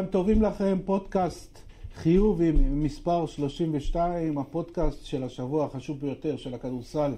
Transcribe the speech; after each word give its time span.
צהריים 0.00 0.12
טובים 0.12 0.42
לכם, 0.42 0.78
פודקאסט 0.84 1.58
חיובי 1.96 2.52
מספר 2.52 3.26
32, 3.26 4.38
הפודקאסט 4.38 5.04
של 5.04 5.24
השבוע 5.24 5.64
החשוב 5.64 6.00
ביותר 6.00 6.36
של 6.36 6.54
הכדורסל 6.54 7.10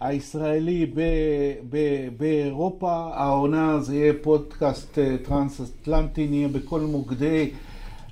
הישראלי 0.00 0.86
ב- 0.94 1.00
ב- 1.70 2.08
באירופה. 2.16 3.10
העונה 3.14 3.80
זה 3.80 3.96
יהיה 3.96 4.12
פודקאסט 4.22 4.98
אה, 4.98 5.16
טרנס-אטלנטי, 5.24 6.26
נהיה 6.26 6.48
בכל 6.48 6.80
מוקדי 6.80 7.50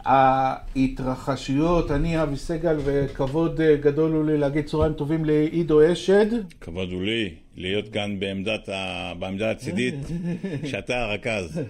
ההתרחשויות. 0.04 1.90
אני 1.90 2.22
אבי 2.22 2.36
סגל 2.36 2.76
וכבוד 2.84 3.60
אה, 3.60 3.76
גדול 3.76 4.12
הוא 4.12 4.24
לי 4.24 4.38
להגיד 4.38 4.66
צהריים 4.66 4.92
טובים 4.92 5.24
לעידו 5.24 5.92
אשד. 5.92 6.26
כבוד 6.60 6.92
הוא 6.92 7.02
לי 7.02 7.34
להיות 7.56 7.88
כאן 7.88 8.20
בעמדת 8.20 8.68
ה... 8.68 9.12
בעמדה 9.18 9.50
הצידית, 9.50 9.94
שאתה 10.70 11.04
הרכז. 11.04 11.60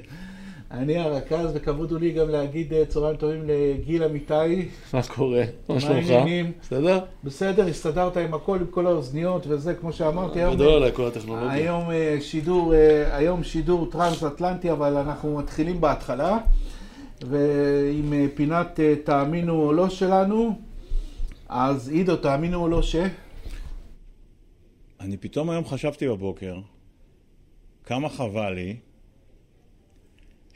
אני 0.71 0.99
הרכז, 0.99 1.51
וכבוד 1.55 1.91
הוא 1.93 2.01
לי 2.01 2.13
גם 2.13 2.29
להגיד 2.29 2.73
אה, 2.73 2.85
צהריים 2.87 3.17
טובים 3.17 3.43
לגיל 3.47 4.05
אמיתי. 4.05 4.69
מה 4.93 5.01
קורה? 5.03 5.43
מה 5.69 5.81
שלומך? 5.81 6.11
העניינים? 6.11 6.53
בסדר? 6.63 6.99
בסדר, 7.25 7.67
הסתדרת 7.67 8.17
עם 8.17 8.35
הכל, 8.35 8.59
עם 8.61 8.67
כל 8.67 8.87
האוזניות 8.87 9.47
וזה, 9.47 9.75
כמו 9.75 9.93
שאמרתי. 9.93 10.39
היום- 10.41 10.55
גדול 10.55 10.73
עליי 10.73 10.93
כל 10.93 11.07
הטכנולוגיה. 11.07 11.51
היום 11.51 11.91
אה, 11.91 12.17
שידור, 12.21 12.75
אה, 12.75 13.17
היום 13.17 13.43
שידור 13.45 13.91
טרנס-אטלנטי, 13.91 14.73
אבל 14.73 14.97
אנחנו 14.97 15.39
מתחילים 15.39 15.81
בהתחלה. 15.81 16.39
ועם 17.27 18.13
אה, 18.13 18.27
פינת 18.35 18.81
אה, 18.81 18.95
תאמינו 19.05 19.63
או 19.63 19.73
לא 19.73 19.89
שלנו, 19.89 20.59
אז 21.49 21.89
עידו, 21.89 22.17
תאמינו 22.17 22.63
או 22.63 22.69
לא 22.69 22.83
ש... 22.83 22.97
אני 25.01 25.17
פתאום 25.17 25.51
היום 25.51 25.65
חשבתי 25.65 26.09
בבוקר, 26.09 26.57
כמה 27.87 28.09
חבל 28.09 28.53
לי 28.53 28.77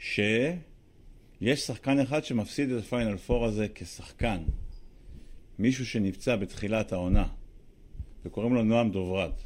שיש 0.03 1.59
שחקן 1.59 1.99
אחד 1.99 2.23
שמפסיד 2.23 2.71
את 2.71 2.83
הפיינל 2.83 3.17
פור 3.17 3.45
הזה 3.45 3.67
כשחקן. 3.75 4.37
מישהו 5.59 5.85
שנפצע 5.85 6.35
בתחילת 6.35 6.91
העונה, 6.91 7.25
וקוראים 8.25 8.53
לו 8.53 8.63
נועם 8.63 8.91
דוברת. 8.91 9.41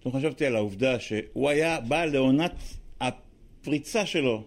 פתאום 0.00 0.14
חשבתי 0.14 0.46
על 0.46 0.56
העובדה 0.56 1.00
שהוא 1.00 1.48
היה 1.48 1.80
בא 1.80 2.04
לעונת 2.04 2.52
הפריצה 3.00 4.06
שלו, 4.06 4.44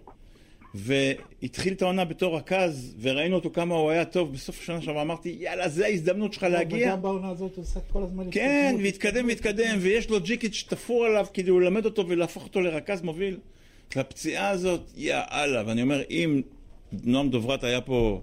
והתחיל 0.74 1.74
את 1.74 1.82
העונה 1.82 2.06
בתור 2.06 2.38
רכז, 2.38 2.96
וראינו 3.02 3.36
אותו 3.36 3.50
כמה 3.54 3.76
הוא 3.76 3.90
היה 3.90 4.06
טוב 4.06 4.34
בסוף 4.34 4.60
השנה 4.60 4.82
שעברה, 4.82 5.02
אמרתי, 5.02 5.38
יאללה, 5.40 5.70
זה 5.70 5.86
ההזדמנות 5.86 6.34
שלך 6.34 6.44
להגיע. 6.44 6.88
וגם 6.88 7.02
בעונה 7.02 7.30
הזאת 7.30 7.56
הוא 7.56 7.64
עושה 7.64 7.80
כל 7.92 8.04
הזמן... 8.04 8.24
כן, 8.32 8.76
והתקדם 8.84 9.28
והתקדם, 9.28 9.78
ויש 9.80 10.10
לו 10.10 10.22
ג'יקיץ' 10.22 10.66
תפור 10.70 11.06
עליו 11.06 11.28
כדי 11.34 11.52
ללמד 11.52 11.86
אותו 11.86 12.08
ולהפוך 12.08 12.44
אותו 12.44 12.62
לרכז 12.62 13.02
מוביל. 13.02 13.38
והפציעה 13.96 14.50
הזאת, 14.50 14.82
יא 14.96 15.16
אללה, 15.32 15.64
ואני 15.68 15.82
אומר, 15.82 16.02
אם 16.10 16.42
נועם 17.04 17.30
דוברת 17.30 17.64
היה 17.64 17.82
פה 17.82 18.22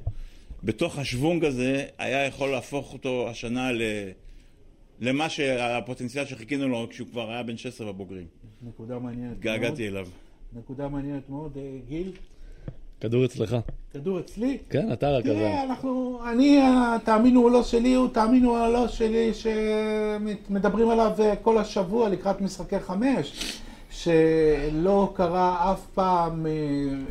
בתוך 0.64 0.98
השוונג 0.98 1.44
הזה, 1.44 1.84
היה 1.98 2.26
יכול 2.26 2.48
להפוך 2.50 2.92
אותו 2.92 3.28
השנה 3.28 3.72
ל... 3.72 3.82
למה 5.00 5.28
שהפוטנציאל 5.28 6.24
שחיכינו 6.24 6.68
לו 6.68 6.86
כשהוא 6.90 7.08
כבר 7.08 7.30
היה 7.30 7.42
בן 7.42 7.56
16 7.56 7.92
בבוגרים. 7.92 8.26
נקודה 8.68 8.98
מעניינת 8.98 9.20
מאוד. 9.26 9.36
התגעגעתי 9.36 9.88
אליו. 9.88 10.08
נקודה 10.56 10.88
מעניינת 10.88 11.30
מאוד. 11.30 11.52
אה, 11.56 11.62
גיל, 11.88 12.12
כדור 13.00 13.24
אצלך. 13.24 13.56
כדור 13.92 14.20
אצלי. 14.20 14.58
כן, 14.70 14.92
אתה 14.92 15.10
רכז. 15.10 15.28
תראה, 15.30 15.62
אנחנו, 15.64 16.20
אני, 16.32 16.60
ה- 16.60 16.96
תאמינו 17.04 17.44
או 17.44 17.48
לא 17.48 17.62
שלי, 17.62 17.94
הוא 17.94 18.08
תאמינו 18.08 18.50
או 18.66 18.72
לא 18.72 18.88
שלי, 18.88 19.30
שמדברים 19.34 20.90
עליו 20.90 21.12
אה, 21.20 21.36
כל 21.36 21.58
השבוע 21.58 22.08
לקראת 22.08 22.40
משחקי 22.40 22.80
חמש, 22.80 23.32
שלא 24.02 25.12
קרה 25.14 25.72
אף 25.72 25.86
פעם 25.94 26.46
אה, 26.46 26.50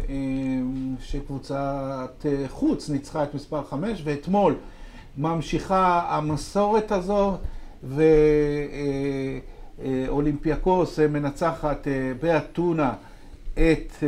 אה, 0.09 0.15
שקבוצת 0.99 2.25
אה, 2.25 2.45
חוץ 2.47 2.89
ניצחה 2.89 3.23
את 3.23 3.33
מספר 3.33 3.63
חמש, 3.63 4.01
ואתמול 4.03 4.55
ממשיכה 5.17 6.05
המסורת 6.09 6.91
הזו, 6.91 7.37
ואולימפיאקוס 9.83 10.99
מנצחת 10.99 11.87
באתונה. 12.21 12.93
את 13.53 14.03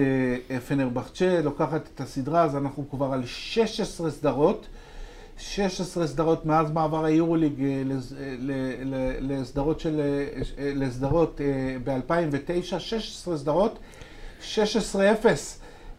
פנרבחצ'ה, 0.68 1.42
לוקחת 1.44 1.82
את 1.96 2.02
הסדרה, 2.02 2.44
אז 2.44 2.56
אנחנו 2.56 2.90
כבר 2.90 3.14
על 3.14 3.26
16 3.26 4.12
סדרות. 4.12 4.68
16 5.40 6.08
סדרות 6.08 6.46
מאז 6.46 6.72
מעבר 6.72 7.06
היורוליג 7.06 7.64
אה, 7.64 7.84
אה, 8.20 9.14
לסדרות 9.22 9.80
של... 9.80 10.00
אה, 10.00 10.72
לסדרות 10.76 11.42
ב-2009, 11.84 12.80
16 12.80 13.38
סדרות, 13.38 13.80
16-0 14.56 14.56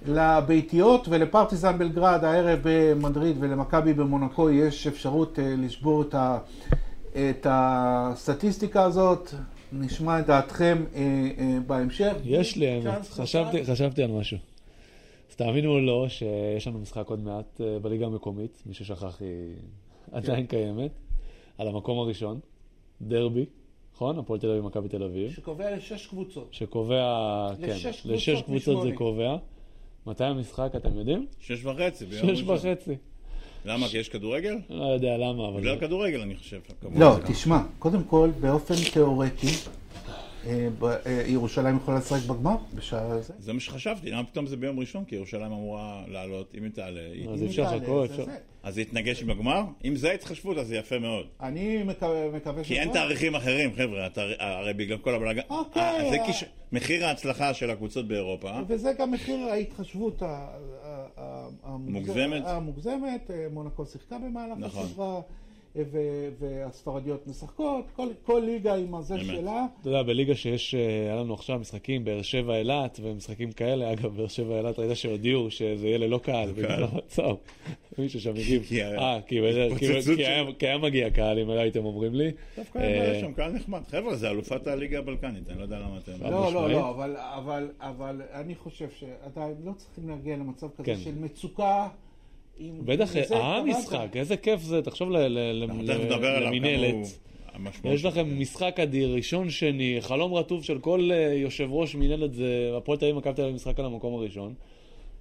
לביתיות 0.06 1.09
ולפרטיזן 1.09 1.79
בלגרד 1.79 2.25
הערב 2.25 2.59
במדריד 2.62 3.37
ולמכבי 3.41 3.93
במונקו 3.93 4.50
יש 4.50 4.87
אפשרות 4.87 5.39
לשבור 5.43 6.03
את, 6.03 6.15
ה, 6.15 6.39
את 7.12 7.47
הסטטיסטיקה 7.50 8.83
הזאת. 8.83 9.34
נשמע 9.73 10.21
את 10.21 10.27
דעתכם 10.27 10.84
בהמשך. 11.67 12.12
יש 12.25 12.56
לי 12.56 12.83
חשבתי-? 13.11 13.65
חשבתי 13.65 14.03
על 14.03 14.11
משהו. 14.11 14.50
תאמינו 15.41 15.73
או 15.73 15.81
לא, 15.81 16.06
שיש 16.09 16.67
לנו 16.67 16.78
משחק 16.78 17.09
עוד 17.09 17.21
מעט 17.21 17.61
אה, 17.61 17.78
בליגה 17.78 18.06
המקומית, 18.06 18.62
מי 18.67 18.75
ששכח 18.75 19.21
היא 19.21 19.55
עדיין 20.12 20.47
קיימת, 20.47 20.91
על 21.59 21.69
המקום 21.69 21.99
הראשון, 21.99 22.41
דרבי, 23.03 23.47
נכון? 23.95 24.19
הפועל 24.19 24.41
תל 24.41 24.50
אביב 24.50 24.65
ומכבי 24.65 24.89
תל 24.89 25.03
אביב, 25.03 25.33
שקובע 25.33 25.77
לשש 25.77 26.06
קבוצות. 26.06 26.49
שקובע, 26.50 27.53
כן, 27.61 27.69
לשש 27.69 28.00
קבוצות 28.00 28.12
לשש 28.12 28.43
קבוצות 28.43 28.83
זה. 28.83 28.93
קובע. 28.95 29.37
מתי 30.06 30.25
המשחק, 30.25 30.73
אתם 30.77 30.99
יודעים? 30.99 31.27
שש 31.39 31.65
וחצי 31.65 32.06
שש. 32.11 32.43
וחצי. 32.43 32.97
למה? 33.65 33.89
כי 33.89 33.99
יש 33.99 34.09
כדורגל? 34.09 34.59
לא 34.71 34.84
יודע 34.84 35.17
למה, 35.17 35.49
אבל... 35.49 35.61
בגלל 35.61 35.79
כדורגל 35.79 36.21
אני 36.21 36.37
חושב. 36.37 36.61
לא, 36.97 37.17
תשמע, 37.29 37.59
קודם 37.79 38.05
כל, 38.05 38.31
באופן 38.41 38.75
תיאורטי, 38.93 39.47
ירושלים 41.27 41.77
יכולה 41.77 41.99
לשחק 41.99 42.23
בגמר 42.31 42.56
בשעה 42.75 43.06
הזה. 43.06 43.33
זה 43.39 43.53
מה 43.53 43.61
שחשבתי, 43.61 44.11
למה 44.11 44.25
פתאום 44.25 44.47
זה 44.47 44.56
ביום 44.56 44.81
ראשון? 44.81 45.05
כי 45.05 45.17
ירושלים 45.17 45.53
אמורה 45.53 46.03
לעלות, 46.09 46.53
אם 46.59 46.65
היא 46.65 46.73
תעלה. 46.73 47.01
היא- 47.12 47.28
אז 47.28 47.45
אפשר 47.45 47.65
תעלה, 47.65 47.77
לחכות, 47.77 48.09
זה 48.09 48.15
אפשר- 48.15 48.25
זה. 48.25 48.37
אז 48.62 48.75
זה 48.75 48.81
יתנגש 48.81 49.23
עם 49.23 49.31
הגמר? 49.31 49.62
אם 49.84 49.97
זה 49.97 50.11
ההתחשבות, 50.11 50.59
אז 50.59 50.67
זה 50.67 50.77
יפה 50.77 50.99
מאוד. 50.99 51.27
אני 51.41 51.83
מקווה 51.83 52.29
מקווה 52.33 52.65
כי 52.65 52.81
אין. 52.81 52.93
תאריכים 52.93 53.34
אחרים, 53.34 53.71
חבר'ה, 53.77 54.09
הרי 54.39 54.75
בגלל 54.75 54.99
כל 54.99 55.15
הבלגן. 55.15 55.41
אוקיי. 55.50 55.83
אה, 55.83 56.11
זה 56.11 56.17
מחיר 56.73 57.06
ההצלחה 57.06 57.55
של 57.55 57.71
הקבוצות 57.71 58.09
באירופה. 58.09 58.53
וזה 58.69 58.93
גם 58.99 59.11
מחיר 59.11 59.39
ההתחשבות. 59.39 60.23
המוגזמת. 61.62 62.43
אה, 63.31 63.47
מונקו 63.53 63.87
שיחקה 63.87 64.17
במהלך 64.19 64.59
נכון. 64.59 64.84
הסדרה, 64.84 65.15
אה, 65.15 65.21
והספרדיות 66.38 67.26
משחקות, 67.26 67.84
כל- 67.97 68.08
כל 68.22 68.42
ליגה 68.47 68.75
עם 68.75 68.94
הזה 68.94 69.14
אמת. 69.14 69.25
שלה. 69.25 69.66
אתה 69.81 69.88
יודע, 69.88 70.03
בליגה 70.03 70.34
שיש, 70.34 70.75
אה, 70.75 70.81
היה 71.03 71.16
לנו 71.16 71.34
עכשיו 71.34 71.58
משחקים, 71.58 72.04
באר 72.04 72.22
שבע 72.22 72.56
אילת 72.58 73.00
ומשחקים 73.03 73.53
כאלה, 73.53 73.92
אגב, 73.92 74.16
באר 74.16 74.26
שבע 74.28 74.58
אילת 74.58 74.78
ראית 74.78 74.97
שהודיעו 74.97 75.50
שזה 75.50 75.86
יהיה 75.86 75.98
ללא 75.98 76.19
קהל, 76.22 76.53
בגלל 76.53 76.84
המצב. 76.84 77.34
מישהו 77.98 78.20
שם 78.20 78.31
הגיב. 78.31 78.64
כי 78.69 78.75
היה- 78.82 78.98
אה, 78.98 79.20
כי 79.26 79.38
היה- 80.66 80.78
מגיע 80.78 81.10
קהל, 81.10 81.38
אם 81.38 81.50
הייתם 81.50 81.84
אומרים 81.84 82.14
לי. 82.14 82.31
דווקא 82.56 82.78
אה, 82.78 83.02
היה 83.02 83.20
שם 83.20 83.32
קהל 83.32 83.52
נחמד. 83.52 83.81
חבר'ה, 83.91 84.16
זה 84.16 84.31
אלופת 84.31 84.66
הליגה 84.66 84.98
הבלקנית, 84.98 85.48
אני 85.50 85.58
לא 85.58 85.62
יודע 85.62 85.78
למה 85.78 85.98
אתם... 85.98 86.12
לא, 86.22 86.52
לא. 86.52 86.70
לא, 86.70 86.91
אבל, 86.91 87.16
אבל, 87.16 87.70
אבל 87.81 88.22
אני 88.32 88.54
חושב 88.54 88.88
שעדיין 88.91 89.54
לא 89.64 89.72
צריכים 89.76 90.08
להגיע 90.08 90.37
למצב 90.37 90.66
כזה 90.69 90.84
כן. 90.87 90.97
של 91.04 91.14
מצוקה. 91.20 91.88
בטח, 92.60 93.16
אה, 93.16 93.62
גם. 93.62 94.16
איזה 94.16 94.37
כיף 94.37 94.61
זה, 94.61 94.82
תחשוב. 94.82 95.11
למינהלת. 95.11 97.19
יש 97.85 98.00
של 98.00 98.08
לכם. 98.08 98.40
משחק 98.40 98.81
אדיר, 98.81 99.14
ראשון, 99.14 99.50
שני, 99.50 99.96
חלום 100.00 100.35
רטוב 100.35 100.64
של 100.64 100.79
כל 100.79 101.11
אה, 101.12 101.35
יושב 101.35 101.69
ראש 101.70 101.94
מינהלת 101.94 102.35
זה 102.35 102.73
הפועל 102.76 102.99
תל 102.99 103.05
אביב 103.05 103.17
מכבי 103.17 103.35
תל 103.35 103.43
אביב 103.43 103.55
משחק 103.55 103.79
על 103.79 103.85
המקום 103.85 104.14
הראשון, 104.14 104.55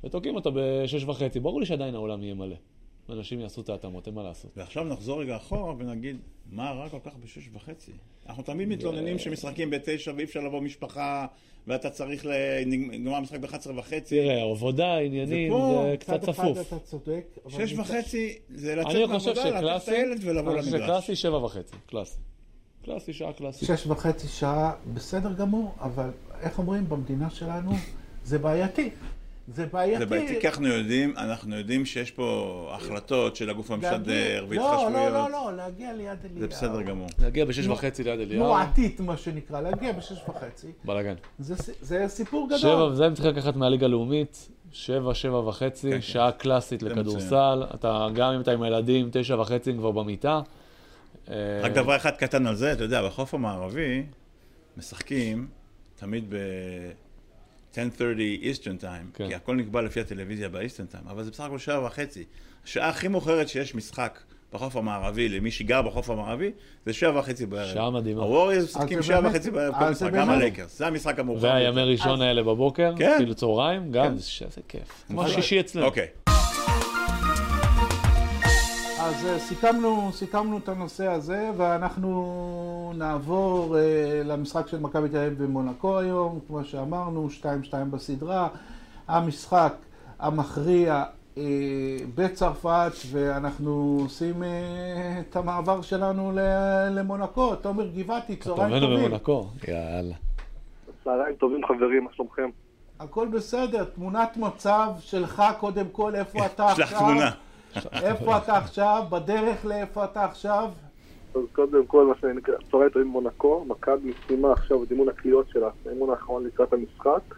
ותוקעים 0.04 0.36
אותו 0.36 0.52
בשש 0.54 1.04
וחצי. 1.04 1.40
ברור 1.40 1.60
לי 1.60 1.66
שעדיין 1.66 1.96
העולם 1.96 2.24
יהיה 2.24 2.34
מלא. 2.34 2.56
אנשים 3.12 3.40
יעשו 3.40 3.62
את 3.62 3.70
ההתאמות, 3.70 4.08
אין 4.08 4.16
מה 4.16 4.24
לעשות. 4.24 4.52
ועכשיו 4.58 4.84
נחזור 4.84 5.22
רגע 5.22 5.36
אחורה 5.36 5.74
ונגיד, 5.78 6.18
מה 6.52 6.72
רע 6.72 6.90
כל 6.90 7.00
כך 7.06 7.16
בשש 7.16 7.50
וחצי? 7.54 7.92
אנחנו 8.30 8.44
תמיד 8.44 8.68
מתלוננים 8.68 9.20
שמשחקים 9.20 9.70
בתשע 9.70 10.14
ואי 10.16 10.24
אפשר 10.24 10.40
לבוא 10.40 10.62
משפחה, 10.62 11.26
ואתה 11.68 11.90
צריך 11.90 12.26
לגמר 12.92 13.16
המשחק 13.16 13.40
ב-11 13.40 13.70
וחצי. 13.76 14.16
תראה, 14.16 14.42
עבודה, 14.42 14.98
עניינים, 14.98 15.54
זה 15.54 15.96
קצת 16.00 16.22
צפוף. 16.22 16.58
אתה 16.68 16.80
צודק. 16.80 17.38
שש 17.50 17.74
וחצי 17.74 18.38
זה 18.50 18.76
לצאת 18.76 18.96
אני 18.96 19.08
חושב 19.08 19.34
מהעבודה, 19.36 19.62
לקחת 19.62 19.84
את 19.84 19.90
הילד 19.90 20.20
ולבוא 20.24 20.54
אני 20.54 20.62
חושב. 20.62 20.78
שקלאסי 20.78 21.16
שבע 21.16 21.38
וחצי, 21.38 21.76
קלאסי. 21.86 22.18
קלאסי, 22.86 23.14
שעה 23.14 23.34
קלאסי. 23.34 23.66
שש 23.66 23.88
וחצי 23.88 24.28
שעה 24.28 24.74
בסדר 24.94 25.34
גמור, 25.34 25.76
אבל 25.80 26.10
איך 26.42 26.60
אומרים, 26.60 26.90
במדינה 26.90 27.30
שלנו 27.30 27.72
זה 28.24 28.40
בעייתי. 28.40 28.90
זה 29.54 29.66
בעייתי. 29.74 29.98
זה 30.00 30.06
בעייתי 30.06 30.42
כי 30.42 30.48
אנחנו 30.48 30.68
יודעים, 30.68 31.14
אנחנו 31.18 31.58
יודעים 31.58 31.86
שיש 31.86 32.12
פה 32.12 32.70
החלטות 32.76 33.36
של 33.36 33.50
הגוף 33.50 33.72
המשדר 33.72 33.92
להגיע- 33.92 34.44
והתחשבויות. 34.44 34.94
לא, 34.94 35.10
לא, 35.10 35.30
לא, 35.30 35.52
לא, 35.52 35.58
להגיע 35.58 35.94
ליד 35.94 36.18
אליהו. 36.26 36.40
זה 36.40 36.48
בסדר 36.48 36.82
גמור. 36.82 37.08
להגיע 37.20 37.46
בשש 37.46 37.68
וחצי 37.68 38.04
ליד 38.04 38.20
אליהו, 38.20 38.44
תנועתית, 38.46 39.00
מה 39.00 39.18
שנקרא, 39.18 39.62
להגיע 39.62 39.92
בשש 39.92 40.18
וחצי. 40.30 40.68
בלאגן. 40.86 41.14
זה 41.40 41.56
זה 41.82 42.06
סיפור 42.08 42.48
גדול. 42.48 42.60
שבע, 42.60 42.96
זה 42.96 43.06
הם 43.06 43.14
צריכים 43.14 43.32
לקחת 43.32 43.56
מהליגה 43.56 43.86
הלאומית, 43.86 44.48
שבע, 44.72 45.14
שבע 45.14 45.38
וחצי, 45.40 45.92
כן. 45.92 46.02
שעה 46.02 46.32
קלאסית 46.32 46.80
זה 46.80 46.90
לכדורסל. 46.90 47.64
אתה, 47.74 48.08
גם 48.16 48.34
אם 48.34 48.42
אתה 48.42 48.52
עם 48.52 48.62
הילדים, 48.62 49.10
תשע 49.12 49.36
וחצי 49.42 49.74
כבר 49.74 49.92
במיטה. 49.92 50.42
אה, 51.30 51.36
רק 51.64 51.72
דבר 51.72 51.96
אחד 51.96 52.12
קטן 52.12 52.48
על 52.48 52.56
זה, 52.56 52.74
אתה 52.74 52.84
יודע, 52.84 53.06
בחוף 53.08 53.34
המערבי 53.34 54.04
משחקים 54.78 55.48
תמיד 55.96 56.34
ב-10:30 57.78 57.82
Eastern 58.44 58.84
Time, 58.84 59.14
כן. 59.18 59.28
כי 59.28 59.36
הכל 59.36 59.56
נקבע 59.56 59.82
לפי 59.82 60.00
הטלוויזיה 60.00 60.50
ב-Eastern 60.50 60.96
Time, 60.96 61.10
אבל 61.12 61.24
זה 61.24 61.32
בסך 61.32 61.44
הכל 61.44 61.58
שעה 61.58 61.86
וחצי. 61.86 62.24
השעה 62.66 62.90
הכי 62.90 63.08
מאוחרת 63.08 63.50
שיש 63.50 63.76
משחק 63.76 64.20
בחוף 64.54 64.76
המערבי, 64.76 65.30
למי 65.30 65.52
שגר 65.52 65.82
בחוף 65.82 66.10
המערבי, 66.10 66.52
זה 66.86 66.94
שעה 66.94 67.18
וחצי 67.20 67.46
בערב. 67.46 67.74
שעה 67.74 67.90
מדהימה. 67.92 68.22
הווריורס 68.24 68.64
משחקים 68.64 69.02
זה 69.02 69.08
שעה 69.08 69.22
באמת- 69.22 69.36
וחצי 69.36 69.52
בערב, 69.52 69.74
כל 69.80 69.90
משחק, 69.90 70.12
גם 70.14 70.30
הלייקרס. 70.30 70.78
זה 70.78 70.88
המשחק 70.88 71.20
המאוחר. 71.20 71.44
והימי. 71.48 71.82
ראשון 71.82 72.22
האלה 72.22 72.44
בבוקר, 72.44 72.94
כן. 72.98 73.14
כאילו 73.18 73.36
צהריים, 73.36 73.92
גם, 73.92 74.06
כן. 74.06 74.18
זה 74.18 74.62
כיף. 74.68 75.04
כמו. 75.08 75.28
שישי 75.30 75.60
אצלנו. 75.60 75.86
אוקיי. 75.86 76.08
אז 79.02 79.26
אה, 79.26 79.40
סיכמנו, 79.40 80.10
סיכמנו 80.14 80.58
את 80.58 80.70
הנושא 80.70 81.08
הזה, 81.08 81.50
ואנחנו 81.58 82.94
נעבור 82.98 83.78
אה, 83.78 83.82
למשחק 84.26 84.68
של 84.68 84.80
מכבי 84.80 85.10
תל 85.10 85.18
אביב 85.18 85.44
במונקו 85.44 86.00
היום, 86.00 86.40
כמו 86.48 86.64
שאמרנו, 86.64 87.28
2-2 87.42 87.46
בסדרה. 87.92 88.48
המשחק 89.08 89.74
המכריע 90.20 91.04
אה, 91.38 91.44
בצרפת, 92.16 92.92
ואנחנו 93.12 93.98
עושים 94.02 94.44
אה, 94.44 94.50
את 95.20 95.36
המעבר 95.36 95.82
שלנו 95.82 96.32
ל- 96.32 96.40
למונקו. 96.92 97.56
תומר 97.56 97.88
גבעתי, 97.88 98.36
צהריים 98.36 98.80
טובים. 98.80 99.06
במונקו, 99.06 99.48
יאללה. 99.68 100.16
צהריים 101.04 101.36
טובים 101.36 101.62
חברים, 101.68 102.04
מה 102.04 102.10
שלומכם? 102.16 102.50
הכל 103.00 103.28
בסדר, 103.28 103.84
תמונת 103.84 104.38
מצב 104.38 104.90
שלך 105.00 105.44
קודם 105.60 105.86
כל, 105.92 106.16
איפה 106.16 106.46
אתה 106.46 106.68
שלח 106.76 106.84
עכשיו? 106.94 107.00
תמונה. 107.00 107.32
איפה 108.04 108.38
אתה 108.38 108.58
עכשיו? 108.58 109.04
בדרך 109.12 109.66
לאיפה 109.66 110.04
אתה 110.04 110.26
עכשיו? 110.26 110.70
אז 111.36 111.42
קודם 111.52 111.86
כל, 111.86 112.06
מה 112.06 112.14
שנקרא, 112.22 112.56
צהריים 112.72 112.90
טובים 112.90 113.08
מונקו, 113.08 113.66
מכבי 113.68 114.14
סיימה 114.28 114.52
עכשיו 114.52 114.84
את 114.84 114.92
אימון 114.92 115.10
הקליעות 115.10 115.50
שלה, 115.50 115.70
האימון 115.86 116.10
האחרון 116.10 116.46
לקראת 116.46 116.74
המשחק. 116.74 117.36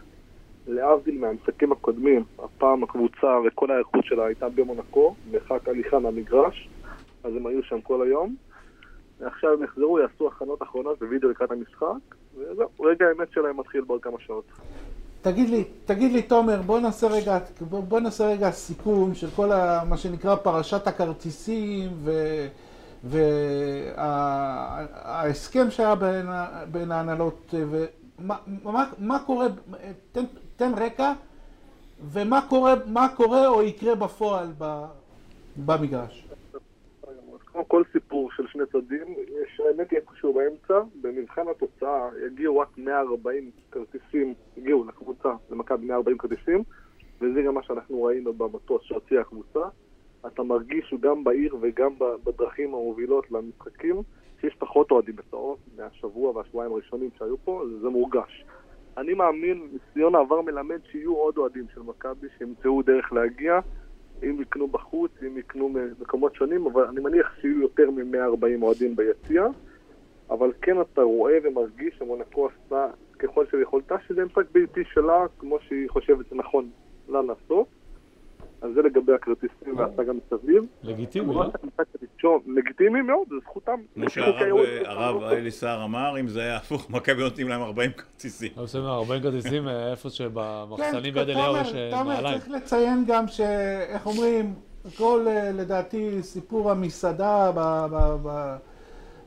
להבדיל 0.66 1.18
מהמשחקים 1.18 1.72
הקודמים, 1.72 2.24
הפעם 2.38 2.82
הקבוצה 2.82 3.38
וכל 3.46 3.70
ההיערכות 3.70 4.04
שלה 4.04 4.26
הייתה 4.26 4.48
במונקו, 4.48 5.14
מרחק 5.30 5.68
הליכה 5.68 5.98
מהמגרש, 5.98 6.68
אז 7.24 7.36
הם 7.36 7.46
היו 7.46 7.62
שם 7.62 7.80
כל 7.80 8.02
היום. 8.02 8.36
ועכשיו 9.20 9.52
הם 9.52 9.62
יחזרו, 9.62 9.98
יעשו 9.98 10.28
הכנות 10.28 10.62
אחרונות 10.62 11.02
ווידאו 11.02 11.30
לקראת 11.30 11.50
המשחק, 11.50 12.14
וזהו, 12.38 12.68
רגע 12.80 13.06
האמת 13.06 13.32
שלהם 13.32 13.60
מתחיל 13.60 13.80
בעוד 13.80 14.02
כמה 14.02 14.16
שעות. 14.20 14.44
תגיד 15.22 15.50
לי, 15.50 15.64
תגיד 15.84 16.12
לי, 16.12 16.22
תומר, 16.22 16.62
בוא 16.62 16.80
נעשה 16.80 17.06
רגע, 17.06 17.38
בוא, 17.60 18.00
נעשה 18.00 18.26
רגע 18.26 18.50
סיכום 18.50 19.14
של 19.14 19.30
כל 19.36 19.52
ה, 19.52 19.84
מה 19.88 19.96
שנקרא 19.96 20.34
פרשת 20.34 20.86
הכרטיסים 20.86 21.90
וההסכם 23.96 25.70
שהיה 25.70 25.94
בין, 25.94 26.26
בין 26.70 26.92
ההנהלות, 26.92 27.54
ומה 27.54 28.36
מה, 28.64 28.84
מה 28.98 29.18
קורה, 29.26 29.46
תן, 30.12 30.24
תן 30.56 30.72
רקע, 30.76 31.12
ומה 32.12 32.40
קורה, 32.48 32.74
קורה 33.16 33.48
או 33.48 33.62
יקרה 33.62 33.94
בפועל 33.94 34.52
במגרש. 35.56 36.26
כמו 37.52 37.68
כל 37.68 37.82
סיפור 37.92 38.30
של 38.32 38.46
שני 38.46 38.66
צדדים, 38.66 39.14
יש 39.42 39.60
האמת 39.60 39.92
איפשהו 39.92 40.32
באמצע, 40.32 40.80
במבחן 41.00 41.48
התוצאה 41.48 42.08
יגיעו 42.26 42.58
רק 42.58 42.68
140 42.78 43.50
כרטיסים, 43.70 44.34
הגיעו 44.56 44.84
לקבוצה, 44.88 45.32
למכבי 45.50 45.86
140 45.86 46.18
כרטיסים, 46.18 46.62
וזה 47.20 47.42
גם 47.42 47.54
מה 47.54 47.62
שאנחנו 47.62 48.02
ראינו 48.02 48.32
במטוס 48.32 48.82
שהוציאה 48.82 49.20
הקבוצה. 49.20 49.60
אתה 50.26 50.42
מרגיש 50.42 50.94
גם 51.00 51.24
בעיר 51.24 51.56
וגם 51.60 51.92
בדרכים 52.24 52.68
המובילות 52.68 53.30
למשחקים, 53.30 53.96
שיש 54.40 54.54
פחות 54.54 54.90
אוהדים 54.90 55.16
בצהוב 55.16 55.58
מהשבוע 55.76 56.36
והשבועיים 56.36 56.72
הראשונים 56.72 57.10
שהיו 57.18 57.36
פה, 57.44 57.64
זה 57.80 57.88
מורגש. 57.88 58.44
אני 58.96 59.14
מאמין, 59.14 59.68
ניסיון 59.72 60.14
העבר 60.14 60.40
מלמד 60.40 60.80
שיהיו 60.90 61.14
עוד 61.14 61.38
אוהדים 61.38 61.66
של 61.74 61.82
מכבי 61.82 62.26
שימצאו 62.38 62.82
דרך 62.82 63.12
להגיע, 63.12 63.60
אם 64.22 64.40
יקנו 64.40 64.68
בחוץ, 64.68 65.10
אם 65.26 65.38
יקנו 65.38 65.68
ממקומות 65.68 66.34
שונים, 66.34 66.66
אבל 66.66 66.84
אני 66.84 67.00
מניח 67.00 67.32
שיהיו 67.40 67.60
יותר 67.60 67.90
מ-140 67.90 68.62
אוהדים 68.62 68.96
ביציע. 68.96 69.46
אבל 70.30 70.52
כן 70.62 70.80
אתה 70.80 71.02
רואה 71.02 71.38
ומרגיש 71.42 71.94
שמונקו 71.98 72.48
עשתה 72.48 72.86
ככל 73.18 73.46
שיכולתה, 73.46 73.94
שזה 74.08 74.24
משחק 74.24 74.50
ביתי 74.52 74.84
שלה, 74.84 75.26
כמו 75.38 75.58
שהיא 75.68 75.90
חושבת 75.90 76.26
שנכון 76.30 76.70
לה 77.08 77.22
לעשות. 77.22 77.66
אז 78.62 78.70
זה 78.74 78.82
לגבי 78.82 79.12
הכרטיסים 79.12 79.78
וההצגה 79.78 80.12
מסביב. 80.12 80.64
לגיטימי, 80.82 81.34
לא? 81.34 81.44
לגיטימי 82.46 83.02
מאוד, 83.02 83.28
זה 83.28 83.34
זכותם. 83.44 83.80
כמו 83.94 84.10
שהרב. 84.10 84.56
הרב 84.84 85.22
אלי 85.22 85.50
סער 85.50 85.84
אמר, 85.84 86.20
אם 86.20 86.28
זה 86.28 86.40
היה 86.40 86.56
הפוך, 86.56 86.90
מכבי 86.90 87.22
נותנים 87.22 87.48
להם 87.48 87.62
40 87.62 87.92
כרטיסים. 87.92 88.52
היו 88.56 88.68
שמים 88.68 88.84
40 88.84 89.22
כרטיסים 89.22 89.68
אה, 89.68 89.90
איפה 89.90 90.10
שבמחסנים 90.10 91.14
ביד 91.14 91.26
כן, 91.26 91.30
אליהו 91.30 91.46
תומר, 91.46 91.60
יש 91.60 91.74
אה, 91.74 91.90
תומר, 91.90 92.14
נעליים. 92.14 92.38
צריך 92.38 92.50
לציין 92.50 93.04
גם 93.06 93.28
שאיך 93.28 94.06
אומרים, 94.06 94.54
כל 94.96 95.24
אה, 95.26 95.52
לדעתי 95.52 96.22
סיפור 96.22 96.70
המסעדה 96.70 97.52
ב, 97.54 97.86
ב, 97.90 98.16
ב, 98.22 98.56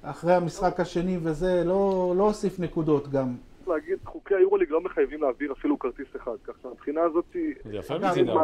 אחרי 0.02 0.34
המשחק 0.34 0.80
השני 0.80 1.18
וזה, 1.24 1.64
לא, 1.66 2.14
לא 2.18 2.24
הוסיף 2.24 2.60
נקודות 2.60 3.08
גם. 3.08 3.36
צריך 3.58 3.70
להגיד, 3.70 3.98
חוקי 4.26 4.36
היורוליג 4.36 4.72
לא 4.72 4.82
מחייבים 4.82 5.22
להעביר 5.22 5.52
אפילו 5.52 5.80
כרטיס 5.80 6.08
אחד, 6.16 6.32
כך 6.44 6.54
שהמבחינה 6.64 7.02
הזאת. 7.02 7.26
זה 7.66 7.76
יפה 7.76 7.98
מצידם. 7.98 8.38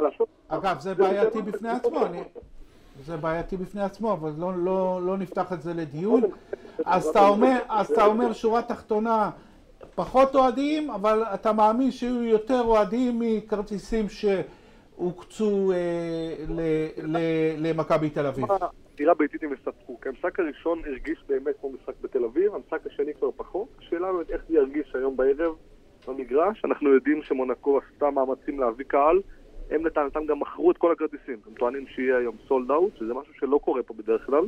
אגב, 0.48 0.80
זה 0.80 0.94
בעייתי 0.96 1.42
בפני 1.42 1.70
עצמו, 1.70 2.06
אני... 2.06 2.24
זה 3.06 3.18
בעייתי 3.18 3.58
בפני 3.58 3.82
עצמו, 3.82 4.14
אבל 4.14 4.32
לא, 4.38 4.52
לא, 4.58 5.00
לא 5.06 5.18
נפתח 5.18 5.54
את 5.54 5.62
זה 5.62 5.74
לדיון. 5.74 6.22
אז 6.86 7.08
אתה 7.08 7.28
אומר, 7.28 7.58
אז 7.70 7.92
אתה 7.92 8.06
אומר 8.06 8.34
שורה 8.34 8.62
תחתונה, 8.62 9.30
פחות 9.96 10.36
אוהדים, 10.36 10.92
אבל 10.92 11.24
אתה 11.34 11.54
מאמין 11.54 11.92
שיהיו 11.92 12.24
יותר 12.24 12.62
אוהדים 12.62 13.20
מכרטיסים 13.20 14.06
שהוקצו 14.10 15.72
אה, 15.72 15.78
ל- 16.50 17.18
ל- 17.18 17.68
למכבי 17.68 18.10
תל 18.10 18.26
אביב. 18.26 18.46
דירה 18.98 19.14
ביתית 19.14 19.44
הם 19.44 19.54
יספקו. 19.54 20.02
כי 20.02 20.10
המשחק 20.10 20.40
הראשון 20.40 20.82
הרגיש 20.86 21.24
באמת 21.30 21.56
כמו 21.62 21.70
משחק 21.70 21.94
בתל 22.02 22.24
אביב, 22.24 22.56
המשחק 22.56 22.88
השני 22.88 23.14
כבר 23.14 23.30
פחות. 23.36 23.68
השאלה 23.80 24.14
באמת 24.14 24.30
איך 24.30 24.42
זה 24.50 24.56
ירגיש 24.56 24.96
היום 24.96 25.18
בערב 25.18 25.56
במגרש. 26.08 26.62
אנחנו 26.66 26.90
יודעים 26.90 27.24
שמונקו 27.24 27.80
עשתה 27.80 28.10
מאמצים 28.12 28.60
להביא 28.60 28.86
קהל. 28.86 29.20
הם 29.72 29.86
לטענתם 29.86 30.26
גם 30.26 30.40
מכרו 30.40 30.72
את 30.72 30.78
כל 30.78 30.92
הכרטיסים. 30.92 31.38
הם 31.48 31.54
טוענים 31.54 31.88
שיהיה 31.88 32.18
היום 32.18 32.36
סולד 32.48 32.72
אאוט, 32.72 32.98
שזה 32.98 33.14
משהו 33.14 33.34
שלא 33.40 33.60
קורה 33.64 33.84
פה 33.84 33.94
בדרך 33.94 34.26
כלל. 34.26 34.44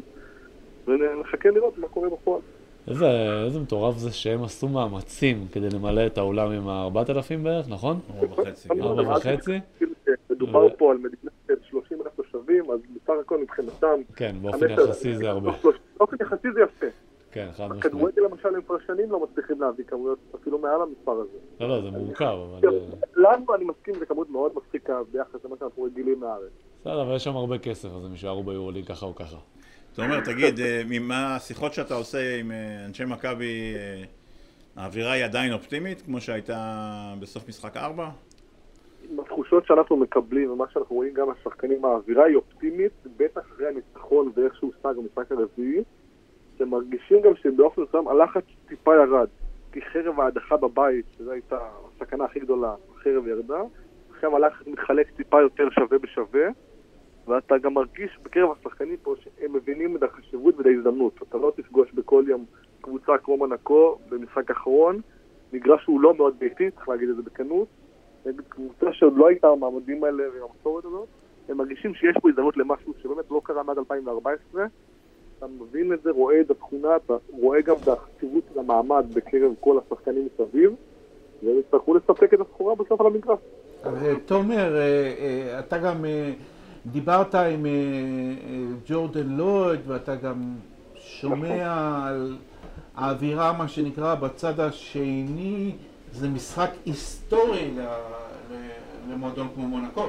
ונחכה 0.87 1.49
לראות 1.49 1.77
מה 1.77 1.87
קורה 1.87 2.09
בפועל. 2.09 2.41
איזה 2.87 3.05
איזה 3.45 3.59
מטורף 3.59 3.97
זה 3.97 4.11
שהם 4.11 4.43
עשו 4.43 4.67
מאמצים 4.67 5.47
כדי 5.51 5.67
למלא 5.73 6.05
את 6.05 6.17
האולם 6.17 6.51
עם 6.51 6.67
ה-4,000 6.67 7.37
בערך, 7.43 7.65
נכון? 7.69 7.99
ארבע 8.19 8.41
וחצי. 8.41 8.69
כן. 8.69 8.81
ארבע 8.81 9.17
וחצי? 9.17 9.59
מדובר 10.29 10.67
פה 10.77 10.91
על 10.91 10.97
מדינה 10.97 11.31
של 11.47 11.53
30 11.69 11.97
אלף 12.01 12.15
תושבים, 12.15 12.71
אז 12.71 12.79
בסך 12.95 13.13
הכל 13.21 13.41
מבחינתם... 13.41 14.01
כן, 14.15 14.35
באופן 14.41 14.69
יחסי 14.69 15.15
זה 15.15 15.29
הרבה. 15.29 15.51
באופן 15.97 16.15
יחסי 16.21 16.47
זה 16.53 16.61
יפה. 16.61 16.85
כן, 17.33 17.47
חד 17.51 17.63
משמעית. 17.63 17.85
בכדורגל 17.85 18.21
למשל 18.21 18.55
הם 18.55 18.61
כבר 18.61 18.77
שנים 18.87 19.11
לא 19.11 19.19
מצליחים 19.23 19.61
להביא 19.61 19.85
כמויות 19.85 20.19
אפילו 20.41 20.59
מעל 20.59 20.81
המספר 20.81 21.11
הזה. 21.11 21.37
לא, 21.59 21.67
לא, 21.67 21.81
זה 21.81 21.91
מורכב, 21.91 22.25
אבל... 22.25 22.69
אה, 22.69 22.79
לנו 23.15 23.55
אני 23.55 23.65
מסכים, 23.65 23.93
זו 23.93 24.05
כמות 24.07 24.29
מאוד 24.29 24.51
מצחיקה 24.55 24.99
ביחס 25.11 25.45
למה 25.45 25.55
שאנחנו 25.59 25.83
רגילים 25.83 26.19
מהארץ. 26.19 26.51
בסדר, 26.81 27.01
אבל 27.01 27.15
יש 27.15 27.23
שם 27.23 27.35
הרבה 27.35 27.57
כסף, 27.57 27.89
אז 27.89 28.05
הם 28.05 28.11
יישארו 28.11 28.43
ביורוליג 28.43 28.87
ככה 28.87 29.05
או 29.05 29.15
ככה. 29.15 29.37
תומר, 29.95 30.19
תגיד, 30.25 30.59
אה, 30.59 30.81
ממה 30.89 31.35
השיחות 31.35 31.73
שאתה 31.73 31.93
עושה 31.93 32.39
עם 32.39 32.51
אה, 32.51 32.85
אנשי 32.85 33.05
מכבי, 33.05 33.73
האווירה 34.75 35.11
היא 35.11 35.25
עדיין 35.25 35.53
אופטימית, 35.53 36.01
כמו 36.01 36.21
שהייתה 36.21 37.13
בסוף 37.19 37.49
משחק 37.49 37.77
4? 37.77 38.09
בתחושות 39.15 39.65
שאנחנו 39.65 39.97
מקבלים 39.97 40.51
ומה 40.51 40.65
שאנחנו 40.73 40.95
רואים 40.95 41.13
גם 41.13 41.27
מהשחקנים, 41.27 41.85
האווירה 41.85 42.25
היא 42.25 42.35
אופטימית, 42.35 42.91
בטח 43.17 43.41
אחרי 43.41 43.67
הניצחון 43.67 44.31
ואיך 44.35 44.55
שהושג 44.55 44.93
במשחק 44.97 45.31
הרביעי, 45.31 45.83
אתם 46.55 46.69
מרגישים 46.69 47.21
גם 47.21 47.35
שבאופן 47.35 47.81
מסוים 47.81 48.07
הלחץ 48.07 48.43
טיפה 48.67 48.95
ירד. 48.95 49.27
כי 49.71 49.81
חרב 49.81 50.19
ההדחה 50.19 50.57
בבית, 50.57 51.05
שזו 51.17 51.31
הייתה 51.31 51.57
הסכנה 51.87 52.23
הכי 52.23 52.39
גדולה, 52.39 52.75
החרב 52.95 53.27
ירדה, 53.27 53.61
עכשיו 54.09 54.35
הלחץ 54.35 54.67
מתחלק 54.67 55.11
טיפה 55.15 55.41
יותר 55.41 55.69
שווה 55.69 55.99
בשווה, 55.99 56.47
ואתה 57.27 57.57
גם 57.57 57.73
מרגיש 57.73 58.19
בקרב 58.23 58.49
השחקנים 58.51 58.97
פה 59.03 59.15
שהם 59.19 59.53
מבינים 59.53 59.95
את 59.95 60.03
החשיבות 60.03 60.57
ואת 60.57 60.65
ההזדמנות. 60.65 61.19
אתה 61.29 61.37
לא 61.37 61.51
תפגוש 61.55 61.91
בכל 61.91 62.23
יום 62.27 62.45
קבוצה 62.81 63.17
כמו 63.17 63.37
מנקו 63.37 63.97
במשחק 64.09 64.51
אחרון, 64.51 65.01
מגרש 65.53 65.83
שהוא 65.83 66.01
לא 66.01 66.15
מאוד 66.15 66.39
ביתי, 66.39 66.71
צריך 66.71 66.89
להגיד 66.89 67.09
את 67.09 67.15
זה 67.15 67.21
בכנות, 67.21 67.67
נגד 68.25 68.41
קבוצה 68.49 68.93
שעוד 68.93 69.17
לא 69.17 69.27
הייתה 69.27 69.51
במעמדים 69.51 70.03
האלה 70.03 70.23
והמסורת 70.33 70.85
הזאת, 70.85 71.07
הם 71.49 71.57
מרגישים 71.57 71.93
שיש 71.93 72.17
פה 72.21 72.29
הזדמנות 72.29 72.57
למשהו 72.57 72.93
שבאמת 73.01 73.31
לא 73.31 73.41
קרה 73.43 73.63
מאז 73.63 73.77
2014. 73.77 74.65
אתה 75.43 75.51
מבין 75.63 75.93
את 75.93 76.03
זה, 76.03 76.11
רואה 76.11 76.41
את 76.41 76.51
התכונה, 76.51 76.95
אתה 76.95 77.13
רואה 77.31 77.61
גם 77.61 77.75
את 77.83 77.87
החשיבות 77.87 78.43
של 78.53 78.59
המעמד 78.59 79.05
בקרב 79.13 79.51
כל 79.59 79.79
השחקנים 79.85 80.27
מסביב, 80.33 80.71
והם 81.43 81.59
יצטרכו 81.59 81.93
לספק 81.93 82.33
את 82.33 82.39
הסחורה 82.39 82.75
בסוף 82.75 83.01
על 83.01 83.07
המגרש. 83.07 83.39
אה, 83.85 84.13
תומר, 84.25 84.75
אה, 84.75 84.81
אה, 85.19 85.59
אתה 85.59 85.77
גם 85.77 86.05
דיברת 86.85 87.35
עם 87.35 87.65
ג'ורדן 88.85 89.27
לויד, 89.27 89.79
ואתה 89.87 90.15
גם 90.15 90.41
שומע 90.95 91.97
על 92.07 92.35
האווירה, 92.95 93.53
מה 93.53 93.67
שנקרא, 93.67 94.15
בצד 94.15 94.59
השני, 94.59 95.71
זה 96.11 96.29
משחק 96.29 96.69
היסטורי 96.85 97.73
למועדון 99.09 99.47
כמו 99.55 99.67
מונקו. 99.67 100.07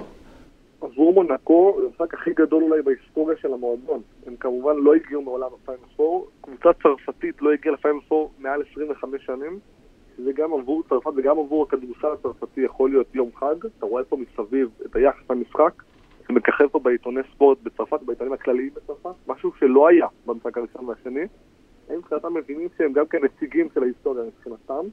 עבור 0.84 1.12
מונקו 1.12 1.76
זה 1.80 1.86
המשחק 1.86 2.14
הכי 2.14 2.30
גדול 2.32 2.62
אולי 2.62 2.82
בהיסטוריה 2.82 3.36
של 3.36 3.52
המועדון. 3.52 4.00
הם 4.26 4.36
כמובן 4.36 4.76
לא 4.76 4.94
הגיעו 4.94 5.22
מעולם 5.22 5.48
לפיינל 5.62 5.78
קבוצה 6.40 6.68
צרפתית 6.82 7.42
לא 7.42 7.52
הגיעה 7.52 7.74
לפיינל 7.74 7.98
מעל 8.38 8.62
25 8.72 9.26
שנים. 9.26 9.58
שזה 10.16 10.32
גם 10.32 10.52
עבור 10.52 10.82
צרפת 10.88 11.10
וגם 11.16 11.38
עבור 11.38 11.62
הכדורסל 11.62 12.12
הצרפתי 12.12 12.60
יכול 12.60 12.90
להיות 12.90 13.14
יום 13.14 13.30
חג. 13.34 13.66
אתה 13.78 13.86
רואה 13.86 14.04
פה 14.04 14.16
מסביב 14.16 14.68
את 14.86 14.96
היחס 14.96 15.30
למשחק, 15.30 15.82
זה 16.28 16.34
מככב 16.34 16.66
פה 16.66 16.78
בעיתוני 16.78 17.20
ספורט 17.34 17.58
בצרפת, 17.62 18.02
בעיתונים 18.02 18.32
הכלליים 18.32 18.70
בצרפת, 18.74 19.14
משהו 19.26 19.52
שלא 19.58 19.88
היה 19.88 20.06
במשחק 20.26 20.58
הראשון 20.58 20.84
והשני. 20.84 21.26
הם 21.88 21.98
מבחינתם 21.98 22.34
מבינים 22.34 22.68
שהם 22.78 22.92
גם 22.92 23.06
כן 23.06 23.18
נציגים 23.24 23.68
של 23.74 23.82
ההיסטוריה 23.82 24.24
מבחינתם. 24.24 24.86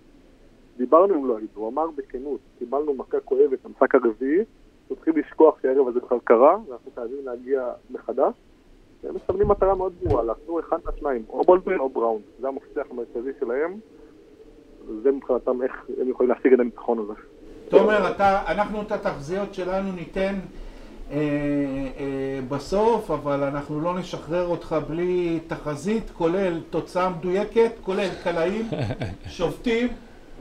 דיברנו 0.77 1.13
עם 1.13 1.25
לואיד, 1.25 1.47
הוא 1.53 1.69
אמר 1.69 1.87
בכנות, 1.95 2.39
קיבלנו 2.59 2.93
מכה 2.93 3.19
כואבת 3.19 3.59
במשחק 3.65 3.95
הרביעי, 3.95 4.43
שהערב 5.81 5.87
הזה 5.87 5.99
בכלל 5.99 6.17
קרה, 6.23 6.57
ואנחנו 6.69 6.91
חייבים 6.95 7.25
להגיע 7.25 7.67
מחדש. 7.89 8.33
הם 9.03 9.15
מסמנים 9.15 9.47
מטרה 9.47 9.75
מאוד 9.75 9.93
ברורה, 10.03 10.23
לעשו 10.23 10.59
אחד 10.59 10.77
מהשניים, 10.85 11.23
או 11.29 11.41
בולדווין 11.43 11.79
או 11.79 11.89
בראון, 11.89 12.21
זה 12.39 12.47
המפתח 12.47 12.85
המרכזי 12.91 13.31
שלהם. 13.39 13.79
זה 15.03 15.11
מבחינתם 15.11 15.61
איך 15.61 15.71
הם 16.01 16.09
יכולים 16.09 16.29
להשיג 16.31 16.53
את 16.53 16.59
הניצחון 16.59 16.99
הזה. 16.99 17.13
תומר, 17.69 18.11
אתה, 18.11 18.51
אנחנו 18.51 18.81
את 18.81 18.91
התחזיות 18.91 19.53
שלנו 19.53 19.91
ניתן 19.91 20.35
אה, 21.11 21.17
אה, 21.17 22.39
בסוף, 22.49 23.11
אבל 23.11 23.43
אנחנו 23.43 23.81
לא 23.81 23.99
נשחרר 23.99 24.47
אותך 24.47 24.75
בלי 24.89 25.39
תחזית, 25.47 26.09
כולל 26.09 26.61
תוצאה 26.69 27.09
מדויקת, 27.09 27.71
כולל 27.83 28.09
קלעים, 28.23 28.65
שופטים 29.37 29.87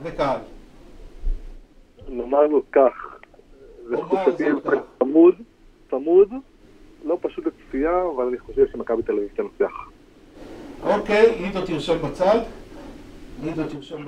וקהל. 0.03 0.39
נאמר 2.09 2.47
לו 2.47 2.61
כך, 2.71 3.10
צמוד, 4.99 5.35
צמוד, 5.89 6.29
לא 7.05 7.17
פשוט 7.21 7.45
לצפייה, 7.45 8.01
אבל 8.15 8.25
אני 8.25 8.39
חושב 8.39 8.65
שמכבי 8.71 9.03
תל 9.03 9.11
אביב 9.11 9.29
תנצח. 9.35 9.71
אוקיי, 10.83 11.31
עידו 11.31 11.61
תרשום 11.61 11.97
בצד. 12.01 12.39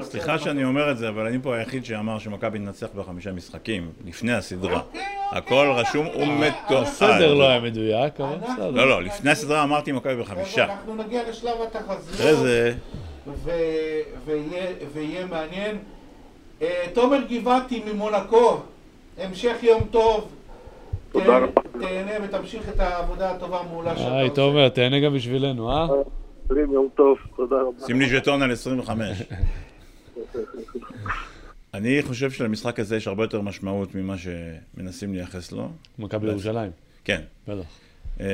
סליחה 0.02 0.40
שאני 0.40 0.64
אומר 0.64 0.92
את 0.92 0.98
זה, 0.98 1.10
אבל 1.10 1.28
אני 1.28 1.38
פה 1.42 1.56
היחיד 1.56 1.86
שאמר 1.86 2.20
שמכבי 2.20 2.60
ננצח 2.60 2.88
בחמישה 2.96 3.32
משחקים, 3.32 3.92
לפני 4.06 4.34
הסדרה. 4.34 4.80
אוקיי, 4.80 5.02
אוקיי, 5.26 5.38
הכל 5.38 5.68
רשום 5.76 6.08
ומתועד. 6.08 6.84
הסדר 6.84 7.34
לא 7.34 7.50
היה 7.50 7.62
מדויק, 7.62 8.22
אבל 8.22 8.36
בסדר. 8.36 8.72
לא, 8.72 8.90
לא, 8.90 9.04
לפני 9.04 9.32
הסדרה 9.32 9.64
אמרתי 9.64 9.92
מכבי 9.92 10.16
בחמישה. 10.16 10.66
אנחנו 10.66 10.96
נגיע 10.96 11.30
לשלב 11.30 11.62
התחזיות. 11.62 12.20
אחרי 12.20 12.36
זה... 12.36 12.74
ויהיה 14.94 15.26
מעניין. 15.26 15.78
אה, 16.62 16.86
תומר 16.94 17.20
גבעתי 17.30 17.84
ממונקו, 17.94 18.62
המשך 19.18 19.56
יום 19.64 19.84
טוב. 19.92 20.32
תודה 21.12 21.38
רבה. 21.38 21.62
תהנה 21.72 22.12
ותמשיך 22.24 22.70
את 22.70 22.80
העבודה 22.80 23.32
הטובה 23.32 23.60
המעולה 23.60 23.98
שלך. 23.98 24.12
היי, 24.12 24.30
תומר, 24.30 24.70
תהנה 24.70 25.00
גם 25.00 25.14
בשבילנו, 25.14 25.72
אה? 25.72 25.88
יום 26.74 26.88
טוב, 26.96 27.18
תודה 27.36 27.56
רבה. 27.56 27.86
שים 27.86 28.00
לי 28.00 28.10
ז'טון 28.10 28.42
על 28.42 28.52
25. 28.52 29.22
אני 31.74 32.02
חושב 32.02 32.32
שלמשחק 32.32 32.80
הזה 32.80 32.96
יש 32.96 33.08
הרבה 33.08 33.24
יותר 33.24 33.42
משמעות 33.42 33.96
ממה 33.96 34.16
שמנסים 34.18 35.14
לייחס 35.14 35.52
לו. 35.52 35.70
מכבי 36.00 36.28
ירושלים. 36.28 36.72
כן. 37.04 37.22
בטח. 37.48 37.66
אמ, 38.20 38.26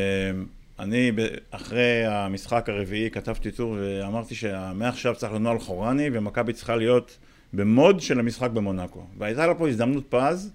אני 0.79 1.11
אחרי 1.51 2.05
המשחק 2.05 2.69
הרביעי 2.69 3.11
כתבתי 3.11 3.51
טור 3.51 3.75
ואמרתי 3.79 4.35
שמעכשיו 4.35 5.15
צריך 5.15 5.33
לנוע 5.33 5.59
חורני 5.59 6.09
ומכבי 6.13 6.53
צריכה 6.53 6.75
להיות 6.75 7.17
במוד 7.53 8.01
של 8.01 8.19
המשחק 8.19 8.49
במונאקו. 8.49 9.03
והייתה 9.17 9.47
לה 9.47 9.55
פה 9.55 9.67
הזדמנות 9.67 10.03
פז 10.09 10.51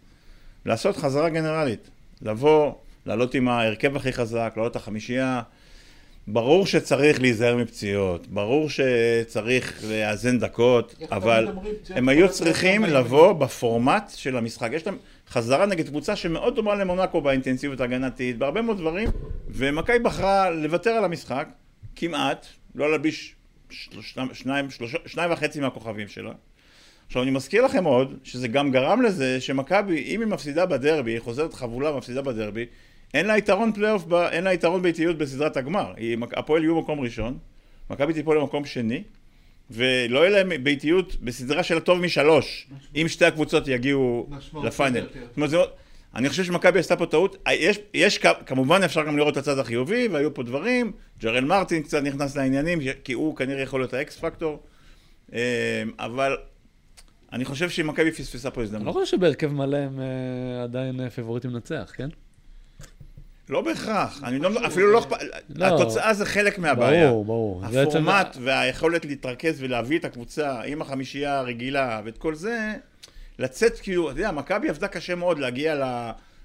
לעשות 0.66 0.96
חזרה 0.96 1.28
גנרלית. 1.28 1.90
לבוא, 2.22 2.72
לעלות 3.06 3.34
עם 3.34 3.48
ההרכב 3.48 3.96
הכי 3.96 4.12
חזק, 4.12 4.52
לעלות 4.56 4.72
את 4.72 4.76
החמישייה, 4.76 5.42
ברור 6.26 6.66
שצריך 6.66 7.20
להיזהר 7.20 7.56
מפציעות, 7.56 8.26
ברור 8.26 8.68
שצריך 8.70 9.84
לאזן 9.88 10.38
דקות, 10.38 10.94
אבל 11.10 11.48
הם 11.90 12.08
היו 12.08 12.28
צריכים 12.28 12.84
לבוא 12.84 13.32
בפורמט 13.32 14.12
של 14.16 14.36
המשחק. 14.36 14.70
יש 14.72 14.86
להם 14.86 14.96
חזרה 15.28 15.66
נגד 15.66 15.88
קבוצה 15.88 16.16
שמאוד 16.16 16.56
דומה 16.56 16.74
למונקו 16.74 17.20
באינטנסיביות 17.20 17.80
ההגנתית, 17.80 18.38
בהרבה 18.38 18.62
מאוד 18.62 18.78
דברים, 18.78 19.08
ומכבי 19.48 19.98
בחרה 19.98 20.50
לוותר 20.50 20.90
על 20.90 21.04
המשחק, 21.04 21.48
כמעט, 21.96 22.46
לא 22.74 22.90
להלביש 22.90 23.34
שניים, 24.32 24.68
שניים 25.06 25.32
וחצי 25.32 25.60
מהכוכבים 25.60 26.08
שלה. 26.08 26.32
עכשיו 27.06 27.22
אני 27.22 27.30
מזכיר 27.30 27.64
לכם 27.64 27.84
עוד, 27.84 28.14
שזה 28.24 28.48
גם 28.48 28.70
גרם 28.70 29.02
לזה 29.02 29.40
שמכבי, 29.40 30.02
אם 30.02 30.20
היא 30.20 30.28
מפסידה 30.28 30.66
בדרבי, 30.66 31.10
היא 31.12 31.20
חוזרת 31.20 31.54
חבולה 31.54 31.92
ומפסידה 31.92 32.22
בדרבי, 32.22 32.66
אין 33.14 33.26
לה 33.26 33.38
יתרון 33.38 33.72
פלייאוף, 33.72 34.04
אין 34.30 34.44
לה 34.44 34.52
יתרון 34.52 34.82
ביתיות 34.82 35.18
בסדרת 35.18 35.56
הגמר. 35.56 35.92
הפועל 36.32 36.62
יהיו 36.62 36.80
מקום 36.80 37.00
ראשון, 37.00 37.38
מכבי 37.90 38.12
תיפול 38.12 38.38
למקום 38.38 38.64
שני, 38.64 39.02
ולא 39.70 40.18
יהיה 40.18 40.30
להם 40.30 40.64
ביתיות 40.64 41.16
בסדרה 41.20 41.62
של 41.62 41.76
הטוב 41.76 42.00
משלוש, 42.00 42.66
אם 42.96 43.08
שתי 43.08 43.24
הקבוצות 43.24 43.68
יגיעו 43.68 44.28
לפיינל. 44.64 45.00
זאת 45.00 45.36
אומרת, 45.36 45.68
אני 46.14 46.28
חושב 46.28 46.44
שמכבי 46.44 46.78
עשתה 46.78 46.96
פה 46.96 47.06
טעות. 47.06 47.36
יש, 47.50 47.78
יש, 47.94 48.18
כמובן 48.46 48.82
אפשר 48.82 49.04
גם 49.04 49.16
לראות 49.16 49.32
את 49.32 49.38
הצד 49.38 49.58
החיובי, 49.58 50.08
והיו 50.08 50.34
פה 50.34 50.42
דברים. 50.42 50.92
ג'רל 51.22 51.44
מרטין 51.44 51.82
קצת 51.82 52.02
נכנס 52.02 52.36
לעניינים, 52.36 52.78
כי 53.04 53.12
הוא 53.12 53.36
כנראה 53.36 53.62
יכול 53.62 53.80
להיות 53.80 53.94
האקס 53.94 54.18
פקטור. 54.18 54.62
אמ, 55.32 55.38
אבל 55.98 56.36
אני 57.34 57.44
חושב 57.44 57.70
שמכבי 57.70 58.12
פספסה 58.12 58.50
פה 58.50 58.62
הזדמנות. 58.62 58.82
אני 58.82 58.86
לא 58.86 58.92
חושב 58.92 59.16
שבהרכב 59.16 59.46
מלא 59.46 59.76
הם 59.76 60.00
אה, 60.00 60.62
עדיין 60.62 61.00
אה, 61.00 61.10
פיבוריטים 61.10 61.50
לנצח, 61.50 61.92
כן? 61.94 62.08
לא 63.48 63.60
בהכרח, 63.60 64.24
אני 64.24 64.38
לא, 64.38 64.66
אפילו 64.66 64.92
לא 64.92 64.98
אכפת, 64.98 65.16
לא. 65.54 65.66
התוצאה 65.66 66.14
זה 66.14 66.26
חלק 66.26 66.58
מהבעיה. 66.58 67.08
ברור, 67.08 67.24
ברור. 67.24 67.64
הפורמט 67.64 68.36
והיכולת 68.40 69.04
להתרכז 69.04 69.62
ולהביא 69.62 69.98
את 69.98 70.04
הקבוצה 70.04 70.62
עם 70.62 70.82
החמישייה 70.82 71.38
הרגילה 71.38 72.00
ואת 72.04 72.18
כל 72.18 72.34
זה, 72.34 72.74
לצאת 73.38 73.80
כאילו, 73.80 74.10
אתה 74.10 74.18
יודע, 74.18 74.32
מכבי 74.32 74.68
עבדה 74.68 74.88
קשה 74.88 75.14
מאוד 75.14 75.38
להגיע 75.38 75.74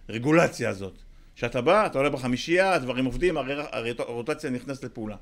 לרגולציה 0.10 0.70
הזאת. 0.70 0.94
כשאתה 1.36 1.62
בא, 1.62 1.86
אתה 1.86 1.98
עולה 1.98 2.10
בחמישייה, 2.10 2.74
הדברים 2.74 3.06
עובדים, 3.06 3.38
הרוטציה 3.98 4.50
נכנסת 4.50 4.84
לפעולה. 4.84 5.16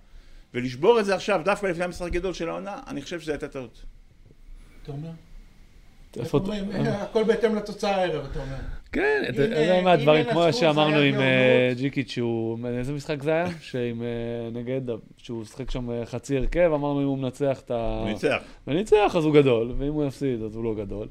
ולשבור 0.54 1.00
את 1.00 1.06
זה 1.06 1.16
עכשיו, 1.16 1.42
דווקא 1.46 1.66
לפני 1.66 1.84
המשחק 1.84 2.08
הגדול 2.08 2.34
של 2.34 2.50
העונה, 2.50 2.80
אני 2.88 3.02
חושב 3.02 3.20
שזה 3.20 3.32
הייתה 3.32 3.48
טעות. 3.48 3.86
אתה 4.84 4.92
אומר? 6.80 6.94
הכל 7.02 7.24
בהתאם 7.24 7.56
לתוצאה 7.56 7.96
הערב, 7.96 8.26
אתה 8.32 8.40
אומר. 8.40 8.56
כן, 8.92 9.24
אתה 9.30 9.44
יודע 9.44 9.82
מה 9.84 9.92
הדברים, 9.92 10.26
כמו 10.32 10.54
שאמרנו 10.54 10.98
עם 10.98 11.20
אה, 11.20 11.72
ג'יקיץ', 11.78 12.10
שהוא, 12.10 12.58
איזה 12.68 12.94
משחק 12.94 13.24
זה 13.24 13.32
היה? 13.32 13.46
שעם 13.62 14.02
אה, 14.02 14.60
נגד, 14.60 14.82
שהוא 15.18 15.46
שחק 15.46 15.72
שם 15.72 15.92
אה, 15.92 16.06
חצי 16.06 16.38
הרכב, 16.38 16.72
אמרנו 16.74 17.02
אם 17.02 17.06
הוא 17.06 17.18
מנצח 17.18 17.60
את 17.66 17.72
ה... 17.72 18.00
הוא 18.02 18.10
ניצח. 18.10 18.38
וניצח, 18.68 19.14
אז 19.18 19.26
הוא 19.26 19.34
גדול, 19.34 19.74
ואם 19.78 19.94
הוא 19.94 20.06
יפסיד, 20.06 20.44
אז 20.44 20.56
הוא 20.56 20.64
לא 20.64 20.76
גדול. 20.76 21.08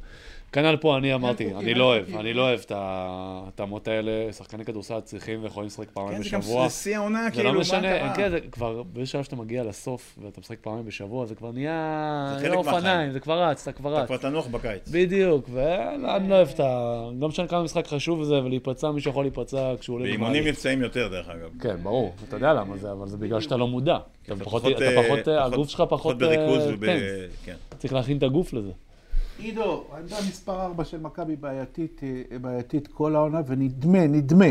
כנ"ל 0.53 0.77
פה 0.77 0.97
אני 0.97 1.15
אמרתי, 1.15 1.55
אני 1.55 1.75
לא 1.75 1.85
אוהב, 1.85 2.17
אני 2.17 2.35
לא 2.35 2.43
אוהב 2.43 2.61
את 2.61 2.73
ההתאמות 2.75 3.89
האלה, 3.89 4.33
שחקני 4.33 4.65
כדורסל 4.65 5.01
צריכים 5.01 5.43
ויכולים 5.43 5.67
לשחק 5.67 5.91
פעמיים 5.91 6.21
בשבוע. 6.21 6.69
זה 6.69 6.75
שיא 6.75 6.97
העונה, 6.97 7.31
כאילו, 7.31 7.53
מה 7.53 7.65
קרה? 7.65 7.65
זה 7.65 7.75
לא 7.75 7.81
משנה, 7.81 8.15
כן, 8.15 8.31
זה 8.31 8.41
כבר, 8.53 8.83
בשלב 8.93 9.23
שאתה 9.25 9.37
מגיע 9.37 9.65
לסוף 9.65 10.19
ואתה 10.23 10.41
משחק 10.41 10.59
פעמיים 10.61 10.87
בשבוע, 10.87 11.27
זה 11.27 11.35
כבר 11.35 11.53
נהיה 11.53 12.37
אופניים, 12.55 13.13
זה 13.13 13.21
כבר 13.21 13.43
רץ, 13.43 13.63
אתה 13.63 13.73
כבר 13.73 13.95
רץ. 13.95 13.99
אתה 13.99 14.07
כבר 14.07 14.17
תנוח 14.17 14.47
בקיץ. 14.47 14.89
בדיוק, 14.89 15.49
ואני 15.53 16.29
לא 16.29 16.35
אוהב 16.35 16.49
את 16.49 16.61
ה... 16.61 17.05
לא 17.21 17.29
משנה 17.29 17.47
כמה 17.47 17.63
משחק 17.67 17.87
חשוב 17.87 18.25
זה, 18.25 18.35
ולהיפצע, 18.45 18.91
מישהו 18.91 19.11
יכול 19.11 19.25
להיפצע 19.25 19.75
כשהוא 19.81 19.95
עולה 19.95 20.05
במעלית. 20.05 20.21
באימונים 20.21 20.45
מבצעים 20.45 20.83
יותר, 20.83 21.09
דרך 21.09 21.29
אגב. 21.29 21.51
כן, 21.61 21.77
ברור, 21.83 22.15
אתה 22.29 22.37
יודע 22.37 22.53
למה 22.53 22.77
זה, 22.77 22.93
אבל 22.93 23.09
זה 23.09 23.17
בגלל 23.17 23.41
שאתה 23.41 23.57
לא 23.57 23.69
מודע. 23.69 23.99
אתה 24.23 24.37
פחות, 24.37 24.63
הגוף 25.41 25.69
שלך 25.69 25.83
פחות... 25.89 26.19
בריכוז 26.19 26.63
וב... 26.67 26.85
צריך 27.79 27.93
להכין 27.93 28.19
את 28.19 28.23
הגוף 28.23 28.53
לזה. 28.53 28.71
עידו, 29.39 29.85
העמדה 29.93 30.17
מספר 30.29 30.63
4 30.63 30.85
של 30.85 31.01
מכבי 31.01 31.37
בעייתית, 31.37 32.01
אה, 32.03 32.39
בעייתית 32.39 32.87
כל 32.87 33.17
העונה, 33.17 33.41
ונדמה, 33.47 34.07
נדמה, 34.07 34.47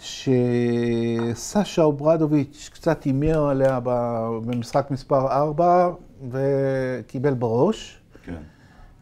שסשה 0.00 1.82
אוברדוביץ' 1.82 2.70
קצת 2.72 3.04
הימר 3.04 3.46
עליה 3.46 3.80
במשחק 3.80 4.86
מספר 4.90 5.26
4 5.26 5.90
וקיבל 6.30 7.34
בראש. 7.34 7.98
כן. 8.24 8.32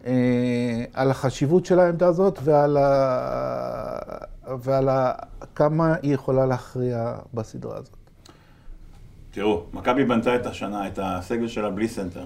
אה, 0.06 0.84
על 0.92 1.11
החשיבות 1.11 1.66
של 1.66 1.80
העמדה 1.80 2.06
הזאת 2.06 2.38
ועל, 2.44 2.76
ה... 2.76 3.99
ועל 4.58 4.88
ה... 4.88 5.12
כמה 5.54 5.94
היא 6.02 6.14
יכולה 6.14 6.46
להכריע 6.46 7.14
בסדרה 7.34 7.76
הזאת. 7.76 7.96
תראו, 9.30 9.64
מכבי 9.73 10.04
בנתה 10.04 10.37
את 10.37 10.46
השנה, 10.46 10.87
את 10.87 10.99
הסגל 11.02 11.49
שלה 11.49 11.70
בלי 11.70 11.88
סנטר. 11.88 12.25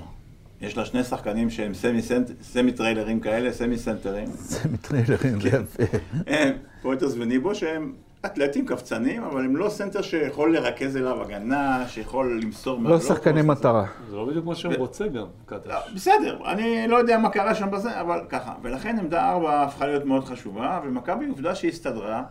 יש 0.61 0.77
לה 0.77 0.85
שני 0.85 1.05
שחקנים 1.05 1.51
שהם 1.51 1.75
סמי, 1.75 2.03
סנט, 2.03 2.31
סמי 2.43 2.73
טריילרים 2.73 3.21
כאלה, 3.21 3.53
סמי 3.53 3.79
סנטרים. 3.79 4.27
סמי 4.27 4.77
טריילרים, 4.77 5.41
זה 5.41 5.49
יפה. 5.49 5.83
הם 6.27 6.57
פויטרס 6.83 7.15
וניבו 7.19 7.55
שהם 7.55 7.93
אתלטים 8.27 8.67
קפצנים, 8.67 9.23
אבל 9.23 9.45
הם 9.45 9.57
לא 9.57 9.69
סנטר 9.69 10.03
שיכול 10.03 10.55
לרכז 10.55 10.97
אליו 10.97 11.23
הגנה, 11.23 11.85
שיכול 11.89 12.41
למסור... 12.43 12.79
לא 12.83 13.01
שחקני 13.01 13.43
מטרה. 13.43 13.85
זה 14.11 14.17
לא 14.17 14.25
בדיוק 14.25 14.47
מה 14.47 14.55
שהוא 14.55 14.75
רוצה 14.75 15.09
גם, 15.09 15.27
קטש. 15.47 15.67
לא, 15.67 15.77
בסדר, 15.95 16.39
אני 16.47 16.89
לא 16.89 16.97
יודע 16.97 17.19
מה 17.19 17.31
קרה 17.31 17.55
שם 17.55 17.71
בזה, 17.71 18.01
אבל 18.01 18.21
ככה. 18.29 18.55
ולכן 18.63 18.99
עמדה 18.99 19.31
ארבע 19.31 19.63
הפכה 19.63 19.87
להיות 19.87 20.05
מאוד 20.05 20.25
חשובה, 20.25 20.81
ומכבי 20.85 21.27
עובדה 21.27 21.55
שהיא 21.55 21.71
הסתדרה 21.71 22.23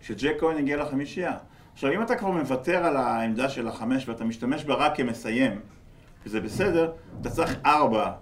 כשג'ק 0.00 0.34
כהן 0.40 0.58
הגיע 0.58 0.76
לחמישייה. 0.76 1.36
עכשיו, 1.72 1.92
אם 1.92 2.02
אתה 2.02 2.16
כבר 2.16 2.30
מוותר 2.30 2.86
על 2.86 2.96
העמדה 2.96 3.48
של 3.48 3.68
החמש 3.68 4.08
ואתה 4.08 4.24
משתמש 4.24 4.64
בה 4.64 4.74
רק 4.74 4.96
כמסיים, 4.96 5.60
וזה 6.26 6.40
בסדר, 6.40 6.92
אתה 7.20 7.30
צריך 7.30 7.56
ארבע 7.66 8.12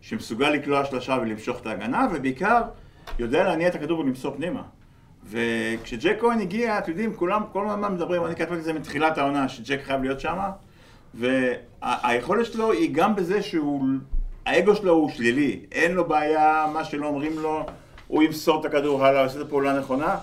שמסוגל 0.00 0.50
לקלוע 0.50 0.84
שלושה 0.84 1.18
ולמשוך 1.22 1.60
את 1.60 1.66
ההגנה, 1.66 2.06
ובעיקר 2.12 2.62
יודע 3.18 3.44
להניע 3.44 3.68
את 3.68 3.74
הכדור 3.74 4.00
ולמסור 4.00 4.34
פנימה. 4.36 4.62
וכשג'ק 5.28 6.16
כהן 6.20 6.40
הגיע, 6.40 6.78
אתם 6.78 6.90
יודעים, 6.90 7.14
כולם 7.14 7.42
כל 7.52 7.68
הזמן 7.68 7.94
מדברים, 7.94 8.26
אני 8.26 8.36
כתבתי 8.36 8.58
את 8.58 8.64
זה 8.64 8.72
מתחילת 8.72 9.18
העונה, 9.18 9.48
שג'ק 9.48 9.80
חייב 9.82 10.02
להיות 10.02 10.20
שם, 10.20 10.38
והיכולת 11.14 12.46
שלו 12.46 12.72
היא 12.72 12.90
גם 12.92 13.16
בזה 13.16 13.42
שהוא, 13.42 13.84
האגו 14.46 14.74
שלו 14.74 14.92
הוא 14.92 15.10
שלילי, 15.10 15.60
אין 15.72 15.92
לו 15.92 16.04
בעיה, 16.08 16.66
מה 16.72 16.84
שלא 16.84 17.06
אומרים 17.06 17.38
לו, 17.38 17.66
הוא 18.06 18.22
ימסור 18.22 18.60
את 18.60 18.64
הכדור 18.64 19.06
הלאה, 19.06 19.24
עושה 19.24 19.40
את 19.40 19.46
הפעולה 19.46 19.70
הנכונה. 19.70 20.16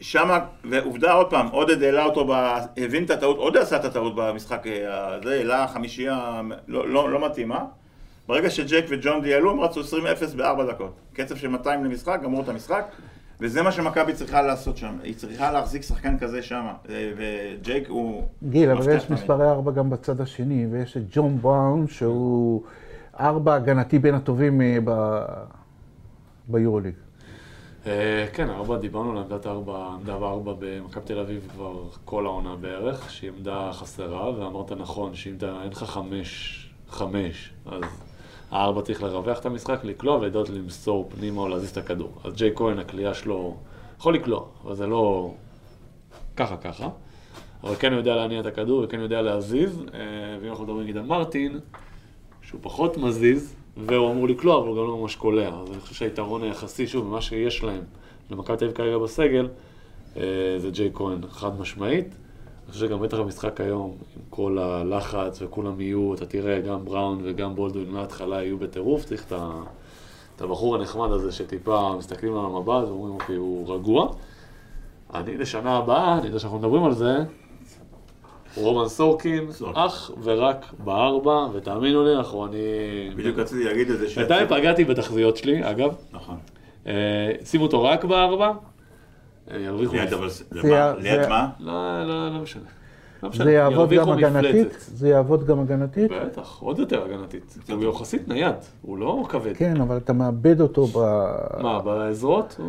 שמה, 0.00 0.38
ועובדה 0.64 1.12
עוד 1.12 1.30
פעם, 1.30 1.48
עודד 1.48 1.82
העלה 1.82 2.04
אותו, 2.04 2.24
ב, 2.24 2.30
הבין 2.76 3.04
את 3.04 3.10
הטעות, 3.10 3.36
עודד 3.36 3.60
עשה 3.60 3.76
את 3.76 3.84
הטעות 3.84 4.14
במשחק 4.16 4.62
הזה, 4.66 5.34
העלה 5.34 5.68
חמישייה 5.68 6.40
לא, 6.68 6.88
לא, 6.88 7.10
לא 7.10 7.26
מתאימה. 7.26 7.64
ברגע 8.28 8.50
שג'ק 8.50 8.84
וג'ון 8.88 9.22
די 9.22 9.34
עלו, 9.34 9.50
הם 9.50 9.60
רצו 9.60 9.80
20-0 9.80 10.36
בארבע 10.36 10.64
דקות. 10.64 10.96
קצב 11.12 11.36
של 11.36 11.48
200 11.48 11.84
למשחק, 11.84 12.20
גמרו 12.22 12.42
את 12.42 12.48
המשחק. 12.48 12.84
וזה 13.40 13.62
מה 13.62 13.72
שמכבי 13.72 14.12
צריכה 14.12 14.42
לעשות 14.42 14.76
שם, 14.76 14.98
היא 15.02 15.14
צריכה 15.14 15.52
להחזיק 15.52 15.82
שחקן 15.82 16.18
כזה 16.18 16.42
שם, 16.42 16.66
וג'ייק 16.88 17.88
הוא... 17.88 18.22
גיל, 18.42 18.70
אבל 18.70 18.96
יש 18.96 19.10
מספרי 19.10 19.50
ארבע 19.50 19.72
גם 19.72 19.90
בצד 19.90 20.20
השני, 20.20 20.66
ויש 20.70 20.96
את 20.96 21.02
ג'ון 21.10 21.38
בראון, 21.38 21.88
שהוא 21.88 22.62
ארבע 23.20 23.54
הגנתי 23.54 23.98
בין 23.98 24.14
הטובים 24.14 24.60
אה, 24.60 24.78
ביורוליג. 26.48 26.94
אה, 27.86 28.26
כן, 28.32 28.50
ארבע, 28.50 28.76
דיברנו 28.78 29.10
על 29.10 29.18
עמדת 29.18 29.46
ארבע, 29.46 29.86
עמדה 29.86 30.22
וארבע 30.22 30.52
במכבי 30.58 31.04
תל 31.04 31.18
אביב 31.18 31.48
כבר 31.52 31.82
כל 32.04 32.26
העונה 32.26 32.56
בערך, 32.56 33.10
שהיא 33.10 33.30
עמדה 33.36 33.70
חסרה, 33.72 34.30
ואמרת 34.30 34.72
נכון, 34.72 35.14
שאם 35.14 35.36
אין 35.62 35.70
לך 35.70 35.84
חמש, 35.84 36.62
חמש, 36.88 37.52
אז 37.66 37.82
הארבע 38.50 38.82
צריך 38.82 39.02
לרווח 39.02 39.38
את 39.38 39.46
המשחק, 39.46 39.80
לקלוע 39.84 40.16
ולדעת 40.16 40.48
למסור 40.48 41.08
פנימה 41.16 41.40
או 41.40 41.48
להזיז 41.48 41.70
את 41.70 41.76
הכדור. 41.76 42.12
אז 42.24 42.34
ג'יי 42.34 42.50
כהן, 42.54 42.78
הקליעה 42.78 43.14
שלו, 43.14 43.56
יכול 43.98 44.14
לקלוע, 44.14 44.44
אבל 44.64 44.74
זה 44.74 44.86
לא 44.86 45.34
ככה 46.36 46.56
ככה. 46.56 46.88
אבל 47.62 47.74
כן 47.74 47.92
יודע 47.92 48.16
להניע 48.16 48.40
את 48.40 48.46
הכדור 48.46 48.84
וכן 48.84 49.00
יודע 49.00 49.22
להזיז, 49.22 49.82
אה, 49.94 49.98
ואם 50.40 50.50
אנחנו 50.50 50.64
מדברים 50.64 50.82
נגיד 50.82 50.96
על 50.96 51.02
מרטין, 51.02 51.60
שהוא 52.42 52.60
פחות 52.62 52.96
מזיז, 52.96 53.54
והוא 53.76 54.10
אמור 54.10 54.28
לקלוע, 54.28 54.58
אבל 54.58 54.68
הוא 54.68 54.76
גם 54.76 54.82
לא 54.82 54.96
ממש 54.96 55.16
קולע. 55.16 55.48
אז 55.48 55.70
אני 55.70 55.80
חושב 55.80 55.94
שהיתרון 55.94 56.42
היחסי, 56.42 56.86
שוב, 56.86 57.06
ממה 57.06 57.20
שיש 57.20 57.64
להם 57.64 57.82
למכבי 58.30 58.56
תל 58.56 58.64
אביב 58.64 58.76
כרגע 58.76 58.98
בסגל, 58.98 59.48
אה, 60.16 60.22
זה 60.58 60.70
ג'יי 60.70 60.90
כהן, 60.94 61.18
חד 61.28 61.60
משמעית. 61.60 62.14
אני 62.66 62.72
חושב 62.72 62.86
שגם 62.86 63.00
בטח 63.00 63.16
במשחק 63.16 63.60
היום, 63.60 63.96
עם 64.16 64.22
כל 64.30 64.58
הלחץ 64.58 65.42
וכולם 65.42 65.80
יהיו, 65.80 66.14
אתה 66.14 66.26
תראה, 66.26 66.60
גם 66.60 66.84
בראון 66.84 67.20
וגם 67.24 67.54
בולדווין 67.54 67.90
מההתחלה 67.90 68.42
יהיו 68.42 68.58
בטירוף, 68.58 69.04
צריך 69.04 69.24
את, 69.26 69.32
ה, 69.32 69.50
את 70.36 70.42
הבחור 70.42 70.74
הנחמד 70.74 71.10
הזה 71.10 71.32
שטיפה 71.32 71.94
מסתכלים 71.98 72.38
על 72.38 72.44
המבט 72.44 72.88
ואומרים, 72.88 73.14
אוקיי, 73.14 73.36
הוא 73.36 73.74
רגוע. 73.74 74.08
אני 75.14 75.36
לשנה 75.36 75.76
הבאה, 75.76 76.18
אני 76.18 76.26
יודע 76.26 76.38
שאנחנו 76.38 76.58
מדברים 76.58 76.84
על 76.84 76.92
זה, 76.92 77.16
רומן 78.56 78.88
סורקין, 78.88 79.48
אך 79.74 80.10
ורק 80.22 80.66
בארבע, 80.84 81.46
ותאמינו 81.52 82.04
לי, 82.04 82.16
אנחנו, 82.16 82.46
אני... 82.46 82.56
בדיוק 83.16 83.38
רציתי 83.38 83.64
להגיד 83.64 83.90
את 83.90 83.98
זה. 83.98 84.06
בינתיים 84.16 84.48
פגעתי 84.48 84.84
בתחזיות 84.84 85.36
שלי, 85.36 85.70
אגב. 85.70 85.94
נכון. 86.12 86.36
אה, 86.86 86.92
שימו 87.44 87.64
אותו 87.64 87.82
רק 87.82 88.04
בארבע, 88.04 88.52
ירוויחו... 89.54 89.94
ליד 90.98 91.28
מה? 91.28 91.48
לא, 91.60 92.04
לא, 92.04 92.34
לא 92.34 92.42
משנה. 92.42 92.62
לא 93.22 93.30
זה 93.32 93.52
יעבוד 93.52 93.90
גם 93.90 94.10
הגנתית? 94.10 94.76
זה 94.78 95.08
יעבוד 95.08 95.46
גם 95.46 95.60
הגנתית? 95.60 96.10
בטח, 96.10 96.58
עוד 96.60 96.78
יותר 96.78 97.04
הגנתית. 97.04 97.58
הוא 97.72 97.84
יחסית 97.84 98.28
נייד, 98.28 98.54
הוא 98.82 98.98
לא 98.98 99.24
כבד. 99.28 99.56
כן, 99.56 99.80
אבל 99.80 99.96
אתה 99.96 100.12
מאבד 100.12 100.60
אותו 100.60 100.86
ב... 100.86 100.98
מה, 101.62 101.80
בעזרות? 101.80 102.60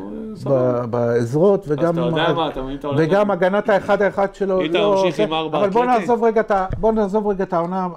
בעזרות, 0.90 1.66
וגם... 1.68 1.84
אז 1.84 1.98
אתה 1.98 2.20
יודע 2.20 2.34
מה, 2.34 2.50
אתה 2.50 2.62
מבין 2.62 2.76
את 2.76 2.84
העולם? 2.84 3.00
וגם 3.02 3.32
הגנת 3.32 3.70
האחד 3.70 4.02
האחד 4.02 4.36
שלו. 4.36 4.62
אם 4.62 4.72
אתה 4.72 4.88
ממשיך 4.88 5.20
עם 5.20 5.34
ארבע 5.34 5.58
אבל 5.60 5.70
בוא 5.70 6.92
נעזוב 6.92 7.28
רגע 7.28 7.44
את 7.44 7.54
העונה 7.54 7.88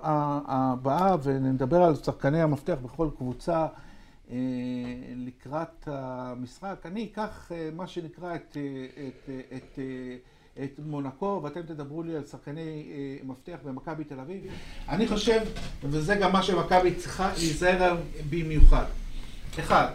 הבאה 0.46 1.16
ונדבר 1.22 1.82
על 1.82 1.94
שחקני 1.94 2.42
המפתח 2.42 2.76
בכל 2.84 3.08
קבוצה. 3.18 3.66
אה, 4.32 4.36
לקראת 5.16 5.86
המשחק. 5.86 6.76
אני 6.84 7.08
אקח 7.12 7.52
אה, 7.52 7.68
מה 7.76 7.86
שנקרא 7.86 8.34
את, 8.34 8.56
אה, 8.56 9.06
את, 9.08 9.30
את, 9.56 9.78
את 10.64 10.80
מונקו, 10.86 11.40
ואתם 11.44 11.62
תדברו 11.62 12.02
לי 12.02 12.16
על 12.16 12.24
שחקני 12.24 12.92
מפתח 13.24 13.56
במכבי 13.64 14.04
תל 14.04 14.20
אביב. 14.20 14.42
אני 14.88 15.08
חושב, 15.08 15.40
וזה 15.82 16.14
גם 16.14 16.32
מה 16.32 16.42
שמכבי 16.42 16.94
צריכה 16.94 17.32
להיזהר 17.38 17.96
במיוחד. 18.30 18.84
אחד, 19.58 19.86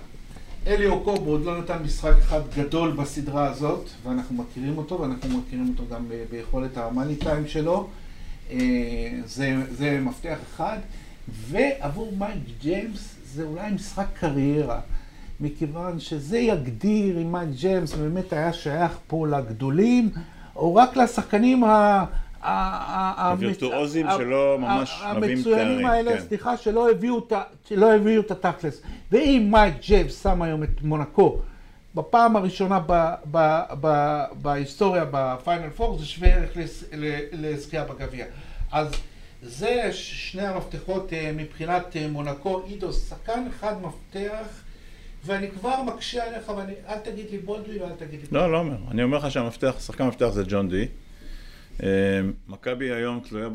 אלי 0.67 0.87
אוקובו 0.87 1.31
עוד 1.31 1.45
לא 1.45 1.59
נתן 1.61 1.83
משחק 1.83 2.17
אחד 2.19 2.41
גדול 2.57 2.91
בסדרה 2.91 3.49
הזאת, 3.49 3.89
ואנחנו 4.03 4.35
מכירים 4.35 4.77
אותו, 4.77 4.99
ואנחנו 4.99 5.37
מכירים 5.37 5.69
אותו 5.69 5.95
גם 5.95 6.11
ביכולת 6.29 6.77
המאני 6.77 7.15
טיים 7.15 7.47
שלו. 7.47 7.89
זה, 9.25 9.55
זה 9.71 9.99
מפתח 10.01 10.37
אחד. 10.43 10.77
ועבור 11.27 12.13
מייק 12.17 12.43
ג'יימס 12.61 13.14
זה 13.35 13.43
אולי 13.43 13.71
משחק 13.71 14.05
קריירה, 14.19 14.79
מכיוון 15.39 15.99
שזה 15.99 16.37
יגדיר 16.37 17.17
אם 17.21 17.31
מייק 17.31 17.49
ג'יימס 17.49 17.93
באמת 17.93 18.33
היה 18.33 18.53
שייך 18.53 18.97
פה 19.07 19.27
לגדולים, 19.27 20.09
או 20.55 20.75
רק 20.75 20.97
לשחקנים 20.97 21.63
ה... 21.63 22.05
הווירטואוזים 23.17 24.07
שלא 24.17 24.57
ממש 24.59 25.03
מביאים 25.17 25.43
תארים. 25.43 25.59
המצוינים 25.59 25.85
האלה, 25.85 26.11
כן. 26.11 26.21
סליחה, 26.27 26.57
שלא 26.57 26.89
הביאו 27.95 28.21
את 28.21 28.31
התכלס. 28.31 28.81
ואם 29.11 29.47
מייק 29.51 29.73
ג'יימס 29.81 30.23
שם 30.23 30.41
היום 30.41 30.63
את 30.63 30.81
מונקו 30.81 31.39
בפעם 31.95 32.35
הראשונה 32.35 32.79
בהיסטוריה 34.41 35.05
בפיינל 35.11 35.69
פור, 35.69 35.97
זה 35.99 36.05
שווה 36.05 36.29
ערך 36.29 36.57
לזכייה 37.31 37.83
בגביע. 37.83 38.25
אז 38.71 38.87
זה 39.47 39.89
שני 39.93 40.41
המפתחות 40.41 41.13
אה, 41.13 41.31
מבחינת 41.36 41.95
אה, 41.95 42.08
מונקו. 42.08 42.63
עידו, 42.65 42.93
שחקן 42.93 43.47
אחד 43.49 43.75
מפתח, 43.81 44.63
ואני 45.25 45.51
כבר 45.51 45.84
מקשה 45.84 46.23
עליך, 46.27 46.49
ואל 46.49 46.99
תגיד 46.99 47.29
לי 47.31 47.38
בולדווין 47.38 47.81
ואל 47.81 47.91
תגיד 47.97 48.19
לי... 48.21 48.27
לא, 48.31 48.51
לא 48.51 48.58
אומר. 48.58 48.77
אני 48.91 49.03
אומר 49.03 49.17
לך 49.17 49.31
שהמפתח, 49.31 49.75
שחקן 49.79 50.08
מפתח 50.08 50.27
זה 50.27 50.43
ג'ון 50.47 50.69
די. 50.69 50.88
אה, 51.84 51.88
מכבי 52.47 52.91
היום 52.91 53.19
תלויה... 53.19 53.49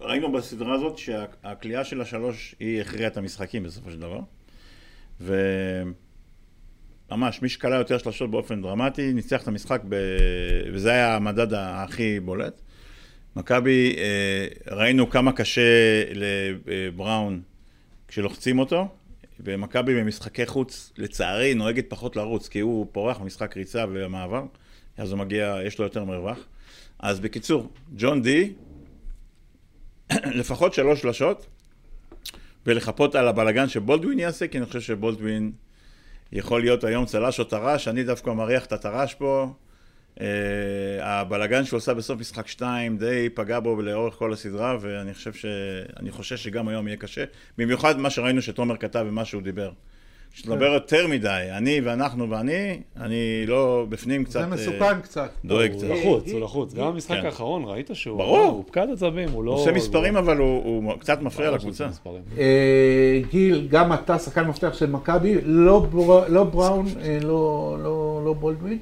ראינו 0.00 0.32
בסדרה 0.32 0.74
הזאת 0.74 0.98
שהכלייה 0.98 1.84
של 1.84 2.00
השלוש 2.00 2.54
היא 2.60 2.80
הכריעה 2.80 3.10
את 3.10 3.16
המשחקים 3.16 3.62
בסופו 3.62 3.90
של 3.90 4.00
דבר. 4.00 4.20
וממש, 7.10 7.42
מי 7.42 7.48
שקלע 7.48 7.76
יותר 7.76 7.98
שלושות 7.98 8.30
באופן 8.30 8.62
דרמטי, 8.62 9.12
ניצח 9.12 9.42
את 9.42 9.48
המשחק, 9.48 9.82
ב... 9.88 9.96
וזה 10.72 10.90
היה 10.90 11.16
המדד 11.16 11.54
הכי 11.54 12.20
בולט. 12.20 12.61
מכבי, 13.36 13.96
אה, 13.98 14.74
ראינו 14.76 15.10
כמה 15.10 15.32
קשה 15.32 15.62
לבראון 16.14 17.42
כשלוחצים 18.08 18.58
אותו, 18.58 18.88
ומכבי 19.40 20.00
במשחקי 20.00 20.46
חוץ, 20.46 20.92
לצערי, 20.96 21.54
נוהגת 21.54 21.84
פחות 21.88 22.16
לרוץ, 22.16 22.48
כי 22.48 22.60
הוא 22.60 22.86
פורח 22.92 23.18
במשחק 23.18 23.56
ריצה 23.56 23.84
ומעבר, 23.92 24.42
אז 24.96 25.12
הוא 25.12 25.18
מגיע, 25.18 25.58
יש 25.64 25.78
לו 25.78 25.84
יותר 25.84 26.04
מרווח. 26.04 26.38
אז 26.98 27.20
בקיצור, 27.20 27.72
ג'ון 27.96 28.22
די, 28.22 28.52
לפחות 30.40 30.74
שלוש 30.74 31.00
שלשות, 31.00 31.46
ולחפות 32.66 33.14
על 33.14 33.28
הבלגן 33.28 33.68
שבולדווין 33.68 34.18
יעשה, 34.18 34.48
כי 34.48 34.58
אני 34.58 34.66
חושב 34.66 34.80
שבולדווין 34.80 35.52
יכול 36.32 36.60
להיות 36.60 36.84
היום 36.84 37.06
צל"ש 37.06 37.40
או 37.40 37.44
טר"ש, 37.44 37.88
אני 37.88 38.04
דווקא 38.04 38.30
מריח 38.30 38.66
את 38.66 38.72
הטר"ש 38.72 39.14
פה. 39.14 39.52
Uh, 40.18 40.20
הבלגן 41.00 41.64
שהוא 41.64 41.76
עושה 41.76 41.94
בסוף 41.94 42.20
משחק 42.20 42.46
2 42.46 42.96
די 42.98 43.28
פגע 43.34 43.60
בו 43.60 43.82
לאורך 43.82 44.14
כל 44.14 44.32
הסדרה 44.32 44.76
ואני 44.80 45.14
חושב 45.14 45.32
ש... 45.32 45.46
אני 46.00 46.10
חושש 46.10 46.44
שגם 46.44 46.68
היום 46.68 46.88
יהיה 46.88 46.96
קשה 46.96 47.24
במיוחד 47.58 47.98
מה 47.98 48.10
שראינו 48.10 48.42
שתומר 48.42 48.76
כתב 48.76 49.04
ומה 49.08 49.24
שהוא 49.24 49.42
דיבר 49.42 49.70
כשאתה 50.34 50.64
יותר 50.64 51.06
מדי, 51.06 51.48
אני 51.50 51.80
ואנחנו 51.84 52.30
ואני, 52.30 52.80
אני 53.00 53.44
לא 53.46 53.86
בפנים 53.88 54.24
קצת... 54.24 54.40
זה 54.40 54.46
מסוכן 54.46 55.00
קצת. 55.00 55.30
דואג 55.44 55.70
הוא 55.72 55.78
קצת. 55.78 55.88
לחוץ, 55.90 56.32
הוא 56.32 56.40
לחוץ. 56.40 56.74
גם 56.74 56.86
במשחק 56.92 57.16
כן. 57.20 57.26
האחרון 57.26 57.64
ראית 57.64 57.90
שהוא... 57.92 58.18
ברור. 58.18 58.44
הוא 58.44 58.64
פקד 58.66 58.86
עצבים, 58.92 59.28
הוא 59.28 59.44
לא... 59.44 59.50
הוא 59.50 59.60
עושה 59.60 59.72
מספרים, 59.72 60.16
הוא- 60.16 60.24
אבל 60.24 60.36
הוא 60.36 60.64
הוא 60.64 60.98
קצת 60.98 61.22
מפריע 61.22 61.50
לקבוצה. 61.50 61.88
אה, 62.38 63.20
גיל, 63.30 63.66
גם 63.70 63.92
אתה 63.92 64.18
שחקן 64.18 64.46
מפתח 64.46 64.74
של 64.74 64.90
מכבי, 64.90 65.34
לא 65.44 65.86
לא 66.28 66.44
בראון, 66.44 66.86
אה, 67.02 67.18
לא- 67.22 67.76
לא 67.82 68.22
לא 68.24 68.32
בולדווין, 68.32 68.78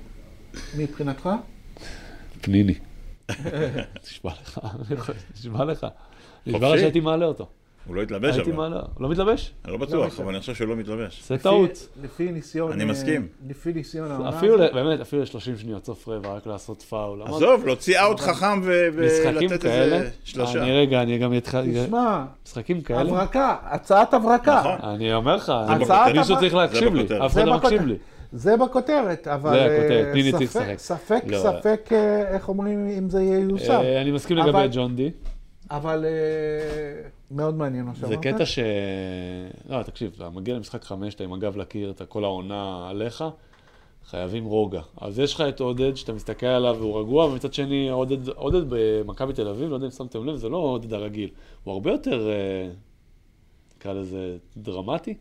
מבחינתך? 0.79 1.29
פניני. 2.40 2.75
נשבע 4.05 4.31
לך, 4.42 4.61
נשבע 5.35 5.64
לך. 5.64 5.87
נשבע 6.46 6.75
לך. 6.75 6.81
שהייתי 6.81 7.01
מעלה 7.01 7.27
אותו. 7.27 7.46
הוא 7.87 7.96
לא 7.96 8.03
התלבש 8.03 8.35
הייתי 8.35 8.51
אבל. 8.51 8.57
מעלה. 8.59 8.81
הוא 8.94 9.03
לא 9.03 9.09
מתלבש? 9.09 9.53
אני 9.64 9.73
לא 9.73 9.79
בטוח. 9.79 10.20
אבל 10.20 10.29
אני 10.33 10.40
חושב 10.40 10.55
שהוא 10.55 10.68
לא 10.68 10.77
מתלבש. 10.77 11.23
זה 11.27 11.38
טעות. 11.38 11.88
לפי 12.03 12.33
ניסיון... 12.33 12.73
אני 12.73 12.85
אה, 12.85 12.88
מסכים. 12.88 13.29
לפי 13.49 13.73
ניסיון 13.73 14.11
העונה 14.11 14.29
אפילו, 14.29 14.59
באמת, 14.59 15.01
אפילו 15.01 15.23
ל-30 15.23 15.61
שניות 15.61 15.85
סוף 15.85 16.09
רבע, 16.09 16.35
רק 16.35 16.46
לעשות 16.46 16.83
פאול. 16.83 17.23
עזוב, 17.23 17.66
להוציא 17.66 18.01
אאוט 18.01 18.20
חכם 18.20 18.61
ו- 18.62 18.88
משחקים 19.07 19.51
ולתת 19.51 19.62
כאלה, 19.62 19.96
איזה 19.96 20.11
שלושה. 20.25 20.62
אני 20.62 20.73
רגע, 20.73 21.03
אני 21.03 21.18
גם 21.18 21.37
אתך... 21.37 21.59
תשמע, 21.85 22.25
משחקים 22.46 22.81
כאלה, 22.81 23.01
הברקה, 23.01 23.57
הצעת 23.62 24.14
הברקה. 24.14 24.61
נכון. 24.61 24.90
אני 24.90 25.14
אומר 25.14 25.37
לך, 25.37 25.53
מישהו 26.14 26.38
צריך 26.38 26.55
להקשיב 26.55 26.94
לי. 26.94 27.07
אף 27.27 27.33
אחד 27.33 27.44
לא. 27.44 27.57
מקשיב 27.57 27.87
לי. 27.87 27.96
זה 28.33 28.57
בכותרת, 28.57 29.29
אבל 29.29 29.51
זה 29.51 29.64
הכותרת, 29.64 30.07
אה, 30.07 30.12
פיני 30.12 30.33
צריך 30.33 30.51
ספק- 30.51 30.61
לשחק. 30.61 30.79
ספק, 30.79 31.23
לא. 31.27 31.38
ספק, 31.38 31.88
אה, 31.93 32.35
איך 32.35 32.49
אומרים, 32.49 32.87
אם 32.99 33.11
זה 33.11 33.23
ייושם. 33.23 33.73
אה, 33.73 34.01
אני 34.03 34.11
מסכים 34.11 34.37
לגבי 34.37 34.51
אבל- 34.51 34.69
ג'ון 34.73 34.97
די. 34.97 35.11
אבל 35.71 36.05
אה, 36.05 37.09
מאוד 37.31 37.55
מעניין 37.55 37.85
מה 37.85 37.93
זה 37.95 38.01
שאמרת. 38.01 38.23
קטע 38.23 38.47
ש... 38.47 38.59
לא, 39.69 39.83
תקשיב, 39.83 40.12
אתה 40.16 40.31
מגיע 40.31 40.55
למשחק 40.55 40.85
חמש, 40.85 41.14
אתה 41.14 41.25
עם 41.25 41.33
הגב 41.33 41.57
לקיר, 41.57 41.90
אתה 41.90 42.05
כל 42.07 42.25
העונה 42.25 42.87
עליך, 42.90 43.25
חייבים 44.11 44.45
רוגע. 44.45 44.81
אז 45.01 45.19
יש 45.19 45.35
לך 45.35 45.40
את 45.49 45.61
עודד, 45.61 45.95
שאתה 45.97 46.12
מסתכל 46.12 46.47
עליו 46.47 46.77
והוא 46.79 47.01
רגוע, 47.01 47.25
ומצד 47.27 47.55
שני, 47.55 47.88
עודד, 47.90 48.29
עודד 48.29 48.62
במכבי 48.69 49.33
תל 49.33 49.49
אביב, 49.49 49.69
לא 49.71 49.75
יודע 49.75 49.87
אם 49.87 49.90
שמתם 49.90 50.27
לב, 50.27 50.37
זה 50.37 50.49
לא 50.49 50.57
עודד 50.57 50.93
הרגיל. 50.93 51.29
הוא 51.64 51.75
הרבה 51.75 51.90
יותר, 51.90 52.29
נקרא 53.77 53.93
לזה, 53.93 54.37
דרמטי. 54.57 55.14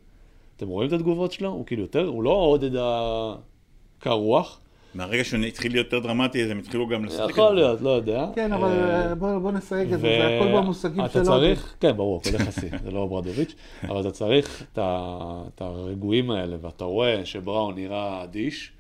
אתם 0.60 0.68
רואים 0.68 0.88
את 0.88 0.94
התגובות 0.94 1.32
שלו? 1.32 1.50
הוא 1.50 1.66
כאילו 1.66 1.82
יותר, 1.82 2.06
הוא 2.06 2.24
לא 2.24 2.32
עודד 2.32 2.72
הקר 2.76 4.12
רוח. 4.12 4.60
מהרגע 4.96 5.24
שהוא 5.24 5.40
התחיל 5.40 5.72
להיות 5.72 5.94
יותר 5.94 6.08
דרמטי, 6.08 6.44
אז 6.44 6.50
הם 6.52 6.60
התחילו 6.60 6.88
גם 6.88 7.06
לשחק. 7.06 7.30
יכול. 7.30 7.56
להיות, 7.56 7.82
לא 7.82 7.90
יודע. 7.90 8.26
כן, 8.36 8.54
אבל 8.54 8.70
אה, 8.70 9.10
אה, 9.10 9.16
בוא 9.16 9.52
נסייג 9.52 9.94
את 9.94 10.00
זה, 10.00 10.08
זה 10.08 10.38
הכל 10.38 10.58
במושגים 10.58 11.06
אתה 11.06 11.14
שלו. 11.14 11.24
צריך, 11.24 11.76
כן, 11.80 11.98
ברור, 11.98 12.22
הכל 12.22 12.36
יחסי, 12.36 12.68
זה 12.84 12.92
לא 12.92 13.06
ברדוביץ', 13.06 13.56
אבל 13.84 14.02
אתה 14.02 14.12
צריך 14.12 14.64
את 14.74 15.62
הרגועים 15.62 16.32
האלה, 16.32 16.58
ואתה 16.62 16.86
רואה 16.86 17.26
שבראון 17.26 17.76
נראה 17.76 18.24
אדיש, 18.24 18.72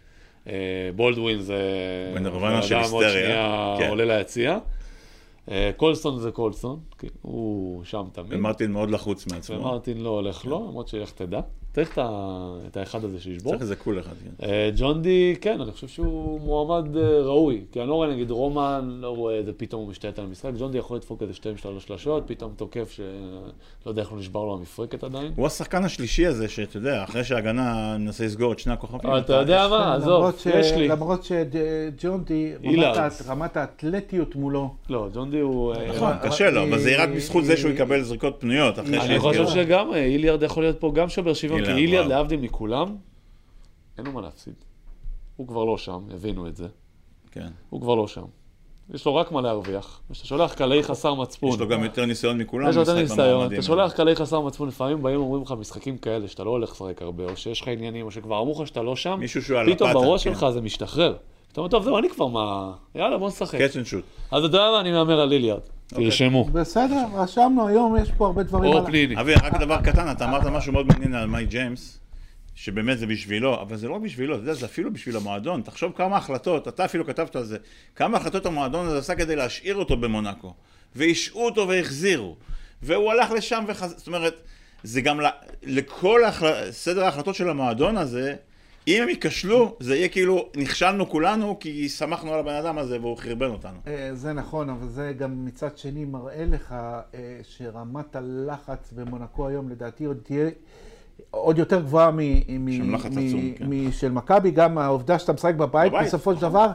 אה, 0.47 0.53
בולדווין 0.95 1.41
זה... 1.41 1.61
בנירוונה 2.15 2.61
של 2.61 2.75
היסטריה, 2.75 3.09
שנייה 3.09 3.75
כן. 3.79 3.89
עולה 3.89 4.05
ליציע. 4.05 4.57
קולסון 5.77 6.19
זה 6.19 6.31
קולסון, 6.31 6.79
הוא 7.21 7.83
שם 7.83 8.03
תמיד. 8.11 8.33
ומרטין 8.33 8.71
מאוד 8.71 8.89
לחוץ 8.89 9.27
מעצמו. 9.27 9.55
ומרטין 9.55 9.97
לא 9.97 10.09
הולך 10.09 10.45
לו, 10.45 10.67
למרות 10.69 10.87
שאיך 10.87 11.11
תדע. 11.11 11.39
צריך 11.75 11.93
את 11.93 11.97
ה- 11.97 12.09
את 12.67 12.77
האחד 12.77 13.03
הזה 13.03 13.19
שישבור. 13.21 13.51
צריך 13.51 13.61
איזה 13.61 13.75
קול 13.75 13.99
אחד. 13.99 14.09
כן. 14.39 14.45
אה, 14.45 14.69
ג'ון 14.77 15.01
די, 15.01 15.35
כן, 15.41 15.61
אני 15.61 15.71
חושב 15.71 15.87
שהוא 15.87 16.39
מועמד 16.41 16.97
אה, 16.97 17.21
ראוי. 17.21 17.61
כי 17.71 17.79
אני 17.79 17.87
לא 17.89 17.93
רואה 17.93 18.07
נגיד 18.13 18.31
רומן, 18.31 18.97
לא 19.01 19.09
רואה 19.15 19.35
איזה 19.35 19.51
פתאום 19.57 19.81
הוא 19.81 19.89
משתלט 19.89 20.19
על 20.19 20.25
המשחק. 20.25 20.49
ג'ון 20.59 20.71
די 20.71 20.77
יכול 20.77 20.97
לדפוק 20.97 21.21
איזה 21.21 21.33
שתיים 21.33 21.57
שלוש 21.57 21.83
שלשות, 21.83 22.23
פתאום 22.27 22.51
תוקף 22.55 22.91
שלא 22.91 23.05
יודע 23.85 24.01
איך 24.01 24.11
לא 24.11 24.17
נשבר 24.19 24.43
לו 24.45 24.53
המפרקת 24.53 25.03
עדיין. 25.03 25.31
הוא 25.35 25.47
השחקן 25.47 25.83
השלישי 25.83 26.25
הזה, 26.25 26.47
שאתה 26.47 26.77
יודע, 26.77 27.03
אחרי 27.03 27.23
שההגנה 27.23 27.97
מנסה 27.97 28.25
לסגור 28.25 28.51
את 28.53 28.59
שני 28.59 28.73
הכוכבים. 28.73 28.99
אבל 29.11 29.19
אתה 29.19 29.33
יודע 29.33 29.67
מה, 29.67 29.95
כן, 29.95 30.01
עזוב, 30.03 30.25
יש 30.59 30.71
לי. 30.71 30.87
למרות 30.87 31.23
שג'ון 31.23 32.23
די, 32.23 32.53
רמת 33.27 33.57
האתלטיות 33.57 34.35
מולו, 34.35 34.73
לא, 34.89 35.07
ג'ון 35.13 35.31
די 35.31 35.39
הוא... 35.39 35.73
אה, 35.75 35.87
נכון, 35.95 36.13
קשה 36.23 36.49
לו, 36.49 36.63
אבל 36.63 36.79
זה 36.79 36.89
אה, 36.89 37.03
רק 37.03 37.09
בזכות 37.09 37.45
זה 37.45 37.57
שהוא 37.57 37.69
אה, 37.69 37.75
יקבל 37.75 38.01
זריקות 38.01 38.35
פנויות 38.39 38.79
אני 38.79 39.19
חושב. 39.19 39.47
שגם 39.47 39.93
אה, 39.93 39.97
איליארד 40.05 40.43
יכול 40.43 40.63
להיות 40.63 40.79
פה 40.79 40.91
גם 40.95 41.09
שובר 41.09 41.33
שוויון, 41.33 41.58
כי 41.65 41.71
אילן, 41.71 41.77
איליארד, 41.77 42.05
וואו. 42.05 42.17
להבדיל 42.17 42.39
מכולם, 42.39 42.95
אין 43.97 44.05
לו 44.05 44.11
מה 44.11 44.21
להפסיד. 44.21 44.53
הוא 45.35 45.47
כבר 45.47 45.65
לא 45.65 45.77
שם, 45.77 45.99
הבינו 46.13 46.47
את 46.47 46.55
זה. 46.55 46.67
כן. 47.31 47.47
הוא 47.69 47.81
כבר 47.81 47.95
לא 47.95 48.07
שם. 48.07 48.25
יש 48.93 49.05
לו 49.05 49.15
רק 49.15 49.31
מה 49.31 49.41
להרוויח. 49.41 50.01
כשאתה 50.11 50.27
שולח 50.27 50.53
קלעי 50.53 50.83
חסר 50.83 51.13
מצפון. 51.13 51.49
יש 51.49 51.59
לו 51.59 51.67
גם 51.67 51.83
יותר 51.83 52.05
ניסיון 52.05 52.37
מכולם. 52.37 52.69
יש 52.69 52.75
לו 52.75 52.81
יותר 52.81 52.95
ניסיון. 52.95 53.53
אתה 53.53 53.61
שולח 53.61 53.93
קלעי 53.93 54.15
חסר 54.15 54.41
מצפון, 54.41 54.67
לפעמים 54.67 55.03
באים 55.03 55.19
ואומרים 55.19 55.43
לך 55.43 55.51
משחקים 55.51 55.97
כאלה 55.97 56.27
שאתה 56.27 56.43
לא 56.43 56.49
הולך 56.49 56.71
לשחק 56.71 57.01
הרבה, 57.01 57.23
או 57.23 57.37
שיש 57.37 57.61
לך 57.61 57.67
עניינים, 57.67 58.05
או 58.05 58.11
שכבר 58.11 58.41
אמרו 58.41 58.61
לך 58.61 58.67
שאתה 58.67 58.81
לא 58.81 58.95
שם, 58.95 59.17
מישהו 59.19 59.41
שהוא 59.41 59.59
על 59.59 59.73
פתאום 59.73 59.89
הפתה, 59.89 60.01
בראש 60.01 60.27
כן. 60.27 60.33
שלך 60.33 60.45
זה 60.49 60.61
משתחרר. 60.61 61.15
אתה 61.51 61.61
אומר, 61.61 61.69
טוב, 61.69 61.83
זהו, 61.83 61.97
אני 61.97 62.09
כבר 62.09 62.27
מה... 62.27 62.71
יאללה, 62.95 63.17
בוא 63.17 63.27
נשחק. 63.27 63.59
And 63.61 63.85
shoot. 63.85 64.03
אז 64.31 64.43
אתה 64.43 64.57
יודע 64.57 64.71
מה, 64.71 64.79
אני 64.79 64.91
מהמר 64.91 65.19
על 65.19 65.29
ליליארד. 65.29 65.61
אוקיי. 65.91 66.05
תרשמו. 66.05 66.43
בסדר, 66.45 67.05
רשמנו, 67.13 67.67
היום 67.67 67.95
יש 68.01 68.11
פה 68.17 68.25
הרבה 68.25 68.43
דברים 68.43 68.71
או 68.73 68.77
על... 68.77 68.85
פליני. 68.85 69.19
אבי, 69.21 69.33
רק 69.33 69.53
דבר 69.59 69.81
קטן, 69.81 70.11
אתה 70.11 70.25
אמרת 70.25 70.45
משהו 70.45 70.73
מאוד 70.73 70.87
מעניין 70.87 71.13
על 71.13 71.27
מייק 71.27 71.49
ג'יימס, 71.49 71.99
שבאמת 72.55 72.99
זה 72.99 73.07
בשבילו, 73.07 73.61
אבל 73.61 73.75
זה 73.77 73.87
לא 73.87 73.93
רק 73.95 74.01
בשבילו, 74.01 74.35
אתה 74.35 74.43
יודע, 74.43 74.53
זה 74.53 74.65
אפילו 74.65 74.93
בשביל 74.93 75.15
המועדון. 75.15 75.61
תחשוב 75.61 75.93
כמה 75.95 76.17
החלטות, 76.17 76.67
אתה 76.67 76.85
אפילו 76.85 77.05
כתבת 77.07 77.35
על 77.35 77.43
זה, 77.43 77.57
כמה 77.95 78.17
החלטות 78.17 78.45
המועדון 78.45 78.85
הזה 78.85 78.97
עשה 78.97 79.15
כדי 79.15 79.35
להשאיר 79.35 79.75
אותו 79.75 79.97
במונאקו. 79.97 80.53
והשעו 80.95 81.45
אותו 81.45 81.67
והחזירו. 81.67 82.35
והוא 82.81 83.11
הלך 83.11 83.31
לשם 83.31 83.63
וחזר, 83.67 83.97
זאת 83.97 84.07
אומרת, 84.07 84.41
זה 84.83 85.01
גם 85.01 85.21
ל- 85.21 85.27
לכל. 85.63 86.21
סדר 86.71 87.03
ההחלטות 87.05 87.35
של 87.35 87.49
המועדון 87.49 87.97
הזה, 87.97 88.35
אם 88.89 89.03
הם 89.03 89.09
ייכשלו, 89.09 89.75
זה 89.79 89.95
יהיה 89.95 90.07
כאילו, 90.07 90.45
נכשלנו 90.57 91.09
כולנו, 91.09 91.57
כי 91.59 91.89
שמחנו 91.89 92.33
על 92.33 92.39
הבן 92.39 92.53
אדם 92.53 92.77
הזה 92.77 92.99
והוא 93.01 93.17
חרבן 93.17 93.49
אותנו. 93.49 93.77
אה, 93.87 94.09
זה 94.13 94.33
נכון, 94.33 94.69
אבל 94.69 94.87
זה 94.87 95.13
גם 95.17 95.45
מצד 95.45 95.77
שני 95.77 96.05
מראה 96.05 96.45
לך 96.45 96.71
אה, 96.71 97.07
שרמת 97.43 98.15
הלחץ 98.15 98.93
במונקו 98.95 99.47
היום 99.47 99.69
לדעתי 99.69 100.05
עוד 100.05 100.17
תהיה 100.23 100.49
עוד 101.31 101.57
יותר 101.57 101.81
גבוהה 101.81 102.11
מ- 102.11 102.65
מ- 102.65 102.71
שם 102.71 102.95
לחץ 102.95 103.11
מ- 103.11 103.27
עצום, 103.27 103.53
כן. 103.57 103.65
משל 103.69 104.11
מכבי, 104.11 104.51
גם 104.51 104.77
העובדה 104.77 105.19
שאתה 105.19 105.33
משחק 105.33 105.55
בבית, 105.55 105.93
בסופו 106.01 106.31
של 106.31 106.37
נכון. 106.37 106.49
דבר, 106.49 106.71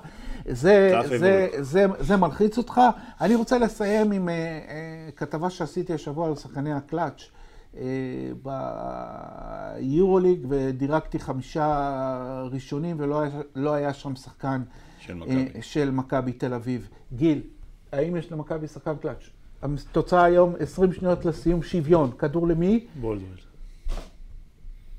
זה, 0.48 0.92
זה. 1.18 1.48
זה, 1.60 1.86
זה 1.98 2.16
מלחיץ 2.16 2.58
אותך. 2.58 2.80
אני 3.20 3.34
רוצה 3.34 3.58
לסיים 3.58 4.12
עם 4.12 4.28
אה, 4.28 4.34
אה, 4.34 4.58
כתבה 5.16 5.50
שעשיתי 5.50 5.92
השבוע 5.94 6.28
על 6.28 6.36
שחקני 6.36 6.72
הקלאץ'. 6.72 7.22
אה, 7.76 8.52
ביורוליג 9.80 10.46
ודירקתי 10.48 11.18
חמישה 11.18 12.48
ראשונים 12.52 12.96
ולא 12.98 13.20
היה, 13.20 13.40
לא 13.54 13.74
היה 13.74 13.94
שם 13.94 14.16
שחקן 14.16 14.62
של 14.98 15.14
מכבי. 15.14 15.48
אה, 15.54 15.62
של 15.62 15.90
מכבי 15.90 16.32
תל 16.32 16.54
אביב. 16.54 16.88
גיל, 17.12 17.42
האם 17.92 18.16
יש 18.16 18.32
למכבי 18.32 18.68
שחקן 18.68 18.96
קלאץ'? 18.96 19.28
התוצאה 19.62 20.24
היום 20.24 20.54
20 20.60 20.92
שניות 20.92 21.24
לסיום 21.24 21.62
שוויון. 21.62 22.10
כדור 22.18 22.48
למי? 22.48 22.86
בולדווין. 23.00 23.34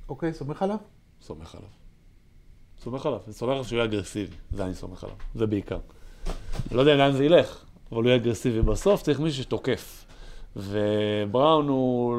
אוקיי, 0.10 0.34
סומך 0.34 0.62
עליו? 0.62 0.78
סומך 1.22 1.56
עליו. 1.56 1.70
סומך 2.84 3.06
עליו. 3.06 3.20
אני 3.26 3.34
סומך 3.34 3.52
עליו 3.52 3.64
שהוא 3.64 3.78
יהיה 3.78 3.86
אגרסיבי. 3.86 4.36
זה 4.52 4.66
אני 4.66 4.74
סומך 4.74 5.04
עליו. 5.04 5.16
זה 5.36 5.46
בעיקר. 5.46 5.80
אני 6.28 6.78
לא 6.78 6.80
יודע 6.80 6.96
לאן 6.96 7.12
זה 7.12 7.26
ילך, 7.26 7.66
אבל 7.92 8.02
הוא 8.02 8.06
יהיה 8.06 8.16
אגרסיבי. 8.16 8.62
בסוף 8.62 9.02
צריך 9.02 9.20
מישהו 9.20 9.44
שתוקף. 9.44 10.05
ובראון 10.56 11.68
הוא, 11.68 12.18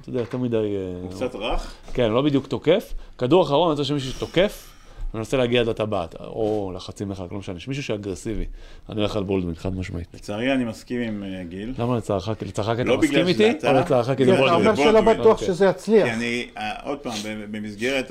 אתה 0.00 0.08
יודע, 0.08 0.20
יותר 0.20 0.38
מדי... 0.38 0.56
אה, 0.56 1.00
הוא 1.02 1.10
קצת 1.10 1.34
רך, 1.34 1.74
כן, 1.92 2.10
לא 2.12 2.22
בדיוק 2.22 2.46
תוקף. 2.46 2.94
כדור 3.18 3.42
אחרון, 3.42 3.68
אני 3.68 3.70
רוצה 3.70 3.84
שמישהו 3.84 4.12
שתוקף, 4.12 4.66
ומנסה 5.14 5.36
להגיע 5.36 5.60
עד 5.60 5.68
הטבעת, 5.68 6.14
או 6.20 6.72
לחצי 6.74 7.04
מרחק, 7.04 7.32
לא 7.32 7.38
משנה, 7.38 7.60
שמישהו 7.60 7.82
שאגרסיבי. 7.82 8.44
אני 8.88 9.00
הולך 9.00 9.16
על 9.16 9.22
בולדווין, 9.22 9.54
חד 9.54 9.76
משמעית. 9.76 10.08
לצערי 10.14 10.52
אני 10.54 10.64
מסכים 10.64 11.00
עם 11.00 11.22
אה, 11.22 11.44
גיל. 11.44 11.74
למה 11.78 11.96
לצערך? 11.96 12.30
כי 12.38 12.44
לצערך 12.44 12.66
כי 12.76 12.82
אתה 12.82 12.84
לא 12.84 12.98
מסכים 12.98 13.10
בגלל 13.10 13.32
שזה 13.32 13.44
איתי, 13.44 13.58
אתה. 13.58 13.70
או 13.70 13.74
לצערך 13.80 14.16
כי 14.16 14.24
זה 14.24 14.30
כן, 14.30 14.36
אתה 14.36 14.40
בולדווין? 14.40 14.66
אומר 14.66 14.76
שלא 14.76 14.92
בולדווין. 14.92 15.20
בטוח 15.20 15.32
אוקיי. 15.32 15.46
שזה 15.46 15.66
יצליח. 15.66 16.06
כי 16.06 16.12
אני, 16.12 16.48
אה, 16.56 16.82
עוד 16.82 16.98
פעם, 16.98 17.14
במסגרת 17.50 18.10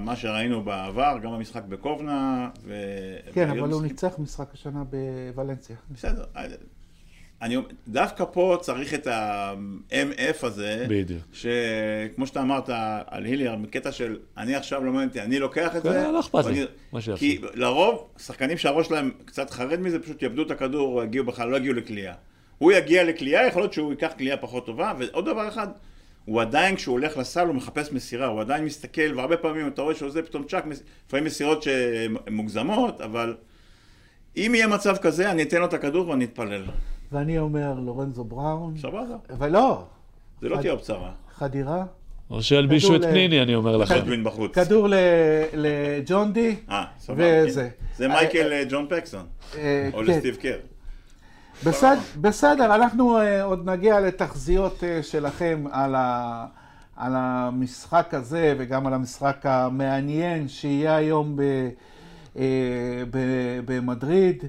מה 0.00 0.16
שראינו 0.16 0.62
בעבר, 0.62 1.16
גם 1.22 1.32
במשחק 1.32 1.62
בקובנה. 1.64 2.48
כן, 3.32 3.50
אבל 3.50 3.72
הוא 3.72 3.82
ניצח 3.82 4.18
משחק 4.18 4.46
השנה 4.54 4.82
בוולנסיה. 5.34 5.76
בסדר. 5.90 6.24
אני, 7.42 7.56
דווקא 7.88 8.24
פה 8.32 8.58
צריך 8.60 8.94
את 8.94 9.06
ה-MF 9.06 10.46
הזה, 10.46 10.86
בדיוק. 10.88 11.22
שכמו 11.32 12.26
שאתה 12.26 12.42
אמרת 12.42 12.68
על 13.06 13.24
היליארד, 13.24 13.62
בקטע 13.62 13.92
של 13.92 14.18
אני 14.36 14.54
עכשיו 14.54 14.84
לא 14.84 14.92
מעניין 14.92 15.08
אותי, 15.08 15.20
אני 15.20 15.38
לוקח 15.38 15.76
את 15.76 15.82
כן, 15.82 15.92
זה. 15.92 16.08
לא 16.12 16.20
אכפת 16.20 16.46
לי, 16.46 16.64
מה 16.92 17.00
שיפה. 17.00 17.18
כי 17.18 17.40
לרוב, 17.54 18.08
שחקנים 18.18 18.58
שהראש 18.58 18.86
שלהם 18.86 19.10
קצת 19.24 19.50
חרד 19.50 19.80
מזה, 19.80 19.98
פשוט 19.98 20.22
יאבדו 20.22 20.42
את 20.42 20.50
הכדור, 20.50 20.98
או 20.98 21.04
יגיעו 21.04 21.24
בכלל, 21.24 21.48
לא 21.48 21.56
יגיעו 21.56 21.74
לקליעה. 21.74 22.14
הוא 22.58 22.72
יגיע 22.72 23.04
לקליעה, 23.04 23.46
יכול 23.46 23.62
להיות 23.62 23.72
שהוא 23.72 23.90
ייקח 23.90 24.12
קליעה 24.16 24.36
פחות 24.36 24.66
טובה, 24.66 24.92
ועוד 24.98 25.24
דבר 25.24 25.48
אחד, 25.48 25.68
הוא 26.24 26.40
עדיין, 26.40 26.76
כשהוא 26.76 26.92
הולך 26.92 27.16
לסל, 27.16 27.46
הוא 27.46 27.54
מחפש 27.54 27.92
מסירה, 27.92 28.26
הוא 28.26 28.40
עדיין 28.40 28.64
מסתכל, 28.64 29.12
והרבה 29.16 29.36
פעמים 29.36 29.68
אתה 29.68 29.82
רואה 29.82 29.94
שהוא 29.94 30.08
עושה 30.08 30.22
פתאום 30.22 30.44
צ'אק, 30.44 30.64
לפעמים 31.06 31.24
מסירות 31.24 31.62
שהן 31.62 32.16
מוגזמות, 32.30 33.00
אבל 33.00 33.34
אם 34.36 34.52
יהיה 34.54 34.66
מצב 34.66 34.96
כזה, 34.96 35.30
אני 35.30 35.42
אתן 35.42 35.58
לו 35.58 35.64
את 35.64 35.74
הכדור 35.74 36.08
ואני 36.08 36.24
אתפלל. 36.24 36.64
ואני 37.12 37.38
אומר 37.38 37.74
לורנזו 37.74 38.24
בראון, 38.24 38.74
סבבה. 38.78 39.16
אבל 39.30 39.50
לא, 39.50 39.84
זה 40.40 40.48
לא 40.48 40.56
תהיה 40.56 40.72
אופציה 40.72 40.94
רעה. 40.94 41.12
חדירה, 41.34 41.84
או 42.30 42.42
שילבישו 42.42 42.96
את 42.96 43.02
פניני, 43.02 43.42
אני 43.42 43.54
אומר 43.54 43.76
לך. 43.76 43.88
חדווין 43.92 44.24
בחוץ. 44.24 44.54
כדור 44.54 44.88
ל- 44.88 44.94
לג'ון 45.52 46.32
די. 46.32 46.56
אה, 46.70 46.84
סבבה. 46.98 47.22
וזה. 47.46 47.68
זה 47.96 48.08
מייקל 48.08 48.52
אה, 48.52 48.62
ג'ון 48.70 48.86
פקסון. 48.88 49.26
אה, 49.58 49.88
או 49.92 49.98
כן. 49.98 50.04
לסטיב 50.04 50.36
קר. 50.36 50.56
בסדר, 52.20 52.74
אנחנו 52.74 53.18
אה, 53.18 53.42
עוד 53.42 53.70
נגיע 53.70 54.00
לתחזיות 54.00 54.82
שלכם 55.02 55.64
על, 55.72 55.94
ה, 55.94 56.46
על 56.96 57.12
המשחק 57.16 58.14
הזה 58.14 58.54
וגם 58.58 58.86
על 58.86 58.94
המשחק 58.94 59.36
המעניין 59.44 60.48
שיהיה 60.48 60.96
היום 60.96 61.36
ב, 61.36 61.42
ב, 63.10 63.18
במדריד. 63.64 64.44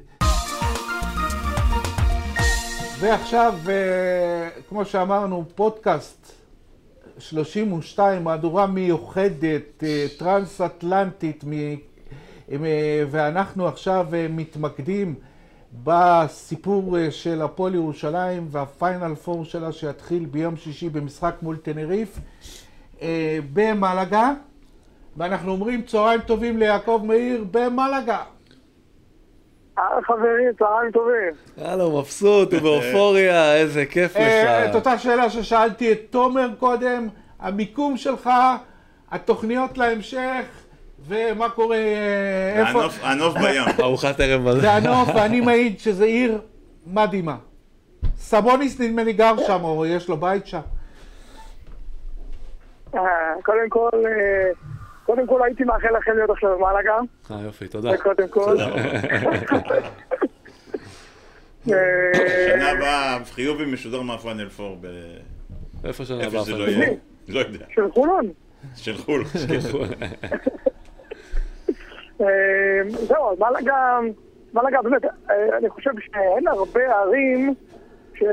ועכשיו, 2.99 3.53
אה, 3.69 4.49
כמו 4.69 4.86
שאמרנו, 4.86 5.45
פודקאסט 5.55 6.31
32, 7.19 8.23
מהדורה 8.23 8.67
מיוחדת, 8.67 9.83
אה, 9.83 10.05
טרנס-אטלנטית, 10.17 11.43
ואנחנו 13.12 13.67
עכשיו 13.67 14.07
אה, 14.13 14.27
מתמקדים 14.29 15.15
בסיפור 15.83 16.95
של 17.10 17.41
הפועל 17.41 17.75
ירושלים 17.75 18.47
והפיינל 18.51 19.15
פור 19.15 19.45
שלה 19.45 19.71
שיתחיל 19.71 20.25
ביום 20.25 20.57
שישי 20.57 20.89
במשחק 20.89 21.36
מול 21.41 21.57
טנריף 21.57 22.19
במלגה, 23.53 24.33
ואנחנו 25.17 25.51
אומרים 25.51 25.81
צהריים 25.81 26.21
טובים 26.21 26.57
ליעקב 26.57 27.01
מאיר 27.05 27.45
במלגה. 27.51 28.23
אה, 29.80 29.84
חברים, 30.04 30.50
צהריים 30.60 30.92
טובים. 30.92 31.32
יאללה, 31.58 31.84
הוא 31.84 32.00
מבסוט, 32.00 32.54
הוא 32.54 32.62
באופוריה, 32.62 33.54
איזה 33.60 33.86
כיף 33.86 34.16
אה, 34.18 34.63
את 34.66 34.70
לך. 34.70 34.76
אותה 34.76 34.98
שאלה 34.98 35.30
ששאלתי 35.30 35.92
את 35.92 36.00
תומר 36.10 36.50
קודם, 36.60 37.08
המיקום 37.40 37.98
שלך, 37.98 38.30
התוכניות 39.12 39.78
להמשך, 39.78 40.46
ומה 41.08 41.50
קורה, 41.50 41.78
אה, 41.78 42.60
איפה... 42.68 42.80
הנוף- 42.84 43.00
הנוף 43.04 43.34
בים. 43.34 43.62
ארוחת 43.84 44.20
ערב 44.20 44.50
בזה. 44.50 44.60
זה 44.60 44.72
הנוף, 44.72 45.10
ואני 45.16 45.42
מעיד 45.42 45.80
שזה 45.80 46.06
עיר 46.06 46.42
מדהימה. 46.88 47.36
סבוניס 48.18 48.80
נדמה 48.80 49.04
לי 49.04 49.13
גר 49.13 49.34
שם, 49.48 49.63
או 49.63 49.86
יש 49.86 50.10
לו 50.10 50.18
בית 50.18 50.48
שם. 50.48 50.60
אה, 52.96 53.02
קודם 53.44 53.70
כל, 53.70 53.90
קודם 55.08 55.28
כל 55.28 55.41
הייתי 55.43 55.63
מאחל 55.63 55.98
לכם 55.98 56.12
להיות 56.15 56.30
עכשיו 56.30 56.58
במלאגה. 56.58 56.98
אה, 57.32 57.41
יופי, 57.41 57.67
תודה. 57.67 57.91
זה 57.91 57.98
קודם 57.98 58.28
כל. 58.28 58.56
אה, 61.72 62.12
שנה 62.52 62.72
הבאה 62.72 63.17
חיובי 63.26 63.65
משודר 63.65 64.02
מהפאנל 64.02 64.50
פור, 64.50 64.78
ב- 64.82 65.17
איפה 65.88 66.06
שנה 66.06 66.17
איפה 66.20 66.28
הבאה? 66.30 66.43
שזה 66.43 66.58
לא 66.58 66.65
פאנל 66.65 66.78
יהיה. 66.84 66.89
לא 67.28 67.39
יודע. 67.39 67.65
של 67.70 67.91
חולון. 67.91 68.26
של 68.76 68.98
חו"ל. 68.98 69.24
אה, 72.22 72.28
זהו, 72.89 73.32
אז 73.32 73.38
מלאגה, 73.39 74.00
מלאגה 74.54 74.82
באמת, 74.82 75.06
אה, 75.06 75.58
אני 75.58 75.70
חושב 75.70 75.91
שאין 76.00 76.48
הרבה 76.48 76.96
ערים 76.96 77.54
שאתה 78.15 78.28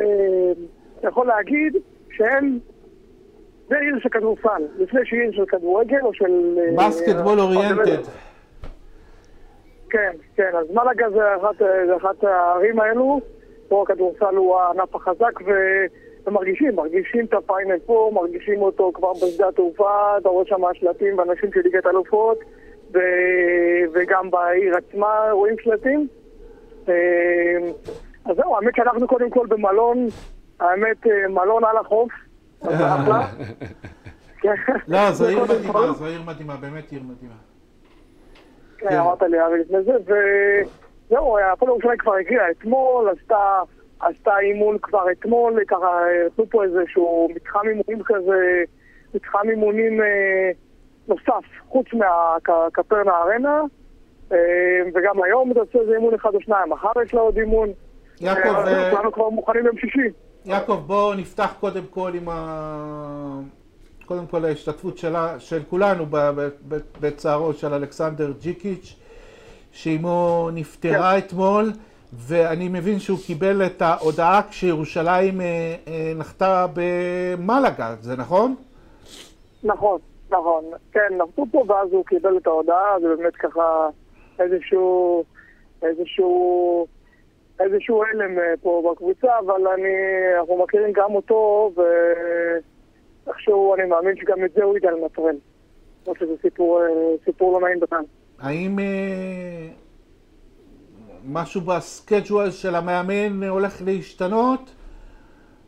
יכול 1.08 1.26
להגיד 1.26 1.76
שהן 2.16 2.58
זה 3.68 3.78
עיר 3.78 3.98
של 4.02 4.08
כדורסל, 4.08 4.62
לפני 4.78 5.00
שהיא 5.04 5.20
עיר 5.20 5.32
של 5.32 5.46
כדורגל 5.46 6.00
או 6.02 6.14
של... 6.14 6.58
אה, 6.58 6.88
בסקטבול 6.88 7.38
אה, 7.38 7.44
אוריינטד. 7.44 8.02
כן, 9.90 10.12
כן, 10.36 10.50
אז 10.58 10.66
מלאגה 10.70 11.10
זה 11.10 11.36
אחת, 11.36 11.58
זה 11.58 11.96
אחת 11.96 12.24
הערים 12.24 12.80
האלו, 12.80 13.20
פה 13.68 13.82
הכדורסל 13.82 14.36
הוא 14.36 14.56
הענף 14.56 14.94
החזק 14.94 15.40
ו... 15.46 15.50
ומרגישים, 16.26 16.76
מרגישים 16.76 17.24
את 17.24 17.34
הפיינל 17.34 17.78
פה, 17.86 18.10
מרגישים 18.14 18.62
אותו 18.62 18.90
כבר 18.94 19.12
בשדה 19.12 19.48
התעופה, 19.48 20.18
אתה 20.18 20.28
רואה 20.28 20.46
שם 20.46 20.62
שלטים 20.74 21.18
ואנשים 21.18 21.50
של 21.54 21.60
ליגת 21.60 21.86
אלופות, 21.86 22.38
ו... 22.94 22.98
וגם 23.92 24.30
בעיר 24.30 24.76
עצמה 24.76 25.30
רואים 25.30 25.56
שלטים. 25.62 26.08
אה, 26.88 26.94
אז 28.24 28.36
זהו, 28.36 28.56
האמת 28.56 28.76
שאנחנו 28.76 29.08
קודם 29.08 29.30
כל 29.30 29.46
במלון, 29.46 30.06
האמת 30.60 31.06
אה, 31.06 31.28
מלון 31.28 31.64
על 31.64 31.76
החוף, 31.76 32.12
כן. 34.40 34.54
לא, 34.88 35.10
זו 35.10 35.26
עיר 35.26 35.44
מדהימה. 35.44 35.92
זו 35.92 36.06
עיר 36.06 36.22
מדהימה, 36.22 36.56
באמת 36.56 36.90
עיר 36.92 37.02
מדהימה. 37.02 37.34
כן, 38.78 38.96
אמרת 38.98 39.22
לי 39.22 39.38
הרי 39.38 39.58
לפני 39.58 39.78
זה, 39.82 39.92
וזהו, 39.92 41.38
הפועל 41.52 41.70
ירושלים 41.70 41.98
כבר 41.98 42.14
הגיעה 42.14 42.50
אתמול, 42.50 43.10
עשתה, 44.00 44.38
אימון 44.40 44.78
כבר 44.82 45.10
אתמול, 45.10 45.60
ככה 45.68 46.00
נתנו 46.26 46.50
פה 46.50 46.64
איזשהו 46.64 47.28
מתחם 47.34 47.60
אימונים 47.68 48.04
כזה, 48.04 48.64
מתחם 49.14 49.50
אימונים 49.50 50.00
אה, 50.00 50.50
נוסף, 51.08 51.44
חוץ 51.68 51.86
מהקפרנה 51.92 53.12
ארנה, 53.12 53.62
אה, 54.32 54.38
וגם 54.94 55.22
היום 55.22 55.52
תעשה 55.54 55.78
איזה 55.78 55.92
אימון 55.94 56.14
אחד 56.14 56.34
או 56.34 56.40
שניים, 56.40 56.70
מחר 56.70 57.02
יש 57.04 57.14
לה 57.14 57.20
עוד 57.20 57.38
אימון. 57.38 57.68
יעקב, 58.20 58.48
אה, 58.48 58.92
אה, 58.92 59.10
כבר 59.10 59.28
מוכנים 59.28 59.62
ליום 59.64 59.78
שישי. 59.78 60.08
יעקב, 60.44 60.80
בואו 60.86 61.14
נפתח 61.14 61.54
קודם 61.60 61.84
כל 61.90 62.12
עם 62.14 62.28
ה... 62.28 63.40
קודם 64.06 64.26
כל 64.26 64.44
ההשתתפות 64.44 64.98
שלה, 64.98 65.40
של 65.40 65.62
כולנו 65.70 66.06
בצערו 67.00 67.52
של 67.52 67.74
אלכסנדר 67.74 68.32
ג'יקיץ', 68.40 68.96
שאימו 69.72 70.48
נפטרה 70.52 71.18
אתמול, 71.18 71.72
ואני 72.12 72.68
מבין 72.68 72.98
שהוא 72.98 73.18
קיבל 73.26 73.66
את 73.66 73.82
ההודעה 73.82 74.42
כשירושלים 74.50 75.40
אה, 75.40 75.76
אה, 75.88 76.12
נחתה 76.16 76.66
במלאגה, 76.74 77.94
זה 78.00 78.16
נכון? 78.16 78.54
נכון, 79.62 79.98
נכון. 80.30 80.64
כן, 80.92 81.18
נחתו 81.18 81.44
פה 81.50 81.64
ואז 81.68 81.92
הוא 81.92 82.04
קיבל 82.04 82.36
את 82.36 82.46
ההודעה, 82.46 83.00
זה 83.00 83.06
באמת 83.16 83.36
ככה 83.36 83.88
איזשהו, 84.38 85.24
איזשהו, 85.82 86.86
איזשהו 87.60 88.02
הלם 88.04 88.38
אה, 88.38 88.54
פה 88.62 88.92
בקבוצה, 88.92 89.38
אבל 89.38 89.68
אני, 89.68 89.94
אנחנו 90.38 90.62
מכירים 90.62 90.92
גם 90.92 91.14
אותו, 91.14 91.70
ואיכשהו 93.26 93.74
אני 93.74 93.84
מאמין 93.84 94.16
שגם 94.16 94.44
את 94.44 94.52
זה 94.52 94.64
הוא 94.64 94.76
ידע 94.76 94.90
לנטרל. 94.90 95.36
למרות 96.02 96.18
שזה 96.18 96.32
סיפור, 96.42 96.82
אה, 96.82 96.88
סיפור 97.24 97.60
לא 97.60 97.66
נעים 97.66 97.80
בכלל. 97.80 98.04
האם 98.38 98.78
אה, 98.78 99.68
משהו 101.24 101.60
ב 101.60 101.70
schedule 101.70 102.50
של 102.50 102.74
המאמן 102.74 103.48
הולך 103.48 103.82
להשתנות? 103.86 104.60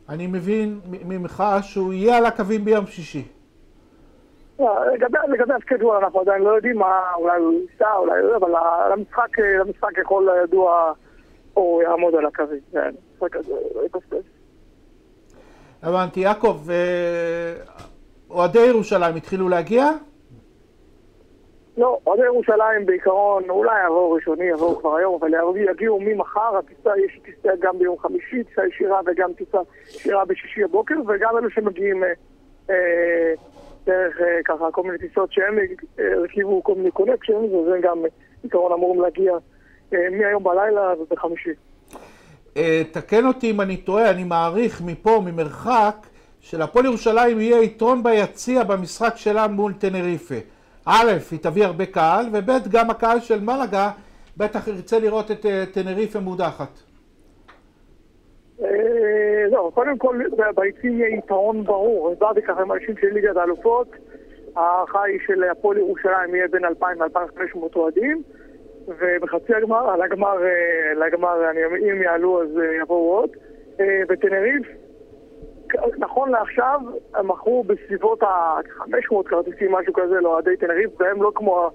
אני 0.09 0.27
מבין 0.27 0.79
ממך 1.05 1.43
שהוא 1.61 1.93
יהיה 1.93 2.17
על 2.17 2.25
הקווים 2.25 2.65
ביום 2.65 2.85
שישי. 2.85 3.23
לא, 4.59 4.85
לגבי, 4.93 5.17
לגבי 5.27 5.53
ה 5.53 5.59
schedule 5.59 6.03
אנחנו 6.03 6.19
עדיין 6.19 6.41
לא 6.41 6.49
יודעים 6.49 6.77
מה, 6.77 7.13
אולי 7.15 7.37
הוא 7.37 7.53
ייסע, 7.53 7.95
אולי 7.95 8.21
לא, 8.21 8.37
אבל 8.37 8.51
למשחק, 8.91 9.39
למשחק 9.39 9.99
ככל 9.99 10.29
הידוע 10.29 10.93
הוא 11.57 11.83
יעמוד 11.83 12.15
על 12.15 12.25
הקווים. 12.25 12.59
כן, 12.71 12.79
המשחק 12.79 13.35
הזה 13.35 13.53
לא 13.75 13.85
יתפספס. 13.85 14.23
הבנתי. 15.83 16.19
יעקב, 16.19 16.57
אה, 16.69 17.53
אוהדי 18.29 18.65
ירושלים 18.65 19.15
התחילו 19.15 19.49
להגיע? 19.49 19.91
לא, 21.77 21.97
אוהדי 22.07 22.23
ירושלים 22.23 22.85
בעיקרון, 22.85 23.49
אולי 23.49 23.85
יבואו 23.85 24.11
ראשוני, 24.11 24.45
יבואו 24.45 24.79
כבר 24.79 24.95
היום, 24.95 25.15
אבל 25.19 25.29
יגיעו- 25.71 25.99
ממחר, 26.01 26.57
הטיסה, 26.57 26.89
יש 27.05 27.19
טיסה 27.25 27.49
גם 27.59 27.79
ביום 27.79 27.99
חמישי, 27.99 28.43
טיסה 28.43 28.67
ישירה 28.67 29.01
וגם 29.05 29.33
טיסה 29.33 29.57
ישירה 29.87 30.25
בשישי 30.25 30.63
הבוקר, 30.63 30.95
וגם 31.07 31.37
אלו 31.37 31.49
שמגיעים 31.49 32.03
אה, 32.03 32.09
אה, 32.69 33.33
דרך 33.85 34.21
אה, 34.21 34.39
ככה 34.45 34.71
כל 34.71 34.83
מיני 34.83 34.97
טיסות 34.97 35.31
שהם 35.33 35.57
אה, 35.59 36.13
הרכיבו 36.13 36.63
כל 36.63 36.75
מיני 36.75 36.91
קונקשן, 36.91 37.33
וזה 37.33 37.79
גם 37.81 38.03
בעיקרון 38.41 38.71
אמורים 38.71 39.01
להגיע 39.01 39.33
מהיום 39.91 40.43
בלילה 40.43 40.93
ובחמישי. 40.99 41.53
אה, 42.57 42.81
תקן 42.91 43.25
אותי 43.25 43.51
אם 43.51 43.61
אני 43.61 43.77
טועה, 43.77 44.09
אני 44.09 44.23
מעריך 44.23 44.81
מפה, 44.85 45.21
ממרחק, 45.25 45.95
שלפועל 46.39 46.85
ירושלים 46.85 47.39
יהיה 47.39 47.63
יתרון 47.63 48.03
ביציע 48.03 48.63
במשחק 48.63 49.13
שלה 49.15 49.47
מול 49.47 49.73
טנריפה. 49.73 50.35
א', 50.85 51.11
היא 51.31 51.39
תביא 51.39 51.65
הרבה 51.65 51.85
קהל, 51.85 52.25
וב', 52.33 52.51
גם 52.71 52.89
הקהל 52.89 53.19
של 53.19 53.39
מלאגה 53.39 53.91
בטח 54.37 54.67
ירצה 54.67 54.99
לראות 54.99 55.31
את 55.31 55.45
אה, 55.45 55.63
טנריפה 55.73 56.19
מודחת. 56.19 56.69
אה, 58.61 58.67
לא, 59.51 59.71
קודם 59.73 59.97
כל 59.97 60.19
ביציעים 60.55 60.99
יהיה 60.99 61.17
יתרון 61.17 61.63
ברור. 61.63 62.11
הסברתי 62.11 62.41
ככה 62.41 62.61
עם 62.61 62.71
אנשים 62.71 62.95
של 63.01 63.07
ליגת 63.07 63.37
האלופות, 63.37 63.87
ההערכה 64.55 65.03
היא 65.03 65.19
שלהפועל 65.25 65.77
ירושלים 65.77 66.35
יהיה 66.35 66.47
בין 66.47 66.65
2,000 66.65 67.01
ל-2,500 67.01 67.75
אוהדים, 67.75 68.23
ובחצי 68.87 69.53
הגמר, 69.55 69.89
על 69.89 70.01
הגמר, 70.01 71.43
אה, 71.43 71.49
אני- 71.49 71.91
אם 71.91 72.01
יעלו 72.01 72.41
אז 72.41 72.57
אה, 72.59 72.75
יבואו 72.81 73.17
עוד. 73.17 73.29
אה, 73.79 74.01
בטנריף, 74.09 74.67
נכון 75.97 76.31
לעכשיו, 76.31 76.79
מכרו 77.23 77.63
בסביבות 77.63 78.23
ה-500 78.23 79.23
כרטיסים, 79.25 79.71
משהו 79.71 79.93
כזה, 79.93 80.15
לאוהדי 80.21 80.57
טנריף, 80.57 80.91
והם 81.01 81.21
לא 81.23 81.31
כמו... 81.35 81.69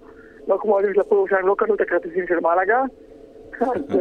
לא 0.49 0.59
כמו 0.61 0.73
אוהדים 0.73 0.95
של 0.95 1.01
הפועל 1.01 1.19
ירושלים, 1.19 1.47
לא 1.47 1.55
קנו 1.59 1.75
את 1.75 1.81
הכרטיסים 1.81 2.27
של 2.27 2.41
מלאגה. 2.41 2.83
אז, 3.61 4.01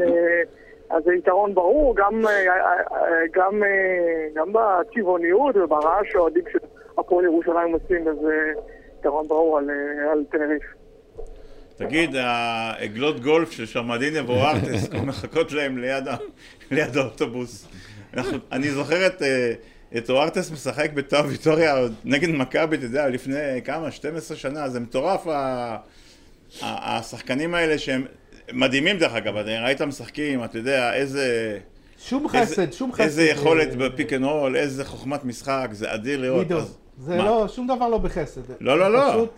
אה, 0.91 1.01
זה 1.01 1.13
יתרון 1.13 1.53
ברור, 1.53 1.95
גם, 1.95 2.25
אה, 2.27 2.55
אה, 2.91 3.07
גם, 3.33 3.63
אה, 3.63 4.27
גם 4.35 4.53
בצבעוניות 4.53 5.55
וברעש 5.57 6.11
שהאוהדים 6.11 6.43
של 6.51 6.59
הפועל 6.97 7.25
ירושלים 7.25 7.73
עושים, 7.73 8.07
אז 8.07 8.17
זה 8.21 8.51
יתרון 8.99 9.27
ברור 9.27 9.57
על, 9.57 9.69
אה, 9.69 10.11
על 10.11 10.23
תנריף. 10.31 10.63
תגיד, 11.87 12.15
העגלות 12.15 13.19
גולף 13.19 13.51
של 13.51 13.65
שרמדיניה 13.65 14.23
ואוארטס 14.27 14.89
מחכות 15.07 15.51
להם 15.51 15.77
ליד, 15.77 16.07
ה... 16.07 16.15
ליד 16.71 16.97
האוטובוס. 16.97 17.65
אנחנו... 18.13 18.37
אני 18.51 18.71
זוכר 18.71 19.07
את, 19.07 19.21
אה, 19.21 19.53
את 19.97 20.09
אוארטס 20.09 20.51
משחק 20.51 20.91
בתואר 20.93 21.25
ויטוריה 21.27 21.75
נגד 22.03 22.29
מכבי, 22.29 22.75
אתה 22.75 22.85
יודע, 22.85 23.09
לפני 23.09 23.37
כמה? 23.65 23.91
12 23.91 24.37
שנה, 24.37 24.69
זה 24.69 24.79
מטורף 24.79 25.27
ה... 25.27 25.31
ה- 25.31 25.77
השחקנים 26.97 27.53
האלה 27.53 27.77
שהם 27.77 28.05
מדהימים 28.53 28.97
דרך 28.97 29.13
אגב, 29.13 29.37
אתה 29.37 29.49
ראית 29.63 29.81
משחקים, 29.81 30.43
אתה 30.43 30.57
יודע, 30.57 30.93
איזה... 30.93 31.57
שום 31.97 32.25
איזה- 32.33 32.53
חסד, 32.53 32.73
שום 32.73 32.91
חסד. 32.93 33.01
איזה 33.03 33.23
יכולת 33.23 33.67
אה, 33.71 33.75
ב 33.75 33.83
pick 33.83 34.13
and 34.13 34.23
roll, 34.25 34.55
איזה 34.55 34.85
חוכמת 34.85 35.23
משחק, 35.25 35.69
זה 35.71 35.93
אדיר 35.93 36.21
לראות. 36.21 36.41
עידו, 36.41 36.57
אז 36.57 36.77
זה 36.97 37.17
מה? 37.17 37.25
לא, 37.25 37.47
שום 37.55 37.67
דבר 37.67 37.87
לא 37.87 37.97
בחסד. 37.97 38.41
לא, 38.59 38.79
לא, 38.79 38.93
לא. 38.93 39.09
פשוט- 39.11 39.33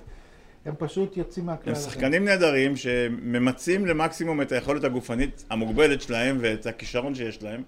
הם 0.66 0.74
פשוט 0.78 1.18
יוצאים 1.18 1.46
מהכלל. 1.46 1.74
הם. 1.74 1.80
שחקנים 1.80 2.26
נהדרים 2.26 2.76
שממצים 2.76 3.86
למקסימום 3.86 4.42
את 4.42 4.52
היכולת 4.52 4.84
הגופנית 4.84 5.46
המוגבלת 5.50 6.02
שלהם 6.02 6.38
ואת 6.40 6.66
הכישרון 6.66 7.16
שיש 7.16 7.44
להם. 7.44 7.64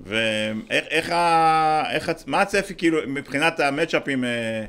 ואיך, 0.00 0.86
איך 0.90 1.10
ה... 1.10 1.82
איך, 1.94 2.10
מה 2.26 2.40
הצפי 2.40 2.74
כאילו 2.74 2.98
מבחינת 3.06 3.60
ה 3.60 3.66
matchup 3.66 4.06
ים, 4.06 4.24
אה, 4.24 4.64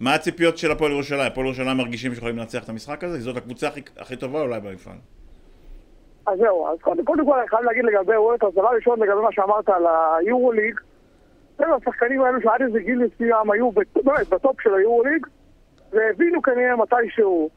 מה 0.00 0.14
הציפיות 0.14 0.58
של 0.58 0.70
הפועל 0.70 0.92
ירושלים? 0.92 1.26
הפועל 1.26 1.46
ירושלים 1.46 1.76
מרגישים 1.76 2.14
שיכולים 2.14 2.38
לנצח 2.38 2.64
את 2.64 2.68
המשחק 2.68 3.04
הזה? 3.04 3.20
זאת 3.20 3.36
הקבוצה 3.36 3.68
הכי, 3.68 3.80
הכי 3.98 4.16
טובה 4.16 4.40
אולי 4.40 4.60
במפעל. 4.60 4.96
אז 6.26 6.38
זהו, 6.38 6.68
אז 6.68 6.78
קודם, 6.80 7.04
קודם 7.04 7.26
כל 7.26 7.38
אני 7.38 7.48
חייב 7.48 7.62
להגיד 7.62 7.84
לגבי 7.84 8.16
וולט, 8.16 8.44
אז 8.44 8.52
דבר 8.52 8.68
ראשון 8.76 9.00
לגבי 9.00 9.20
מה 9.22 9.32
שאמרת 9.32 9.68
על 9.68 9.82
היורוליג, 10.18 10.80
השחקנים 11.58 12.22
האלו 12.22 12.40
שעד 12.42 12.62
איזה 12.62 12.80
גיל 12.80 12.98
מסוים 12.98 13.50
היו 13.50 13.70
באמת 13.72 14.28
בטופ 14.28 14.60
של 14.60 14.74
היורוליג, 14.74 15.26
והבינו 15.92 16.42
כנראה 16.42 16.76
מתישהו 16.76 17.50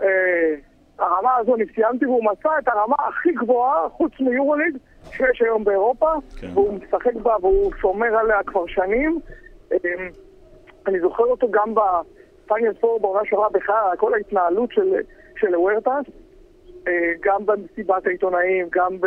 אה, 0.00 0.54
הרמה 0.98 1.36
הזו 1.36 1.56
נפסיימתי 1.56 2.06
והוא 2.06 2.24
מצא 2.24 2.48
את 2.58 2.68
הרמה 2.68 2.96
הכי 2.98 3.32
גבוהה 3.32 3.88
חוץ 3.88 4.12
מיורוליג 4.20 4.76
שיש 5.10 5.42
היום 5.42 5.64
באירופה, 5.64 6.12
כן. 6.40 6.46
והוא 6.54 6.72
משחק 6.72 7.14
בה 7.14 7.36
והוא 7.40 7.72
שומר 7.80 8.16
עליה 8.16 8.42
כבר 8.46 8.66
שנים. 8.66 9.20
אה, 9.72 9.78
אני 10.86 11.00
זוכר 11.00 11.24
אותו 11.24 11.50
גם 11.50 11.74
בפיינל 11.74 12.74
פור 12.80 13.00
בעונה 13.00 13.20
שעברה 13.24 13.48
בכלל, 13.48 13.96
כל 13.96 14.14
ההתנהלות 14.14 14.72
של, 14.72 14.94
של 15.36 15.56
וורטס. 15.56 16.10
אה, 16.88 17.12
גם 17.20 17.46
במסיבת 17.46 18.06
העיתונאים, 18.06 18.66
גם, 18.70 19.00
ב, 19.00 19.06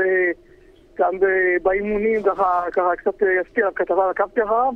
גם 0.97 1.19
ב, 1.19 1.25
באימונים, 1.63 2.23
ככה, 2.23 2.63
ככה 2.71 2.95
קצת 2.95 3.23
אה, 3.23 3.41
עשיתי 3.41 3.61
עליו 3.61 3.75
כתבה, 3.75 4.09
עקבתי 4.09 4.43
אחריו, 4.43 4.73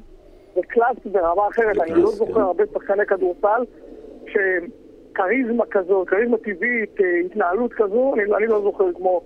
זה 0.55 0.61
קלאס 0.67 0.97
ברמה 1.05 1.47
אחרת, 1.47 1.77
אני 1.77 2.01
לא 2.01 2.07
זוכר 2.07 2.33
כן. 2.33 2.41
הרבה 2.41 2.63
שחקני 2.73 3.05
כדורסל, 3.05 3.63
שכריזמה 4.27 5.65
כזו, 5.65 6.03
כריזמה 6.07 6.37
טבעית, 6.37 7.01
אה, 7.01 7.19
התנהלות 7.25 7.73
כזו, 7.73 8.13
אני, 8.13 8.23
אני 8.37 8.47
לא 8.47 8.61
זוכר 8.61 8.93
כמו, 8.95 9.21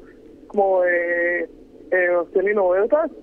כמו 0.49 0.81
אה, 0.83 1.41
אה, 1.93 2.23
סלינו 2.33 2.61
או 2.61 2.75
הרטס. 2.75 3.13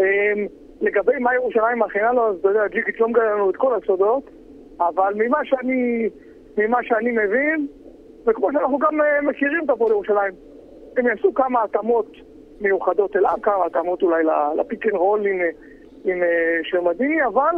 אה, 0.00 0.32
לגבי 0.80 1.18
מה 1.20 1.34
ירושלים 1.34 1.78
מכינה 1.78 2.12
לו, 2.12 2.28
אז 2.28 2.36
אתה 2.40 2.48
יודע, 2.48 2.66
ג'יקיץ' 2.66 3.00
לא 3.00 3.08
מגלה 3.08 3.34
לנו 3.34 3.50
את 3.50 3.56
כל 3.56 3.74
הסודות, 3.74 4.30
אבל 4.80 5.12
ממה 5.16 5.38
שאני, 5.44 6.08
ממה 6.58 6.78
שאני 6.82 7.12
מבין, 7.12 7.66
וכמו 8.26 8.52
שאנחנו 8.52 8.78
גם 8.78 9.00
אה, 9.00 9.20
מכירים 9.20 9.64
את 9.64 9.70
הפועל 9.70 9.90
ירושלים. 9.90 10.32
הם 10.96 11.06
יעשו 11.06 11.34
כמה 11.34 11.62
התאמות 11.62 12.12
מיוחדות 12.60 13.16
אליו, 13.16 13.34
כמה 13.42 13.66
התאמות 13.66 14.02
אולי 14.02 14.24
לפיק 14.56 14.86
אנד 14.86 14.94
רול 14.94 15.26
אה, 15.26 15.50
עם 16.06 16.22
אה, 16.22 16.28
שמדיני, 16.64 17.26
אבל 17.26 17.54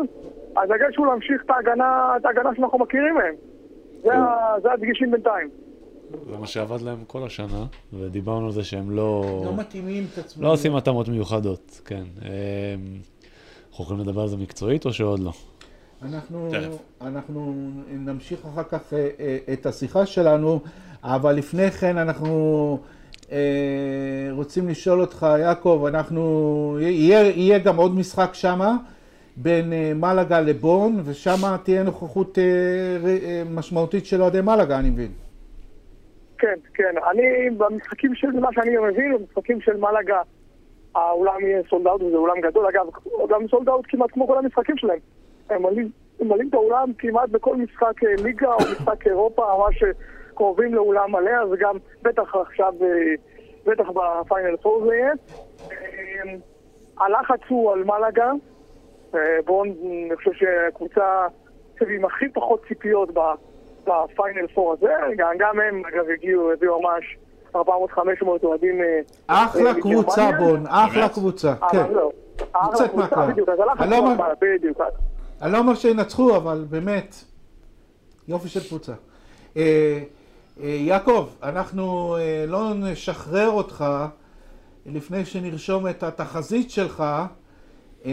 הדגש 0.56 0.96
הוא 0.96 1.06
להמשיך 1.06 1.42
את 1.44 1.50
ההגנה, 1.50 2.12
את 2.20 2.24
ההגנה 2.24 2.50
שאנחנו 2.56 2.78
מכירים 2.78 3.14
מהם. 3.14 3.34
זה, 4.02 4.14
ה- 4.14 4.54
זה 4.62 4.72
הדגשים 4.72 5.10
בינתיים. 5.10 5.48
זה 6.30 6.38
מה 6.38 6.46
שעבד 6.46 6.80
להם 6.80 7.04
כל 7.06 7.22
השנה, 7.26 7.64
ודיברנו 7.92 8.46
על 8.46 8.52
זה 8.52 8.64
שהם 8.64 8.90
לא... 8.90 9.24
לא 9.44 9.56
מתאימים 9.56 10.04
את 10.12 10.18
עצמם. 10.18 10.42
לא 10.44 10.52
עושים 10.52 10.76
התאמות 10.76 11.08
מיוחדות, 11.08 11.80
כן. 11.84 12.02
אמ, 12.22 12.28
אנחנו 13.70 13.84
יכולים 13.84 14.02
לדבר 14.02 14.20
על 14.22 14.28
זה 14.28 14.36
מקצועית 14.36 14.86
או 14.86 14.92
שעוד 14.92 15.20
לא? 15.20 15.32
אנחנו. 16.02 16.48
אנחנו 17.00 17.54
נמשיך 17.90 18.40
אחר 18.52 18.62
כך 18.62 18.92
אה, 18.92 19.08
אה, 19.20 19.38
את 19.52 19.66
השיחה 19.66 20.06
שלנו, 20.06 20.60
אבל 21.02 21.32
לפני 21.34 21.70
כן 21.70 21.98
אנחנו 21.98 22.78
רוצים 24.30 24.68
לשאול 24.68 25.00
אותך, 25.00 25.26
יעקב, 25.40 25.84
אנחנו, 25.88 26.78
יהיה, 26.80 27.20
יהיה 27.20 27.58
גם 27.58 27.76
עוד 27.76 27.94
משחק 27.94 28.30
שמה, 28.32 28.76
בין 29.36 29.72
אה, 29.72 29.92
מלאגה 29.94 30.40
לבון, 30.40 31.00
ושם 31.04 31.56
תהיה 31.64 31.82
נוכחות 31.82 32.38
אה, 32.38 32.44
אה, 33.06 33.42
משמעותית 33.50 34.06
של 34.06 34.22
אוהדי 34.22 34.40
מלאגה, 34.40 34.78
אני 34.78 34.90
מבין. 34.90 35.10
כן, 36.38 36.54
כן. 36.74 36.94
אני, 37.10 37.50
במשחקים 37.56 38.14
של 38.14 38.40
מה 38.40 38.48
שאני 38.52 38.76
מבין, 38.76 39.16
במשחקים 39.18 39.60
של 39.60 39.76
מלאגה, 39.76 40.20
האולם 40.94 41.40
יהיה 41.40 41.62
sold 41.70 41.86
out, 41.86 42.02
וזה 42.02 42.16
אולם 42.16 42.40
גדול. 42.40 42.66
אגב, 42.66 42.86
אולם 43.06 43.48
sold 43.48 43.68
out 43.68 43.84
כמעט 43.88 44.10
כמו 44.12 44.26
כל 44.26 44.38
המשחקים 44.38 44.76
שלהם. 44.76 44.98
הם 45.50 45.62
מלאים, 46.20 46.48
את 46.48 46.54
האולם 46.54 46.92
כמעט 46.98 47.28
בכל 47.28 47.56
משחק 47.56 48.04
אה, 48.04 48.22
ליגה 48.24 48.52
או 48.52 48.58
משחק 48.72 49.06
אירופה, 49.06 49.42
ממש 49.58 49.82
אה, 49.82 49.88
קרובים 50.38 50.74
לאולם 50.74 51.12
מלא, 51.12 51.30
אז 51.42 51.48
גם 51.60 51.76
בטח 52.02 52.34
עכשיו, 52.36 52.72
אה, 52.82 52.88
בטח 53.66 53.84
בפיינל 53.94 54.56
פור 54.56 54.84
זה 54.86 54.94
יהיה. 54.94 55.12
אה, 55.72 56.34
הלחץ 57.06 57.40
הוא 57.48 57.72
על 57.72 57.84
מלאגה. 57.84 58.32
אה, 59.14 59.20
בואו, 59.46 59.64
אני 59.64 60.10
חושב 60.16 60.30
שהקבוצה 60.32 61.26
עם 61.80 62.04
הכי 62.04 62.24
פחות 62.34 62.62
ציפיות 62.68 63.08
ב- 63.14 63.34
בפיינל 63.84 64.46
פור 64.54 64.72
הזה, 64.72 64.92
גם, 65.16 65.32
גם 65.38 65.60
הם 65.60 65.82
אגב 65.94 66.04
הגיעו, 66.14 66.52
הביאו 66.52 66.80
ממש 66.82 67.16
400-500 67.56 67.58
אוהדים 68.42 68.80
אה, 68.82 69.00
אחלה 69.26 69.74
קבוצה. 69.80 70.30
בון, 70.38 70.64
אחלה? 70.66 71.08
קבוצה, 71.08 71.54
כן. 71.70 71.92
לא 71.92 72.10
הוא 73.92 73.98
על 73.98 74.04
אומר- 74.04 74.14
מלאגה, 74.14 74.34
בדיוק. 74.40 74.80
אני 75.42 75.52
לא 75.52 75.58
אומר 75.58 75.74
שינצחו, 75.74 76.36
אבל 76.36 76.64
באמת, 76.70 77.14
יופי 78.28 78.48
של 78.48 78.60
קבוצה. 78.68 78.92
אה, 80.62 80.68
יעקב, 80.68 81.28
אנחנו 81.42 82.16
אה, 82.16 82.44
לא 82.48 82.74
נשחרר 82.74 83.48
אותך 83.48 83.84
לפני 84.86 85.24
שנרשום 85.24 85.88
את 85.88 86.02
התחזית 86.02 86.70
שלך, 86.70 87.04
אה, 88.06 88.12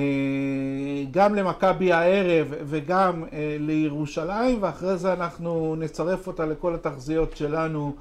גם 1.12 1.36
למכבי 1.36 1.93
הערב 1.93 2.53
וגם 2.65 3.23
לירושלים, 3.60 4.58
ואחרי 4.63 4.97
זה 4.97 5.13
אנחנו 5.13 5.75
נצרף 5.75 6.27
אותה 6.27 6.45
לכל 6.45 6.75
התחזיות 6.75 7.38
שלנו, 7.38 7.95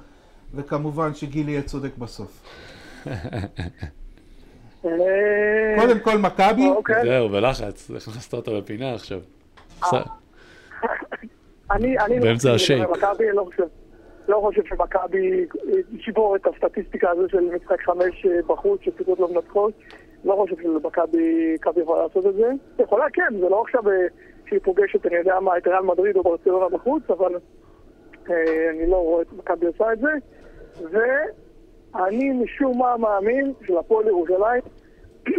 וכמובן 0.53 1.13
שגילי 1.13 1.51
יהיה 1.51 1.61
צודק 1.61 1.97
בסוף. 1.97 2.43
קודם 5.79 5.99
כל 6.03 6.17
מכבי, 6.17 6.69
אוקיי. 6.69 7.03
זהו, 7.03 7.29
בלחץ, 7.29 7.91
הכנסת 7.95 8.33
אותו 8.33 8.61
בפינה 8.61 8.93
עכשיו. 8.93 9.19
אני 11.71 11.95
באמצע 12.19 12.49
לא 12.49 12.55
השייק. 12.55 12.87
לא 14.27 14.39
חושב, 14.41 14.61
שמכבי 14.65 15.45
תשבור 15.97 16.35
את 16.35 16.47
הסטטיסטיקה 16.47 17.09
הזו 17.09 17.29
של 17.29 17.49
משחק 17.55 17.81
חמש 17.81 18.25
אה, 18.25 18.41
בחוץ, 18.47 18.81
שפשוט 18.81 19.19
לא 19.19 19.27
מנצחות. 19.33 19.73
לא 20.25 20.35
חושב 20.35 20.55
שמכבי 20.63 21.53
מכבי 21.55 21.81
יכולה 21.81 22.03
לעשות 22.03 22.25
את 22.25 22.33
זה. 22.35 22.51
יכולה 22.79 23.05
כן, 23.13 23.39
זה 23.39 23.49
לא 23.49 23.61
עכשיו 23.61 23.89
אה, 23.89 24.07
שהיא 24.49 24.59
פוגשת, 24.63 25.05
אני 25.05 25.15
יודע 25.15 25.39
מה, 25.39 25.57
את 25.57 25.67
ריאל 25.67 25.81
מדריד 25.81 26.15
או 26.15 26.23
ברצלונה 26.23 26.69
בחוץ, 26.69 27.03
אבל 27.09 27.35
אה, 28.29 28.69
אני 28.69 28.89
לא 28.89 28.95
רואה 28.95 29.21
את 29.21 29.33
מכבי 29.33 29.65
עושה 29.65 29.93
את 29.93 29.99
זה. 29.99 30.11
ואני 30.91 32.31
משום 32.31 32.79
מה 32.79 32.97
מאמין 32.97 33.53
שלפועל 33.67 34.07
ירושלים 34.07 34.61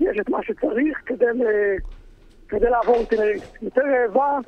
יש 0.00 0.18
את 0.20 0.28
מה 0.28 0.42
שצריך 0.42 0.98
כדי, 1.06 1.26
כדי 2.48 2.70
לעבור 2.70 3.04
טנריף. 3.10 3.62
יותר 3.62 3.82
רעבה, 3.82 4.38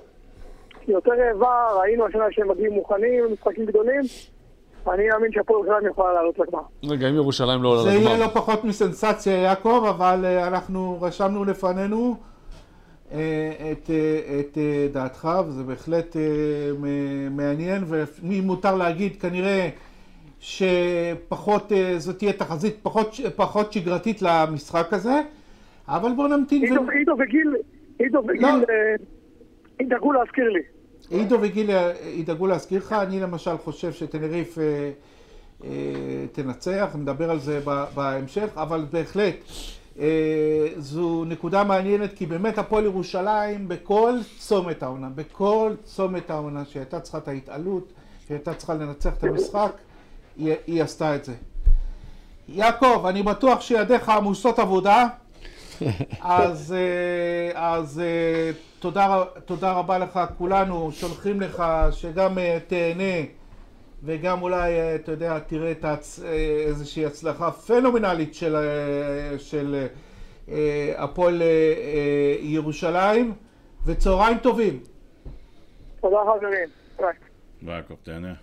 יותר 0.88 1.12
רעבה, 1.12 1.80
ראינו 1.80 2.06
השנה 2.06 2.24
שהם 2.30 2.50
מגיעים 2.50 2.72
מוכנים 2.72 3.24
למשחקים 3.24 3.66
גדולים. 3.66 4.00
אני 4.88 5.08
מאמין 5.08 5.32
שהפועל 5.32 5.64
ירושלים 5.66 5.90
יכולה 5.90 6.12
לעלות 6.12 6.38
לגמר. 6.38 6.62
רגע, 6.84 7.08
אם 7.08 7.14
ירושלים 7.14 7.62
לא 7.62 7.68
עולה 7.68 7.82
זה 7.82 7.88
יהיה 7.88 8.00
לגמר. 8.00 8.26
לא 8.26 8.28
פחות 8.34 8.64
מסנסציה, 8.64 9.32
יעקב, 9.32 9.84
אבל 9.90 10.24
אה, 10.24 10.48
אנחנו 10.48 10.98
רשמנו 11.00 11.44
לפנינו 11.44 12.16
אה, 13.12 13.72
את, 13.72 13.90
אה, 13.90 14.40
את 14.40 14.58
דעתך, 14.92 15.28
וזה 15.46 15.62
בהחלט 15.62 16.16
מעניין, 17.30 17.84
ומי 17.86 18.40
מותר 18.40 18.76
להגיד, 18.76 19.16
כנראה 19.20 19.68
שפחות, 20.40 21.72
זאת 21.96 22.18
תהיה 22.18 22.32
תחזית 22.32 22.76
פחות, 22.82 23.14
פחות 23.36 23.72
שגרתית 23.72 24.22
למשחק 24.22 24.92
הזה, 24.92 25.20
אבל 25.88 26.10
בואו 26.16 26.28
נמתין. 26.28 26.62
עידו, 26.62 26.80
ו- 26.82 27.22
וגיל, 27.22 27.54
עידו 27.98 28.22
וגיל, 28.28 28.42
לא. 28.42 28.48
אה, 28.48 28.94
ידאגו 29.80 30.12
להזכיר 30.12 30.48
לי. 30.48 30.60
עידו 31.12 31.38
וגיל 31.40 31.70
אה, 31.70 31.92
ידאגו 32.04 32.46
להזכיר 32.46 32.80
לך, 32.80 32.92
אני 32.92 33.20
למשל 33.20 33.56
חושב 33.64 33.92
שטנריף 33.92 34.58
אה, 34.58 34.90
אה, 35.64 35.70
תנצח, 36.32 36.88
נדבר 36.94 37.30
על 37.30 37.40
זה 37.40 37.60
בהמשך, 37.94 38.48
אבל 38.56 38.86
בהחלט 38.90 39.34
אה, 39.98 40.68
זו 40.76 41.24
נקודה 41.24 41.64
מעניינת 41.64 42.10
כי 42.16 42.26
באמת 42.26 42.58
הפועל 42.58 42.84
ירושלים 42.84 43.68
בכל 43.68 44.18
צומת 44.38 44.82
העונה, 44.82 45.08
בכל 45.14 45.72
צומת 45.84 46.30
העונה 46.30 46.64
שהייתה 46.64 47.00
צריכה 47.00 47.18
את 47.18 47.28
ההתעלות, 47.28 47.92
שהייתה 48.28 48.54
צריכה 48.54 48.74
לנצח 48.74 49.12
את 49.18 49.24
המשחק, 49.24 49.72
היא, 50.36 50.54
היא 50.66 50.82
עשתה 50.82 51.16
את 51.16 51.24
זה. 51.24 51.34
יעקב, 52.48 53.06
אני 53.08 53.22
בטוח 53.22 53.60
שידיך 53.60 54.08
עמוסות 54.08 54.58
עבודה, 54.58 55.08
אז, 56.20 56.74
אה, 56.74 57.74
אז 57.74 58.00
אה, 58.00 58.50
תודה, 58.78 59.24
תודה 59.44 59.72
רבה 59.72 59.98
לך, 59.98 60.20
כולנו 60.38 60.92
שולחים 60.92 61.40
לך 61.40 61.64
שגם 61.90 62.38
אה, 62.38 62.58
תהנה 62.66 63.26
וגם 64.04 64.42
אולי, 64.42 64.94
אתה 64.94 65.12
יודע, 65.12 65.38
תראה 65.38 65.70
את. 65.70 65.84
אה, 65.84 66.30
איזושהי 66.66 67.06
הצלחה 67.06 67.50
פנומנלית 67.50 68.34
של, 68.34 68.56
של 69.38 69.86
הפועל 70.96 71.42
ירושלים, 72.40 73.34
וצהריים 73.86 74.38
טובים. 74.38 74.80
תודה 76.00 76.16
חברים. 76.36 76.68
ביי. 76.98 77.12
ויעקב, 77.62 77.94
תהנה. 78.02 78.34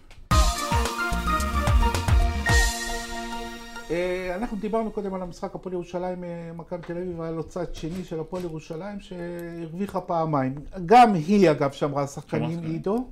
אה, 3.89 4.35
אנחנו 4.35 4.57
דיברנו 4.57 4.91
קודם 4.91 5.13
על 5.13 5.21
המשחק 5.21 5.55
הפועל 5.55 5.73
ירושלים 5.73 6.23
אה, 6.23 6.51
מכבי 6.55 6.81
תל 6.81 6.97
אביב 6.97 7.19
ועל 7.19 7.41
צד 7.41 7.75
שני 7.75 8.03
של 8.03 8.19
הפועל 8.19 8.43
ירושלים 8.43 8.99
שהרוויחה 8.99 10.01
פעמיים. 10.01 10.55
גם 10.85 11.13
היא 11.13 11.51
אגב 11.51 11.71
שמרה 11.71 12.07
שחקנים. 12.07 12.59
עידו. 12.63 13.07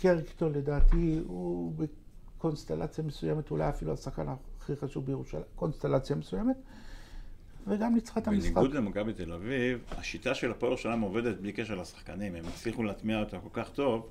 קרקטון 0.00 0.52
לדעתי 0.52 1.20
הוא 1.26 1.72
בקונסטלציה 2.38 3.04
מסוימת 3.04 3.50
אולי 3.50 3.68
אפילו 3.68 3.92
השחקן 3.92 4.26
הכי 4.60 4.76
חשוב 4.76 5.06
בירושלים, 5.06 5.44
קונסטלציה 5.56 6.16
מסוימת. 6.16 6.56
וגם 7.66 7.94
ניצחה 7.94 8.20
את 8.20 8.28
המשחק. 8.28 8.52
בניגוד 8.52 8.74
למכבי 8.74 9.12
תל 9.12 9.32
אביב, 9.32 9.78
השיטה 9.98 10.34
של 10.34 10.50
הפועל 10.50 10.72
ירושלים 10.72 11.00
עובדת 11.00 11.36
בלי 11.40 11.52
קשר 11.52 11.74
לשחקנים, 11.74 12.34
הם 12.34 12.44
הצליחו 12.48 12.82
להטמיע 12.82 13.20
אותה 13.20 13.36
כל 13.38 13.62
כך 13.62 13.68
טוב, 13.68 14.06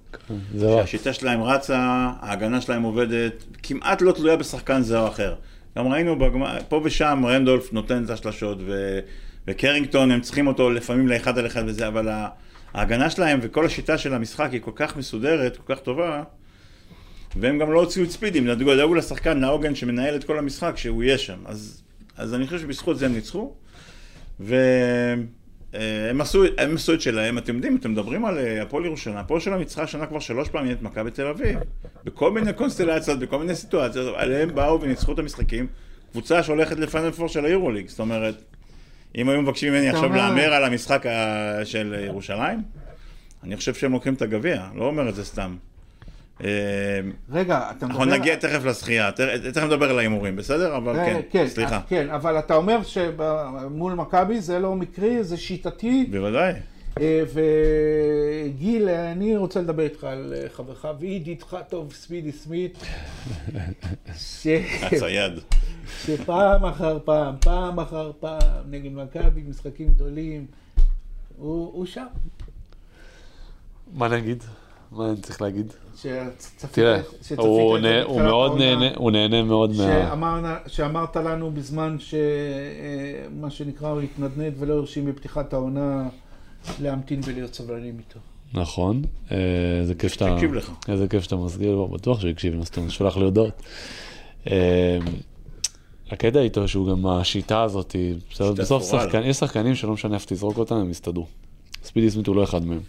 רע. 0.60 0.82
שהשיטה 0.82 1.14
שלהם 1.14 1.43
רצה, 1.43 1.78
ההגנה 2.20 2.62
שלהם 2.62 2.84
עובדת, 2.84 3.43
כמעט 3.64 4.01
לא 4.01 4.12
תלויה 4.12 4.36
בשחקן 4.36 4.82
זה 4.82 4.99
או 4.99 5.08
אחר. 5.08 5.36
גם 5.78 5.88
ראינו 5.88 6.20
בגמר, 6.20 6.58
פה 6.70 6.82
ושם 6.84 7.24
רנדולף 7.28 7.74
נותן 7.74 8.04
את 8.04 8.10
השלשות, 8.10 8.58
ו... 8.62 8.99
וקרינגטון, 9.47 10.12
הם 10.12 10.22
צריכים 10.22 10.47
אותו 10.47 10.70
לפעמים 10.70 11.08
לאחד 11.08 11.38
על 11.38 11.45
אחד 11.45 11.64
וזה, 11.68 11.88
אבל 11.88 12.10
ההגנה 12.74 13.10
שלהם 13.10 13.39
וכל 13.41 13.66
השיטה 13.66 13.97
של 13.97 14.14
המשחק 14.14 14.49
היא 14.51 14.62
כל 14.62 14.72
כך 14.76 14.97
מסודרת, 14.97 15.58
כל 15.58 15.76
כך 15.76 15.82
טובה, 15.82 16.24
והם 17.36 17.60
גם 17.60 17.72
לא 17.72 17.80
הוציאו 17.80 18.06
את 18.06 18.12
ספידים, 18.12 18.47
דאגו 18.47 18.76
דאגו 18.76 18.95
לשחקן, 18.95 19.39
לעוגן 19.39 19.76
שמנהל 19.76 20.16
את 20.16 20.24
כל 20.24 20.39
המשחק, 20.39 20.78
שהוא 20.78 21.04
יהיה 21.04 21.18
שם. 21.18 21.39
אז, 21.45 21.84
אז 22.18 22.34
אני 22.34 22.45
חושב 22.45 22.59
שבזכות 22.59 22.97
זה 22.99 23.05
הם 23.05 23.14
ניצחו, 23.14 23.53
והם 24.39 25.26
עשו, 26.22 26.43
הם 26.57 26.76
עשו 26.76 26.93
את 26.93 27.01
שלהם, 27.01 27.38
אתם 27.38 27.55
יודעים, 27.55 27.76
אתם 27.76 27.91
מדברים 27.91 28.26
על 28.26 28.38
אה, 28.38 28.61
הפועל 28.61 28.86
ירושלים, 28.86 29.18
הפועל 29.18 29.38
ירושלים 29.38 29.59
ניצחה 29.59 29.84
השנה 29.84 30.05
כבר 30.05 30.20
שלוש 30.20 30.49
פעמים 30.49 30.72
את 30.72 30.82
מכבי 30.82 31.11
תל 31.11 31.28
אביב, 31.28 31.59
בכל 32.03 32.32
מיני 32.32 32.53
קונסטלציות, 32.53 33.20
בכל 33.20 33.39
מיני 33.39 33.55
סיטואציות, 33.55 34.16
עליהם 34.18 34.55
באו 34.55 34.82
וניצחו 34.82 35.14
את 35.14 35.20
המשחקים, 35.20 35.68
קבוצה 36.11 36.43
שהולכת 36.43 36.78
לפיינל 36.80 37.11
פור 37.11 37.28
של 37.28 37.45
היורוליג, 37.45 37.88
זאת 37.88 37.99
אומרת, 37.99 38.36
אם 39.18 39.30
היו 39.30 39.41
מבקשים 39.41 39.74
ממני 39.74 39.89
עכשיו 39.89 40.09
להמר 40.16 40.53
על 40.53 40.64
המשחק 40.66 41.05
ה- 41.05 41.66
של 41.66 41.95
ירושלים, 42.07 42.61
אני 43.43 43.57
חושב 43.57 43.74
שהם 43.74 43.91
לוקחים 43.91 44.14
את 44.14 44.22
הגביע, 44.22 44.68
לא 44.76 44.86
אומר 44.86 45.09
את 45.09 45.16
זה 45.16 45.26
סתם. 45.26 45.55
אה, 46.43 46.47
רגע, 47.31 47.57
אתה 47.57 47.86
מדבר... 47.86 47.99
אנחנו 47.99 48.05
נגיע 48.05 48.36
תכף 48.36 48.65
לשחייה, 48.65 49.11
ת- 49.11 49.19
תכף 49.53 49.63
נדבר 49.63 49.89
על 49.89 49.97
ההימורים, 49.99 50.36
בסדר? 50.36 50.77
אבל 50.77 50.99
אה, 50.99 51.05
כן, 51.05 51.21
כן, 51.31 51.47
סליחה. 51.47 51.81
כן, 51.88 52.09
אבל 52.09 52.39
אתה 52.39 52.55
אומר 52.55 52.79
שמול 52.84 53.93
מכבי 53.93 54.41
זה 54.41 54.59
לא 54.59 54.75
מקרי, 54.75 55.23
זה 55.23 55.38
שיטתי, 55.38 56.07
בוודאי. 56.11 56.53
אה, 57.01 57.23
וגיל, 57.34 58.89
אני 58.89 59.38
רוצה 59.38 59.61
לדבר 59.61 59.84
איתך 59.84 60.03
על 60.03 60.34
חברך 60.53 60.86
וידידך 60.99 61.57
טוב, 61.69 61.93
ספידי 61.93 62.31
סמית, 62.31 62.77
ש... 64.17 64.47
הצייד. 64.81 65.34
שפעם 66.05 66.65
אחר 66.65 66.99
פעם, 67.05 67.36
פעם 67.41 67.79
אחר 67.79 68.11
פעם, 68.19 68.39
נגד 68.69 68.91
מכבי, 68.93 69.41
משחקים 69.49 69.88
גדולים, 69.88 70.45
הוא, 71.38 71.71
הוא 71.73 71.86
שם. 71.86 72.05
מה 73.93 74.07
נגיד? 74.07 74.43
מה 74.96 75.10
אני 75.10 75.18
צריך 75.18 75.41
להגיד? 75.41 75.74
תראה, 76.72 77.02
הוא 77.38 78.22
מאוד. 78.22 78.58
נהנה, 78.58 78.96
הוא 78.96 79.12
נהנה 79.12 79.44
מאוד 79.44 79.72
מה... 80.16 80.58
שאמרת 80.68 81.16
לנו 81.16 81.52
בזמן 81.52 81.98
שמה 82.00 83.50
שנקרא 83.50 83.89
הוא 83.89 84.02
התנדנד 84.02 84.54
ולא 84.60 84.74
הרשים 84.74 85.06
בפתיחת 85.06 85.54
העונה 85.54 86.10
להמתין 86.82 87.20
ולהיות 87.26 87.54
סבלנים 87.54 88.00
איתו. 88.00 88.20
נכון, 88.54 89.02
אה, 89.32 89.38
איזה 89.80 89.96
כיף 89.96 90.14
שאתה... 90.14 90.34
תקשיב 90.36 90.54
לך. 90.54 90.72
איזה 90.88 91.08
כיף 91.08 91.24
שאתה 91.24 91.36
מזכיר 91.36 91.76
לו, 91.76 91.88
בטוח 91.88 92.20
שהוא 92.20 92.30
הקשיב, 92.30 92.60
אז 92.62 92.68
אתה 92.68 92.82
שולח 92.89 93.18
לי 93.18 93.24
הודעות. 93.24 93.62
אה, 94.52 94.98
הקטע 96.12 96.39
איתו 96.39 96.68
שהוא 96.68 96.89
גם 96.89 97.08
השיטה 97.08 97.64
הזאת, 97.64 97.96
בסוף 98.39 98.91
שחקן, 98.91 99.24
יש 99.24 99.38
שחקנים 99.38 99.76
שלא 99.76 99.94
משנה 99.94 100.16
איפה 100.16 100.26
תזרוק 100.28 100.58
אותם, 100.58 100.76
הם 100.76 100.89
יסתדרו. 100.89 101.28
ספידי 101.84 102.12
סמית 102.12 102.28
הוא 102.28 102.36
לא 102.36 102.44
אחד 102.44 102.66
מהם. 102.66 102.80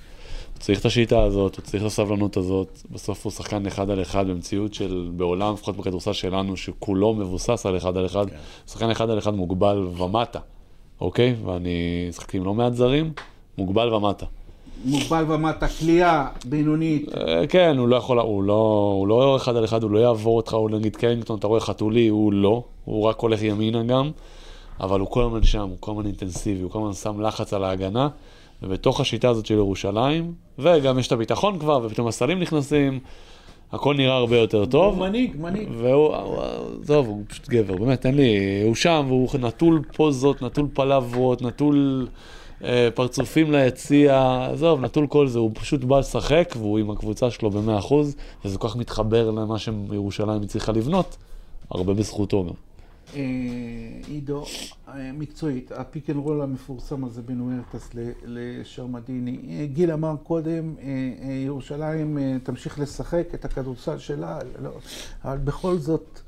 צריך 0.64 0.80
את 0.80 0.84
השיטה 0.84 1.22
הזאת, 1.22 1.56
הוא 1.56 1.62
צריך 1.62 1.82
את 1.82 1.86
הסבלנות 1.86 2.36
הזאת, 2.36 2.82
בסוף 2.90 3.24
הוא 3.24 3.32
שחקן 3.32 3.66
אחד 3.66 3.90
על 3.90 4.02
אחד 4.02 4.26
במציאות 4.28 4.74
של, 4.74 5.10
בעולם, 5.16 5.54
לפחות 5.54 5.76
בכדורסל 5.76 6.12
שלנו, 6.12 6.56
שכולו 6.56 7.14
מבוסס 7.14 7.66
על 7.66 7.76
אחד 7.76 7.96
על 7.96 8.06
אחד, 8.06 8.30
כן. 8.30 8.36
שחקן 8.66 8.90
אחד 8.90 9.10
על 9.10 9.18
אחד 9.18 9.34
מוגבל 9.34 9.86
ומטה, 9.98 10.38
אוקיי? 11.00 11.34
ואני 11.44 12.06
משחקתי 12.08 12.36
עם 12.36 12.44
לא 12.44 12.54
מעט 12.54 12.72
זרים, 12.72 13.12
מוגבל 13.58 13.94
ומטה. 13.94 14.26
מוגבל 14.84 15.24
ומטה, 15.28 15.68
כליאה, 15.68 16.26
בינונית. 16.44 17.08
אה, 17.16 17.46
כן, 17.46 17.78
הוא 17.78 17.88
לא 17.88 17.96
יכול, 17.96 18.18
הוא 18.18 18.42
לא, 18.42 18.92
הוא 18.98 19.08
לא 19.08 19.36
אחד 19.36 19.56
על 19.56 19.64
אחד, 19.64 19.82
הוא 19.82 19.90
לא 19.90 19.98
יעבור 19.98 20.36
אותך, 20.36 20.54
הוא 20.54 20.70
נגיד 20.70 20.96
קרינגטון, 20.96 21.38
אתה 21.38 21.46
רואה 21.46 21.60
חתולי, 21.60 22.08
הוא 22.08 22.32
לא, 22.32 22.62
הוא 22.84 23.04
רק 23.04 23.20
הולך 23.20 23.42
ימינה 23.42 23.82
גם, 23.82 24.10
אבל 24.80 25.00
הוא 25.00 25.10
כל 25.10 25.24
הזמן 25.24 25.42
שם, 25.42 25.68
הוא 25.68 25.76
כל 25.80 25.90
הזמן 25.90 26.06
אינטנסיבי, 26.06 26.62
הוא 26.62 26.70
כל 26.70 26.78
הזמן 26.78 26.92
שם 26.92 27.20
לחץ 27.20 27.52
על 27.52 27.64
ההגנה, 27.64 28.08
ובתוך 28.64 29.00
השיטה 29.00 29.28
הזאת 29.28 29.46
של 29.46 29.54
ירושלים, 29.54 30.32
וגם 30.58 30.98
יש 30.98 31.06
את 31.06 31.12
הביטחון 31.12 31.58
כבר, 31.58 31.80
ופתאום 31.84 32.08
הסלים 32.08 32.40
נכנסים, 32.40 32.98
הכל 33.72 33.94
נראה 33.96 34.14
הרבה 34.16 34.36
יותר 34.38 34.64
טוב. 34.64 34.94
הוא 34.94 35.06
מנהיג, 35.06 35.36
מנהיג. 35.40 35.68
והוא, 35.78 36.16
הוא- 36.16 36.36
עזוב, 36.82 37.06
הוא 37.06 37.22
פשוט 37.28 37.48
גבר, 37.48 37.76
באמת, 37.76 38.06
אין 38.06 38.14
לי, 38.16 38.36
הוא 38.64 38.74
שם, 38.74 39.04
והוא 39.08 39.28
נטול 39.40 39.82
פוזות, 39.96 40.42
נטול 40.42 40.66
פלברות, 40.74 41.42
נטול 41.42 42.08
אה, 42.64 42.88
פרצופים 42.94 43.52
ליציע, 43.52 44.38
עזוב, 44.52 44.80
נטול 44.80 45.06
כל 45.06 45.26
זה, 45.28 45.38
הוא 45.38 45.50
פשוט 45.54 45.84
בא 45.84 45.98
לשחק, 45.98 46.54
והוא 46.58 46.78
עם 46.78 46.90
הקבוצה 46.90 47.30
שלו 47.30 47.50
ב-100%, 47.50 47.94
וזה 48.44 48.58
כל 48.58 48.68
כך 48.68 48.76
מתחבר 48.76 49.30
למה 49.30 49.58
שירושלים 49.58 50.42
הצליחה 50.42 50.72
לבנות, 50.72 51.16
הרבה 51.70 51.94
בזכותו 51.94 52.44
גם. 52.44 52.52
אה, 53.14 53.20
עידו, 54.06 54.44
אה, 54.88 55.12
מקצועית, 55.12 55.72
ה 55.72 55.80
pick 55.80 56.10
and 56.10 56.16
roll 56.16 56.42
המפורסם 56.42 57.04
הזה 57.04 57.22
בין 57.22 57.40
וורטס 57.40 57.90
לשרמדיני. 58.24 59.38
אה, 59.48 59.66
גיל 59.66 59.92
אמר 59.92 60.14
קודם, 60.22 60.74
ירושלים 61.44 62.38
תמשיך 62.42 62.78
לשחק 62.78 63.26
את 63.34 63.44
הכדורסל 63.44 63.98
שלה, 63.98 64.38
לא, 64.62 64.70
אבל 65.24 65.38
בכל 65.38 65.76
זאת, 65.76 66.20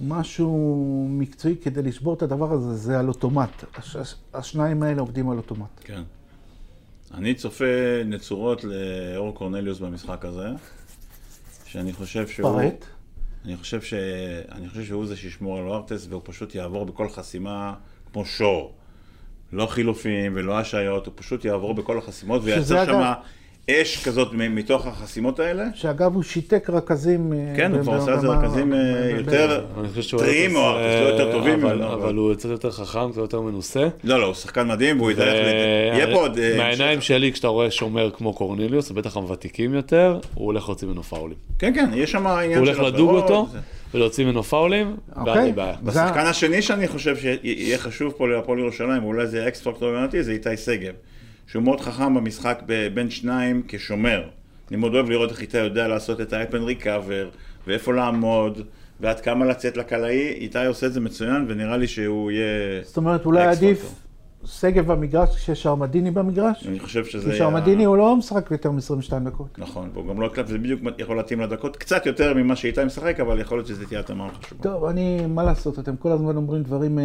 משהו 0.00 1.06
מקצועי 1.10 1.56
כדי 1.56 1.82
לשבור 1.82 2.14
את 2.14 2.22
הדבר 2.22 2.52
הזה, 2.52 2.74
זה 2.74 2.98
על 2.98 3.08
אוטומט. 3.08 3.64
הש, 3.74 4.14
השניים 4.34 4.82
האלה 4.82 5.00
עובדים 5.00 5.30
על 5.30 5.36
אוטומט. 5.36 5.80
כן. 5.80 6.02
אני 7.14 7.34
צופה 7.34 7.64
נצורות 8.04 8.64
לאור 8.64 9.34
קורנליוס 9.34 9.78
במשחק 9.78 10.24
הזה, 10.24 10.48
שאני 11.64 11.92
חושב 11.92 12.28
שהוא... 12.28 12.60
פרט. 12.60 12.84
אני 13.46 13.56
חושב, 13.56 13.82
ש... 13.82 13.94
אני 14.52 14.68
חושב 14.68 14.84
שהוא 14.84 15.06
זה 15.06 15.16
שישמור 15.16 15.58
על 15.58 15.68
אורטס 15.68 16.06
והוא 16.10 16.22
פשוט 16.24 16.54
יעבור 16.54 16.86
בכל 16.86 17.08
חסימה 17.08 17.74
כמו 18.12 18.24
שור. 18.24 18.74
לא 19.52 19.66
חילופים 19.66 20.32
ולא 20.34 20.58
השעיות, 20.58 21.06
הוא 21.06 21.14
פשוט 21.16 21.44
יעבור 21.44 21.74
בכל 21.74 21.98
החסימות 21.98 22.42
וייצר 22.44 22.86
שם 22.86 23.12
אש 23.70 24.04
כזאת 24.04 24.28
מתוך 24.32 24.86
החסימות 24.86 25.40
האלה. 25.40 25.64
שאגב, 25.74 26.14
הוא 26.14 26.22
שיתק 26.22 26.70
רכזים... 26.70 27.32
אה, 27.32 27.38
כן, 27.56 27.72
הוא 27.72 27.82
כבר 27.82 27.94
עושה 27.96 28.14
את 28.14 28.20
זה 28.20 28.26
ברמה- 28.26 28.42
רכזים 28.46 28.72
אה, 28.74 28.78
יותר 29.16 29.64
אני 29.80 29.88
חושב 29.88 30.02
שהוא 30.02 30.20
טריים 30.20 30.56
או 30.56 30.60
יותר 31.08 31.32
טובים 31.32 31.66
אבל, 31.66 32.14
הוא 32.14 32.34
קצת 32.34 32.48
יותר 32.48 32.70
חכם, 32.70 33.10
קצת 33.10 33.20
יותר 33.20 33.40
מנוסה. 33.40 33.88
לא, 34.04 34.20
לא, 34.20 34.26
הוא 34.26 34.34
שחקן 34.34 34.68
מדהים 34.68 35.00
והוא. 35.00 35.10
לת- 35.10 35.18
יהיה 35.94 36.06
פה 36.06 36.20
עוד... 36.20 36.38
אה, 36.38 36.54
מהעיניים. 36.56 37.00
שלי, 37.00 37.32
כשאתה 37.32 37.48
רואה 37.48 37.70
שומר 37.70 38.10
כמו 38.10 38.32
קורניליוס, 38.32 38.90
ובטח 38.90 39.16
הוותיקים 39.16 39.74
יותר, 39.74 40.18
הוא 40.34 40.46
הולך 40.46 40.68
להוציא 40.68 40.88
ממנו 40.88 41.02
פאולים. 41.02 41.36
כן, 41.58 41.74
כן, 41.74 41.90
יש 41.94 42.10
שם 42.12 42.26
עניין 42.26 42.58
הוא 42.58 42.66
של 42.66 42.80
הולך 42.80 42.94
לדוג 42.94 43.10
אותו, 43.10 43.48
ולהוציא 43.94 44.24
ממנו 44.24 44.42
פאולים, 44.42 44.96
אוקיי. 45.16 45.46
זה 45.46 45.52
בעיה. 45.52 45.74
בשחקן 45.82 46.26
השני 46.26 46.62
שאני 46.62 46.88
חושב 46.88 47.16
שיהיה 47.16 47.78
חשוב 47.78 48.12
פה 48.16 48.28
להפועל 48.28 48.58
ירושלים, 48.58 49.04
ואולי 49.04 49.26
זה 49.26 49.48
אקס 49.48 49.60
פקטור 49.62 49.90
זה 50.20 50.32
איתי 50.32 50.56
שגב. 50.56 50.92
שהוא 51.46 51.62
מאוד 51.62 51.80
חכם 51.80 52.14
במשחק 52.14 52.62
בין 52.94 53.10
שניים 53.10 53.62
כשומר. 53.68 54.22
אני 54.70 54.76
מאוד 54.76 54.94
אוהב 54.94 55.10
לראות 55.10 55.30
איך 55.30 55.40
איתי 55.40 55.58
יודע 55.58 55.88
לעשות 55.88 56.20
את 56.20 56.32
האפן 56.32 56.62
ריקאבר, 56.62 57.28
ואיפה 57.66 57.92
לעמוד, 57.92 58.60
ועד 59.00 59.20
כמה 59.20 59.44
לצאת 59.44 59.76
לקלעי, 59.76 60.28
איתי 60.28 60.66
עושה 60.66 60.86
את 60.86 60.92
זה 60.92 61.00
מצוין, 61.00 61.44
ונראה 61.48 61.76
לי 61.76 61.86
שהוא 61.86 62.30
יהיה... 62.30 62.82
זאת 62.82 62.96
אומרת, 62.96 63.26
אולי 63.26 63.44
עדיף. 63.44 63.94
שגב 64.46 64.92
במגרש 64.92 65.36
כששרמדיני 65.36 66.10
במגרש? 66.10 66.66
אני 66.66 66.80
חושב 66.80 67.04
שזה... 67.04 67.30
כי 67.30 67.38
שרמדיני 67.38 67.84
הוא 67.84 67.96
לא 67.96 68.16
משחק 68.16 68.50
יותר 68.50 68.70
מ-22 68.70 69.18
דקות. 69.24 69.58
נכון, 69.58 69.90
והוא 69.94 70.06
גם 70.06 70.20
לא 70.20 70.26
הקלט, 70.26 70.46
זה 70.46 70.58
בדיוק 70.58 70.80
יכול 70.98 71.16
להתאים 71.16 71.40
לדקות, 71.40 71.76
קצת 71.76 72.06
יותר 72.06 72.34
ממה 72.34 72.56
שאיתי 72.56 72.84
משחק, 72.84 73.20
אבל 73.20 73.40
יכול 73.40 73.58
להיות 73.58 73.68
שזה 73.68 73.86
תהיה 73.86 74.00
התאמה 74.00 74.28
חשובה. 74.28 74.62
טוב, 74.62 74.84
אני, 74.84 75.26
מה 75.26 75.44
לעשות, 75.44 75.78
אתם 75.78 75.96
כל 75.96 76.12
הזמן 76.12 76.36
אומרים 76.36 76.62
דברים 76.62 76.98
אה, 76.98 77.04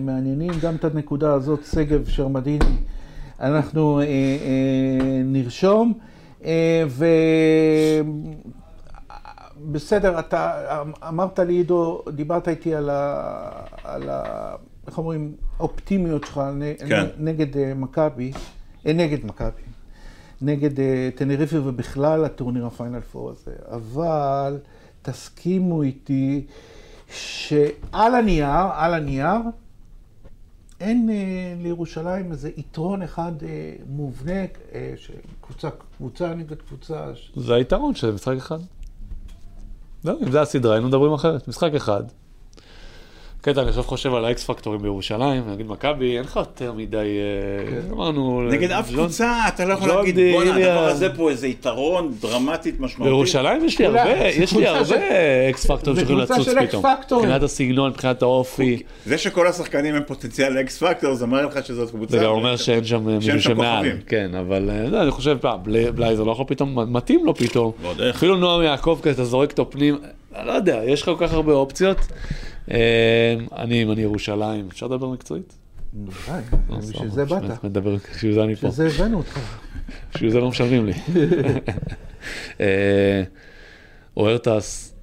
מעניינים, 0.00 0.50
גם 0.62 0.74
את 0.74 0.84
הנקודה 0.84 1.32
הזאת, 1.32 1.60
שגב 1.72 2.08
שרמדיני, 2.08 2.76
אנחנו 3.40 4.00
אה, 4.00 4.04
אה, 4.04 5.22
נרשום, 5.24 5.92
אה, 6.44 6.84
ו... 6.88 7.06
בסדר, 9.72 10.18
אתה 10.18 10.52
אמרת 11.08 11.38
לי, 11.38 11.52
עידו, 11.52 12.02
דיברת 12.14 12.48
איתי 12.48 12.74
על 12.74 12.90
ה... 12.90 13.40
על 13.84 14.10
ה... 14.10 14.54
איך 14.86 14.98
אומרים? 14.98 15.34
אופטימיות 15.60 16.24
שלך 16.24 16.40
כן. 16.88 17.06
נגד 17.18 17.56
אה, 17.56 17.74
מכבי, 17.74 18.32
אה, 18.86 18.92
נגד 18.92 19.26
מכבי, 19.26 19.62
נגד 20.42 20.80
אה, 20.80 21.08
טנריפה 21.14 21.56
ובכלל 21.60 22.24
הטורניר 22.24 22.66
הפיינל 22.66 23.00
פור 23.00 23.30
הזה, 23.30 23.52
אבל 23.70 24.58
תסכימו 25.02 25.82
איתי 25.82 26.46
שעל 27.08 28.14
הנייר, 28.14 28.66
על 28.72 28.94
הנייר, 28.94 29.38
אין 30.80 31.10
אה, 31.10 31.54
לירושלים 31.62 32.32
איזה 32.32 32.50
יתרון 32.56 33.02
אחד 33.02 33.32
אה, 33.42 33.48
מובנה, 33.86 34.40
אה, 34.74 34.94
שקבוצה, 34.96 35.68
קבוצה 35.96 36.34
נגד 36.34 36.56
קבוצה, 36.56 37.12
זה 37.36 37.54
היתרון 37.54 37.94
של 37.94 38.12
משחק 38.12 38.36
אחד. 38.36 38.58
לא, 40.04 40.18
אם 40.22 40.30
זה 40.30 40.40
הסדרה, 40.40 40.74
היינו 40.74 40.88
מדברים 40.88 41.12
אחרת. 41.12 41.48
משחק 41.48 41.74
אחד. 41.74 42.02
קטע, 43.42 43.60
אני 43.60 43.68
עכשיו 43.68 43.82
חושב 43.84 44.14
על 44.14 44.24
ה 44.24 44.34
X 44.34 44.44
factorים 44.44 44.82
בירושלים, 44.82 45.42
נגיד 45.52 45.66
מכבי, 45.68 46.16
אין 46.16 46.24
לך 46.24 46.36
יותר 46.36 46.72
מדי, 46.72 46.96
אה, 46.96 47.92
אמרנו... 47.92 48.42
נגד 48.50 48.70
אף 48.70 48.92
לא- 48.92 48.96
קבוצה, 49.02 49.34
אתה 49.48 49.64
לא 49.64 49.72
יכול 49.72 49.88
להגיד, 49.88 50.14
בואנה, 50.32 50.50
איליה." 50.50 50.72
הדבר 50.74 50.88
הזה 50.88 51.08
פה 51.16 51.30
איזה 51.30 51.48
יתרון 51.48 52.12
דרמטית 52.20 52.80
משמעותית. 52.80 53.12
בירושלים 53.12 53.64
יש 53.64 53.78
לי 53.78 53.86
הרבה, 53.86 54.04
זה 54.04 54.42
יש 54.42 54.56
לי 54.56 54.66
הרבה 54.66 54.96
X 55.50 55.66
factorים 55.66 55.94
זה 55.94 56.00
שיכולים 56.00 56.22
לצוץ 56.22 56.48
X 56.48 56.74
פתאום. 57.04 57.22
מבחינת 57.22 57.42
הסגנון, 57.42 57.90
מבחינת 57.90 58.22
האופי, 58.22 58.82
זה 59.06 59.18
שכל 59.18 59.46
השחקנים 59.46 59.94
הם 59.94 60.02
פוטנציאל 60.06 60.52
לאקס 60.52 60.82
פקטור, 60.82 61.14
זה 61.14 61.24
אומר 61.24 61.46
לך 61.46 61.66
שזאת 61.66 61.90
קבוצה. 61.90 62.18
זה 62.18 62.24
גם 62.24 62.30
אומר 62.30 62.56
שאין 62.56 62.84
שם 62.84 63.06
מישהו 63.06 63.32
שם 63.32 63.40
שמעל. 63.40 63.86
כן, 64.06 64.30
אבל 64.34 64.70
אה, 64.70 64.88
לא, 64.88 65.02
אני 65.02 65.10
חושב, 65.10 65.36
אה, 65.46 65.56
בלי- 65.56 65.90
בלייזר 65.92 66.22
לא 66.22 66.32
יכול 66.32 66.44
פתאום, 66.48 66.92
מתאים 66.96 67.26
לו 67.26 67.34
פתאום. 67.34 67.72
אפילו 68.10 68.36
נועם 68.36 68.62
יעקב 68.62 68.98
כזה, 69.02 69.10
אתה 69.14 69.24
זורק 69.24 69.50
אותו 69.50 69.70
פנים, 69.70 69.98
אני 70.36 70.46
לא 70.46 70.52
יודע, 70.52 70.80
יש 70.86 71.02
לך 71.02 71.08
כל 71.08 71.26
כך 71.26 71.32
הרבה 71.32 71.52
אופציות. 71.52 71.96
אה, 72.70 73.34
אני, 73.56 73.82
אם 73.82 73.92
אני 73.92 74.02
ירושלים, 74.02 74.68
אפשר 74.68 74.86
לדבר 74.86 75.08
מקצועית? 75.08 75.56
בוודאי, 75.92 76.42
לא, 76.70 76.76
בשביל 76.76 77.08
זה 77.08 77.24
באת, 77.24 77.64
מדבר, 77.64 77.96
בשביל 78.14 78.34
זה 78.34 78.44
אני 78.44 78.56
פה. 78.56 78.68
בשביל 78.68 78.88
זה 78.88 78.96
הבאנו 78.96 79.18
אותך. 79.18 79.60
בשביל 80.14 80.30
זה 80.30 80.40
לא 80.40 80.48
משלמים 80.48 80.86
לי. 80.86 80.92
אה, 82.60 83.22
אוהרטס, 84.16 84.94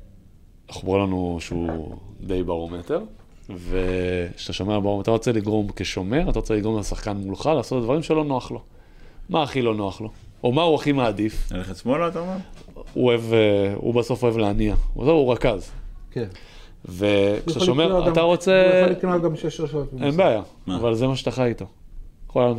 אמרו 0.83 0.97
לנו 0.97 1.37
שהוא 1.39 1.95
די 2.21 2.43
ברומטר, 2.43 3.01
וכשאתה 3.49 4.53
שומע 4.53 4.79
ברומטר, 4.79 5.01
אתה 5.01 5.11
רוצה 5.11 5.31
לגרום 5.31 5.67
כשומר, 5.75 6.29
אתה 6.29 6.39
רוצה 6.39 6.55
לגרום 6.55 6.79
לשחקן 6.79 7.17
מולך 7.17 7.45
לעשות 7.55 7.83
דברים 7.83 8.03
שלא 8.03 8.25
נוח 8.25 8.51
לו. 8.51 8.61
מה 9.29 9.43
הכי 9.43 9.61
לא 9.61 9.75
נוח 9.75 10.01
לו? 10.01 10.09
או 10.43 10.51
מה 10.51 10.61
הוא 10.61 10.75
הכי 10.75 10.91
מעדיף? 10.91 11.51
ללכת 11.51 11.75
שמאלה, 11.75 12.07
אתה 12.07 12.19
אומר? 12.19 12.37
הוא 12.93 13.05
אוהב, 13.05 13.33
אה, 13.33 13.73
הוא 13.75 13.93
בסוף 13.93 14.23
אוהב 14.23 14.37
להניע. 14.37 14.75
הוא 14.93 15.33
רכז. 15.33 15.71
כן. 16.11 16.27
וכשאתה 16.85 17.65
שומר, 17.65 17.99
אתה 18.03 18.09
גם- 18.11 18.17
הוא 18.17 18.25
רוצה... 18.31 18.63
יכול 18.81 18.91
לקנות 18.91 19.21
גם 19.21 19.35
שש 19.35 19.59
רשויות. 19.59 19.87
אין 20.01 20.17
בעיה? 20.17 20.41
אבל 20.67 20.93
זה 20.93 21.07
מה 21.07 21.15
שאתה 21.15 21.31
חי 21.31 21.43
איתו. 21.45 21.65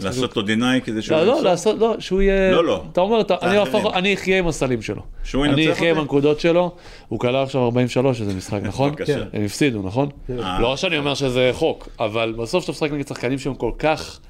לעשות 0.02 0.36
לו 0.36 0.42
דיניי 0.42 0.80
כדי 0.80 1.02
שהוא... 1.02 1.16
לא, 1.16 1.24
לא, 1.24 1.30
ימסור? 1.32 1.44
לעשות, 1.44 1.78
לא, 1.78 1.94
שהוא 1.98 2.22
יהיה... 2.22 2.52
לא, 2.52 2.64
לא. 2.64 2.82
אתה 2.92 3.00
אומר, 3.00 3.20
אני 3.42 3.58
אני 3.94 4.14
אחיה 4.14 4.38
עם 4.38 4.48
הסלים 4.48 4.82
שלו. 4.82 5.02
שהוא 5.24 5.44
אני 5.44 5.62
ינצח 5.62 5.76
אחיה 5.76 5.90
עם 5.90 5.96
אותי? 5.96 6.00
הנקודות 6.02 6.40
שלו, 6.40 6.70
הוא 7.08 7.18
כלל 7.20 7.36
עכשיו 7.36 7.64
43, 7.64 8.20
איזה 8.20 8.34
משחק, 8.34 8.60
נכון? 8.68 8.90
בבקשה. 8.90 9.22
הם 9.32 9.44
הפסידו, 9.44 9.82
נכון? 9.82 10.08
אה. 10.40 10.60
לא 10.60 10.76
שאני 10.76 10.98
אומר 10.98 11.14
שזה 11.14 11.50
חוק, 11.52 11.88
אבל 12.00 12.34
בסוף 12.38 12.62
שאתה 12.62 12.72
משחק 12.72 12.92
נגד 12.92 13.06
שחקנים 13.08 13.38
שהם 13.38 13.54
כל 13.54 13.72
כך 13.78 14.20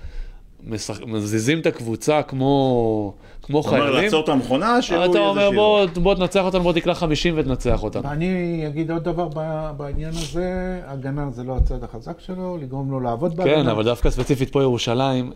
משח- 0.66 1.00
מזיזים 1.06 1.60
את 1.60 1.66
הקבוצה 1.66 2.22
כמו 2.22 3.12
כמו 3.42 3.60
אתה 3.60 3.68
אומר 3.68 3.80
חיילים, 3.80 4.04
לעצור 4.04 4.24
את 4.24 4.28
המכונה, 4.28 4.82
שהוא 4.82 5.04
אתה 5.04 5.18
אומר 5.18 5.40
יהיה 5.40 5.50
זה 5.50 5.56
בוא 5.56 5.86
בוא 6.02 6.14
תנצח 6.14 6.44
אותנו, 6.44 6.62
בוא 6.62 6.72
תקלע 6.72 6.94
50 6.94 7.34
ותנצח 7.36 7.82
אותנו. 7.82 8.08
אני 8.10 8.64
אגיד 8.66 8.90
עוד 8.90 9.04
דבר 9.04 9.28
בעניין 9.76 10.10
הזה, 10.10 10.80
הגנה 10.86 11.30
זה 11.30 11.44
לא 11.44 11.56
הצד 11.56 11.84
החזק 11.84 12.20
שלו, 12.20 12.56
לגרום 12.62 12.90
לו 12.90 13.00
לעבוד 13.00 13.36
בהגנה. 13.36 13.54
כן, 13.62 13.68
אבל 13.68 13.84
דווקא 13.84 14.10
ספציפית 14.10 14.50
פה 14.50 14.62
ירושלים, 14.62 15.32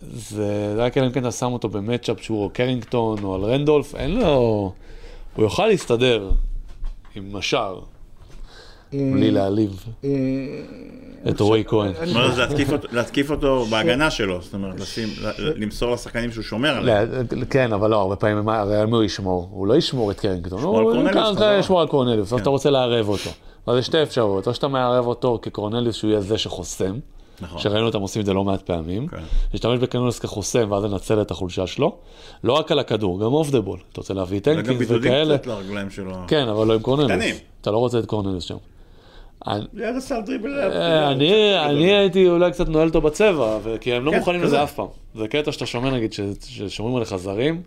זה 0.00 0.74
רק 0.76 0.98
אלא 0.98 1.06
אם 1.06 1.12
כן 1.12 1.20
אתה 1.20 1.30
שם 1.32 1.52
אותו 1.52 1.68
במצ'אפ 1.68 2.22
שהוא 2.22 2.44
או 2.44 2.50
קרינגטון 2.52 3.18
או 3.24 3.34
על 3.34 3.44
רנדולף, 3.44 3.94
אין 3.94 4.10
לו... 4.20 4.26
הוא 5.36 5.44
יוכל 5.44 5.66
להסתדר 5.66 6.30
עם 7.14 7.36
השאר, 7.36 7.80
בלי 9.14 9.30
להעליב 9.30 9.84
אה, 10.04 10.10
את 11.28 11.40
רועי 11.40 11.64
כהן. 11.66 11.92
זאת 12.04 12.14
אומרת, 12.16 12.92
להתקיף 12.92 13.30
אותו- 13.30 13.64
בהגנה 13.70 14.10
שלו, 14.10 14.42
זאת 14.42 14.54
אומרת, 14.54 14.74
למסור 15.38 15.92
לשחקנים 15.92 16.32
שהוא 16.32 16.44
שומר 16.44 16.68
עליהם. 16.76 17.08
כן, 17.50 17.72
אבל 17.72 17.90
לא, 17.90 18.00
הרבה 18.00 18.16
פעמים, 18.16 18.44
מה- 18.44 18.60
הרי 18.60 18.76
על 18.76 18.86
מי 18.86 18.96
הוא 18.96 19.02
ישמור? 19.04 19.48
הוא 19.52 19.66
לא 19.66 19.74
ישמור 19.76 20.10
את 20.10 20.20
קרינגטון, 20.20 20.62
הוא. 20.62 20.94
ישמור 21.58 21.80
על 21.80 21.86
קורנליוס, 21.86 22.32
אז 22.32 22.36
כן. 22.36 22.42
אתה 22.42 22.50
רוצה 22.50 22.70
לערב 22.70 23.08
אותו. 23.08 23.30
אז 23.66 23.78
יש 23.78 23.86
שתי 23.86 24.02
אפשרויות, 24.02 24.46
או 24.48 24.54
שאתה 24.54 24.68
מערב 24.68 25.06
אותו 25.06 25.38
כקורנליוס 25.42 25.96
שהוא 25.96 26.10
יהיה 26.10 26.20
זה 26.20 26.38
שחוסם, 26.38 26.94
נכון. 27.40 27.58
שראינו 27.60 27.86
אותם 27.86 28.00
עושים 28.00 28.20
את 28.20 28.26
זה 28.26 28.32
לא 28.32 28.44
מעט 28.44 28.62
פעמים, 28.62 29.08
כן. 29.08 29.16
להשתמש 29.52 29.78
בקורנליוס 29.78 30.18
כחוסם 30.18 30.70
ואז 30.72 30.84
לנצל 30.84 31.20
את 31.22 31.30
החולשה 31.30 31.66
שלו, 31.66 31.96
לא 32.44 32.52
רק 32.52 32.72
על 32.72 32.78
הכדור, 32.78 33.20
גם 33.20 33.32
off 33.32 33.50
the 33.50 33.60
ball, 33.60 33.78
אתה 33.92 34.00
רוצה 34.00 34.14
להביא 34.14 34.40
וגם 34.46 34.54
טנקינס 34.62 34.78
בידודים 34.78 35.10
וכאלה, 35.12 35.38
קצת 35.38 35.46
לרגליים 35.46 35.90
שלו. 35.90 36.12
כן, 36.28 36.48
אבל 36.48 36.66
לא 36.66 36.74
עם 36.74 36.80
קורנליוס, 36.80 37.12
קטנים. 37.12 37.34
אתה 37.60 37.70
לא 37.70 37.78
רוצה 37.78 37.98
את 37.98 38.06
קורנליוס 38.06 38.44
שם. 38.44 38.56
דריבל. 40.26 40.60
אה, 40.60 41.10
אני 41.70 41.92
הייתי 41.94 42.28
אולי 42.28 42.52
קצת 42.52 42.68
נועל 42.68 42.88
אותו 42.88 43.00
בצבע, 43.00 43.58
כי 43.80 43.92
הם 43.94 44.04
לא 44.04 44.10
כן, 44.10 44.18
מוכנים. 44.18 44.42
לזה 44.42 44.62
אף 44.62 44.74
פעם. 44.74 44.86
זה 45.14 45.28
קטע 45.28 45.52
שאתה 45.52 45.66
שומע 45.66 45.90
נגיד 45.90 46.12
ששומרים 46.40 46.96
עליך 46.96 47.16
זרים, 47.16 47.62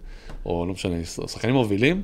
או 0.45 0.65
לא 0.65 0.73
משנה, 0.73 0.95
שחקנים 1.05 1.55
מובילים, 1.55 2.03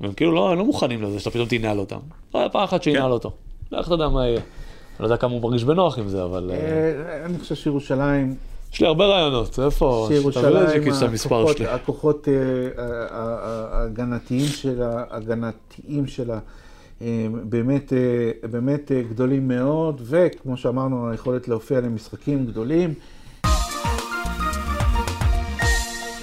והם 0.00 0.12
כאילו 0.12 0.32
לא 0.32 0.50
הם 0.52 0.58
לא 0.58 0.64
מוכנים 0.64 1.02
לזה 1.02 1.18
שאתה 1.20 1.30
פתאום 1.30 1.48
תנעל 1.48 1.78
אותם. 1.78 1.98
לא 2.34 2.40
היה 2.40 2.48
פעם 2.48 2.62
אחת 2.64 2.82
שינעל 2.82 3.02
כן. 3.02 3.10
אותו. 3.10 3.30
לא 3.72 3.82
יודע 3.90 4.08
מה 4.08 4.26
יהיה. 4.26 4.36
אני 4.40 4.42
לא 5.00 5.06
יודע 5.06 5.16
כמה 5.16 5.32
הוא 5.32 5.42
מרגיש 5.42 5.64
בנוח 5.64 5.98
עם 5.98 6.08
זה, 6.08 6.24
אבל... 6.24 6.50
אה, 6.54 6.56
אה, 6.56 7.24
אני 7.26 7.38
חושב 7.38 7.54
שירושלים, 7.54 8.34
יש 8.72 8.80
לי 8.80 8.86
הרבה 8.86 9.06
רעיונות, 9.06 9.58
איפה? 9.58 10.08
שירושלים, 10.10 10.56
הכוחות- 11.66 12.28
ההגנתיים 13.10 14.46
שלה, 14.46 15.04
הגנתיים 15.10 16.06
שלה, 16.06 16.38
באמת, 17.44 17.92
אה, 17.92 18.48
באמת 18.50 18.92
אה, 18.92 19.02
גדולים 19.02 19.48
מאוד, 19.48 20.00
וכמו 20.04 20.56
שאמרנו, 20.56 21.10
היכולת 21.10 21.48
להופיע 21.48 21.80
למשחקים 21.80 22.46
גדולים. 22.46 22.94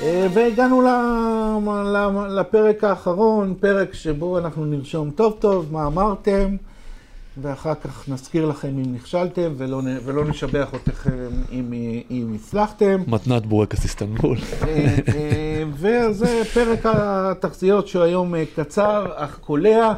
אה, 0.01 0.27
והגענו 0.34 0.82
לפרק 2.29 2.84
האחרון, 2.84 3.55
פרק 3.59 3.93
שבו 3.93 4.38
אנחנו 4.38 4.65
נרשום 4.65 5.11
טוב 5.11 5.38
טוב 5.39 5.69
מה 5.71 5.88
אמרתם, 5.88 6.55
ואחר 7.38 7.75
כך 7.75 8.09
נזכיר 8.09 8.45
לכם 8.45 8.67
אם 8.67 8.95
נכשלתם, 8.95 9.53
ולא, 9.57 9.82
ולא 10.05 10.25
נשבח 10.25 10.69
אתכם 10.75 11.29
אם, 11.51 11.73
אם 12.11 12.34
הצלחתם. 12.36 13.03
מתנת 13.07 13.45
בורקס 13.45 13.84
איסטנבול. 13.84 14.38
אה, 14.61 14.97
אה, 15.15 15.63
וזה 15.73 16.41
פרק 16.53 16.79
התחזיות 16.86 17.88
שהוא 17.88 18.03
היום 18.03 18.36
אה, 18.36 18.43
קצר 18.55 19.05
אך 19.15 19.39
קולע. 19.39 19.93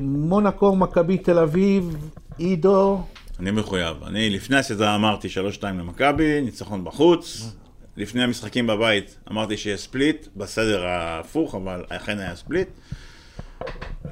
מונקו, 0.00 0.76
מכבי 0.76 1.18
תל 1.18 1.38
אביב, 1.38 1.96
עידו, 2.38 3.02
אני 3.40 3.50
מחויב. 3.50 3.96
אני 4.06 4.30
לפני 4.30 4.56
הסדרה 4.56 4.94
אמרתי 4.94 5.28
3-2 5.60 5.64
למכבי, 5.66 6.40
ניצחון 6.40 6.84
בחוץ. 6.84 7.52
לפני 7.96 8.22
המשחקים 8.22 8.66
בבית 8.66 9.16
אמרתי 9.30 9.56
שיהיה 9.56 9.76
ספליט, 9.76 10.26
בסדר 10.36 10.86
ההפוך, 10.86 11.54
אבל 11.54 11.84
אכן 11.88 12.18
היה 12.18 12.36
ספליט. 12.36 12.68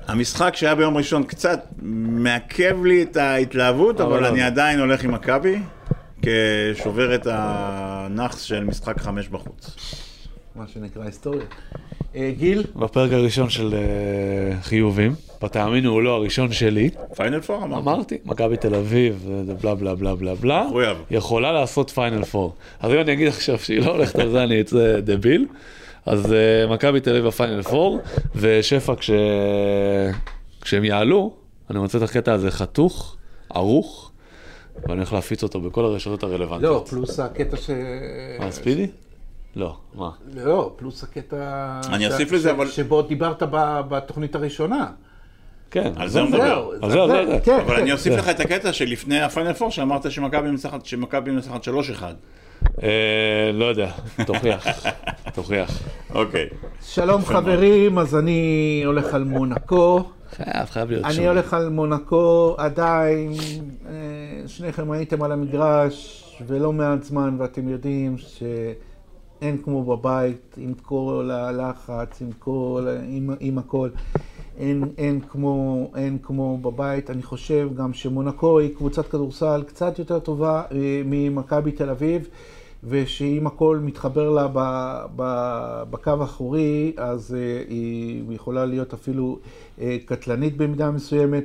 המשחק 0.09 0.57
שהיה 0.57 0.75
ביום 0.75 0.97
ראשון 0.97 1.25
קצת 1.25 1.61
מעכב 1.83 2.85
לי 2.85 3.03
את 3.03 3.17
ההתלהבות, 3.17 4.01
אבל 4.01 4.13
אבל 4.13 4.23
לא. 4.23 4.29
אני 4.29 4.43
עדיין 4.43 4.81
הולך 4.81 5.05
עם 5.05 5.15
מכבי, 5.15 5.59
כשובר 6.23 7.15
את 7.15 7.27
הנאחס 7.31 8.41
של 8.41 8.65
משחק 8.65 9.01
חמש 9.01 9.29
בחוץ. 9.29 9.77
מה 10.57 10.65
שנקרא 10.69 11.05
היסטוריה. 11.05 11.45
אה, 12.17 12.31
גיל, 12.39 12.65
בפרק 12.77 13.13
הראשון 13.13 13.51
של 13.51 13.75
אה, 13.75 14.63
חיובים, 14.63 15.15
ותאמינו 15.45 15.93
או 15.93 16.01
לא, 16.01 16.11
הראשון 16.11 16.53
שלי, 16.53 16.91
final 17.17 17.41
four 17.41 17.65
אמרתי. 17.65 17.83
אמרתי, 17.83 18.19
מכבי 18.25 18.57
תל 18.57 18.75
אביב, 18.75 19.29
זה 19.47 19.55
בלה 19.55 19.75
בלה 19.75 19.95
בלה 19.95 20.15
בלה 20.15 20.35
בלה. 20.35 20.67
יכולה 21.11 21.53
לעשות 21.53 21.91
final 21.91 22.25
four. 22.25 22.55
אז 22.81 22.93
אם 22.93 23.01
אני 23.01 23.13
אגיד 23.13 23.29
עכשיו 23.29 23.59
שהיא 23.59 23.81
לא 23.81 23.91
הולכת 23.91 24.19
על 24.19 24.31
זה, 24.31 24.45
אני 24.45 24.61
אצא 24.61 25.01
דביל, 25.01 25.47
אז 26.07 26.33
אה, 26.33 26.67
מכבי 26.75 27.01
תל 27.01 27.11
אביב 27.11 27.27
ב 27.27 27.32
final 27.32 27.61
4, 27.67 28.03
ושפע 28.37 28.95
כש... 28.97 29.11
כשהם 30.61 30.85
יעלו, 30.85 31.33
אני 31.71 31.79
רוצה 31.79 31.99
את 31.99 32.03
הקטע 32.03 32.33
הזה 32.33 32.51
חתוך, 32.51 33.17
ערוך, 33.51 34.11
ואני 34.83 34.97
הולך 34.97 35.13
להפיץ 35.13 35.43
אותו 35.43 35.61
בכל 35.61 35.85
הרשתות 35.85 36.23
הרלוונטיות. 36.23 36.63
לא, 36.73 36.91
פלוס 36.91 37.21
הקטע 37.21 37.57
ש... 37.57 37.71
מה, 38.39 38.51
ספידי? 38.51 38.87
לא, 39.57 39.77
מה? 39.95 40.11
לא, 40.35 40.73
פלוס 40.77 41.03
הקטע... 41.03 41.81
אני 41.93 42.07
אוסיף 42.07 42.33
לזה, 42.33 42.51
אבל- 42.51 42.69
שבו 42.69 43.03
דיברת 43.03 43.43
בתוכנית 43.89 44.35
הראשונה. 44.35 44.87
כן, 45.71 45.93
על 45.97 46.09
זה 46.09 46.21
הוא 46.21 46.29
מדבר. 46.29 46.71
על 46.83 46.91
זה, 46.91 47.03
על 47.03 47.09
זה, 47.09 47.19
על 47.19 47.27
זה. 47.27 47.39
כן, 47.45 47.61
אבל 47.61 47.77
כן. 47.77 47.83
אני 47.83 47.93
אוסיף 47.93 48.13
לך 48.19 48.29
את 48.29 48.41
הקטע 48.41 48.73
שלפני 48.73 49.21
הפיינל 49.21 49.53
פור, 49.53 49.71
שאמרת 49.71 50.11
שמכבי 50.11 50.51
מנצחת 50.51 50.87
שמכבי 50.87 51.31
מנצחת 51.31 51.65
3-1. 51.65 51.69
אה, 52.83 53.51
לא 53.55 53.65
יודע, 53.65 53.91
תוכיח, 54.27 54.67
תוכיח. 55.35 55.83
אוקיי. 56.15 56.49
שלום 56.83 57.23
חברים, 57.25 57.99
אז 57.99 58.17
אני 58.17 58.83
הולך 58.87 59.15
על 59.15 59.25
מונקו. 59.25 60.05
חייב, 60.31 60.67
חייב 60.67 60.91
להיות 60.91 61.05
אני 61.05 61.15
שם. 61.15 61.23
הולך 61.23 61.55
על 61.55 61.69
מונקו 61.69 62.55
עדיין, 62.59 63.33
אה, 63.89 63.93
שניכם 64.47 64.91
הייתם 64.91 65.23
על 65.23 65.33
המגרש 65.33 66.21
ולא 66.47 66.73
מעט 66.73 67.03
זמן 67.03 67.37
ואתם 67.39 67.69
יודעים 67.69 68.17
שאין 68.19 69.59
כמו 69.65 69.85
בבית, 69.97 70.55
עם 70.57 70.75
כל 70.83 71.31
הלחץ, 71.33 72.21
עם 72.21 72.31
כל, 72.39 72.87
עם, 73.09 73.31
עם 73.41 73.59
הכל, 73.59 73.89
אין, 74.59 74.85
אין, 74.99 75.21
כמו, 75.21 75.91
אין 75.97 76.19
כמו 76.23 76.59
בבית. 76.63 77.11
אני 77.11 77.23
חושב 77.23 77.69
גם 77.77 77.93
שמונקו 77.93 78.59
היא 78.59 78.75
קבוצת 78.75 79.09
כדורסל 79.09 79.63
קצת 79.67 79.99
יותר 79.99 80.19
טובה 80.19 80.63
אה, 80.73 81.03
ממכבי 81.05 81.73
תל 81.73 81.91
אביב. 81.91 82.29
ושאם 82.89 83.47
הכל 83.47 83.79
מתחבר 83.83 84.31
לה 84.31 84.49
ב, 84.53 84.59
ב, 85.17 85.23
בקו 85.91 86.11
האחורי, 86.21 86.93
אז 86.97 87.37
אה, 87.39 87.63
היא 87.69 88.23
יכולה 88.31 88.67
להיות 88.67 88.95
אפילו 88.95 89.39
אה, 89.81 89.97
קטלנית 90.07 90.57
במידה 90.57 90.91
מסוימת. 90.91 91.45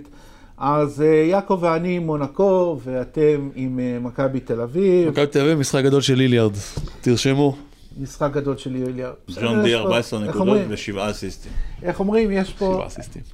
אז 0.58 1.02
אה, 1.02 1.08
יעקב 1.08 1.60
ואני 1.62 2.00
מונקו, 2.00 2.80
ואתם 2.84 3.50
עם 3.56 3.80
אה, 3.80 3.98
מכבי 4.02 4.40
תל 4.40 4.62
אביב. 4.62 5.10
מכבי 5.10 5.28
תל 5.28 5.42
אביב, 5.42 5.60
משחק 5.60 5.84
גדול 5.84 6.02
של 6.02 6.16
ליליארד. 6.16 6.54
תרשמו. 7.02 7.69
משחק 8.00 8.30
גדול 8.34 8.58
של 8.58 8.76
יוליה. 8.76 9.10
ג'ון 9.42 9.62
די 9.62 9.68
יש 9.70 9.76
פה- 9.76 9.80
14 9.82 10.20
איך 10.24 10.36
נקודות? 10.36 10.58
ושבעה 10.70 11.10
אסיסטים. 11.12 11.52
איך 11.84 12.00
אומרים? 12.00 12.32
יש 12.32 12.54
פה... 12.54 12.84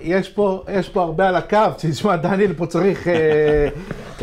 יש 0.01 0.29
פה, 0.29 0.63
יש 0.73 0.89
פה 0.89 1.01
הרבה 1.01 1.29
על 1.29 1.35
הקו, 1.35 1.57
תשמע, 1.77 2.15
דניאל 2.15 2.53
פה 2.53 2.65
צריך 2.65 3.07
אה, 3.07 3.67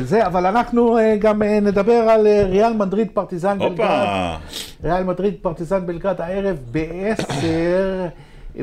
את 0.00 0.06
זה, 0.08 0.26
אבל 0.26 0.46
אנחנו 0.46 0.98
אה, 0.98 1.16
גם 1.18 1.42
אה, 1.42 1.60
נדבר 1.60 1.92
על 1.92 2.26
אה, 2.26 2.42
ריאל 2.46 2.72
מדריד 2.72 3.08
פרטיזן 3.14 3.58
בלגרד. 3.58 4.36
ריאל 4.84 5.02
מדריד 5.04 5.34
פרטיזן 5.42 5.86
בלגרד 5.86 6.20
הערב 6.20 6.56
ב-10 6.72 7.44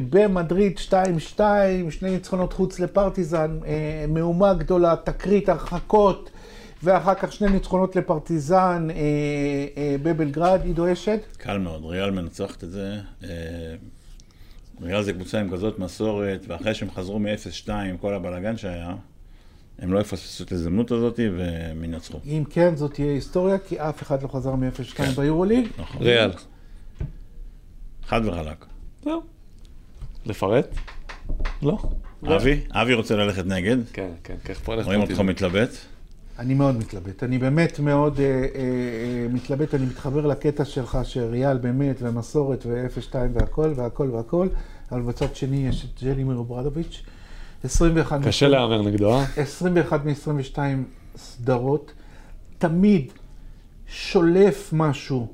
במדריד 0.10 0.78
2-2, 1.38 1.40
שני 1.90 2.10
ניצחונות 2.12 2.54
חוץ 2.54 2.80
לפרטיזן, 2.80 3.58
אה, 3.66 3.72
מהומה 4.08 4.54
גדולה, 4.54 4.96
תקרית, 5.04 5.50
הרחקות, 5.50 6.30
ואחר 6.84 7.14
כך 7.16 7.32
שני 7.32 7.50
ניצחונות 7.50 7.96
לפרטיזן 7.96 8.88
אה, 8.92 8.96
אה, 9.78 9.96
בבלגרד, 10.04 10.62
עידו 10.64 10.94
אשד. 10.94 11.18
קל 11.38 11.58
מאוד, 11.58 11.86
ריאל 11.86 12.12
מנצחת 12.12 12.64
את 12.64 12.72
זה. 12.72 13.00
אה, 13.24 13.30
ריאל 14.82 15.04
זה 15.04 15.14
קבוצה 15.14 15.40
עם 15.40 15.52
כזאת 15.52 15.80
מסורת, 15.80 16.46
ואחרי 16.48 16.74
שהם 16.74 16.92
חזרו 16.92 17.20
מ-0-2 17.20 17.72
עם 17.72 17.98
כל 17.98 18.14
הבלאגן 18.14 18.58
שהיה, 18.58 18.96
הם 19.80 19.94
לא 19.94 20.00
יפספסו 20.00 20.44
את 20.44 20.52
ההזדמנות 20.52 20.92
הזאת 20.92 21.20
והם 21.38 21.84
ינצחו. 21.84 22.20
אם 22.26 22.44
כן, 22.50 22.76
זאת 22.76 22.94
תהיה 22.94 23.12
היסטוריה, 23.12 23.58
כי 23.58 23.80
אף 23.80 24.02
אחד 24.02 24.24
לא 24.24 24.28
חזר 24.28 24.56
מ-0-2 24.56 25.02
ביורוליג. 25.16 25.68
נכון. 25.78 26.02
ריאל. 26.02 26.32
חד 28.06 28.22
וחלק. 28.26 28.66
זהו. 29.04 29.22
לפרט? 30.26 30.76
לא. 31.62 31.78
אבי? 32.24 32.60
אבי 32.72 32.94
רוצה 32.94 33.16
ללכת 33.16 33.46
נגד. 33.46 33.78
כן, 33.94 34.10
כן, 34.24 34.36
כך 34.46 34.60
פה 34.60 34.74
הולך 34.74 34.86
רואים 34.86 35.02
אותך 35.02 35.20
מתלבט. 35.20 35.70
אני 36.40 36.54
מאוד 36.54 36.78
מתלבט, 36.78 37.24
אני 37.24 37.38
באמת 37.38 37.80
מאוד 37.80 38.20
אה, 38.20 38.26
אה, 38.26 38.40
אה, 38.56 39.28
מתלבט, 39.30 39.76
אני 39.76 39.86
מתחבר 39.86 40.28
לקטע 40.28 40.66
שלך 40.66 40.98
שריאל 41.04 41.58
באמת 41.58 41.96
ומסורת 42.02 42.64
ו-0-2 42.66 43.16
והכל 43.34 43.74
והכל 43.76 44.10
והכל, 44.14 44.48
אבל 44.92 45.02
בצד 45.02 45.36
שני 45.36 45.68
יש 45.68 45.86
את 45.86 46.04
ג'לימיר 46.04 46.38
אוברדוביץ', 46.38 47.04
21 47.64 48.26
קשה 48.26 48.48
להמר 48.48 48.82
נגדו, 48.82 49.14
אה? 49.14 49.26
21 49.38 50.06
מ-22 50.06 50.58
סדרות, 51.16 51.92
תמיד 52.58 53.12
שולף 53.88 54.70
משהו 54.74 55.28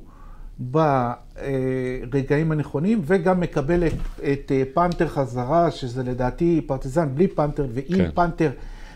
ברגעים 0.60 2.52
הנכונים, 2.52 3.02
וגם 3.06 3.40
מקבל 3.40 3.88
את, 3.88 3.94
את 4.18 4.52
אה, 4.52 4.64
פנתר 4.74 5.08
חזרה, 5.08 5.72
שזה 5.72 6.04
לדעתי 6.04 6.62
פרטיזן 6.68 7.16
בלי 7.16 7.28
פנתר, 7.28 7.66
ועם 7.74 7.98
כן. 7.98 8.10
פנתר 8.14 8.52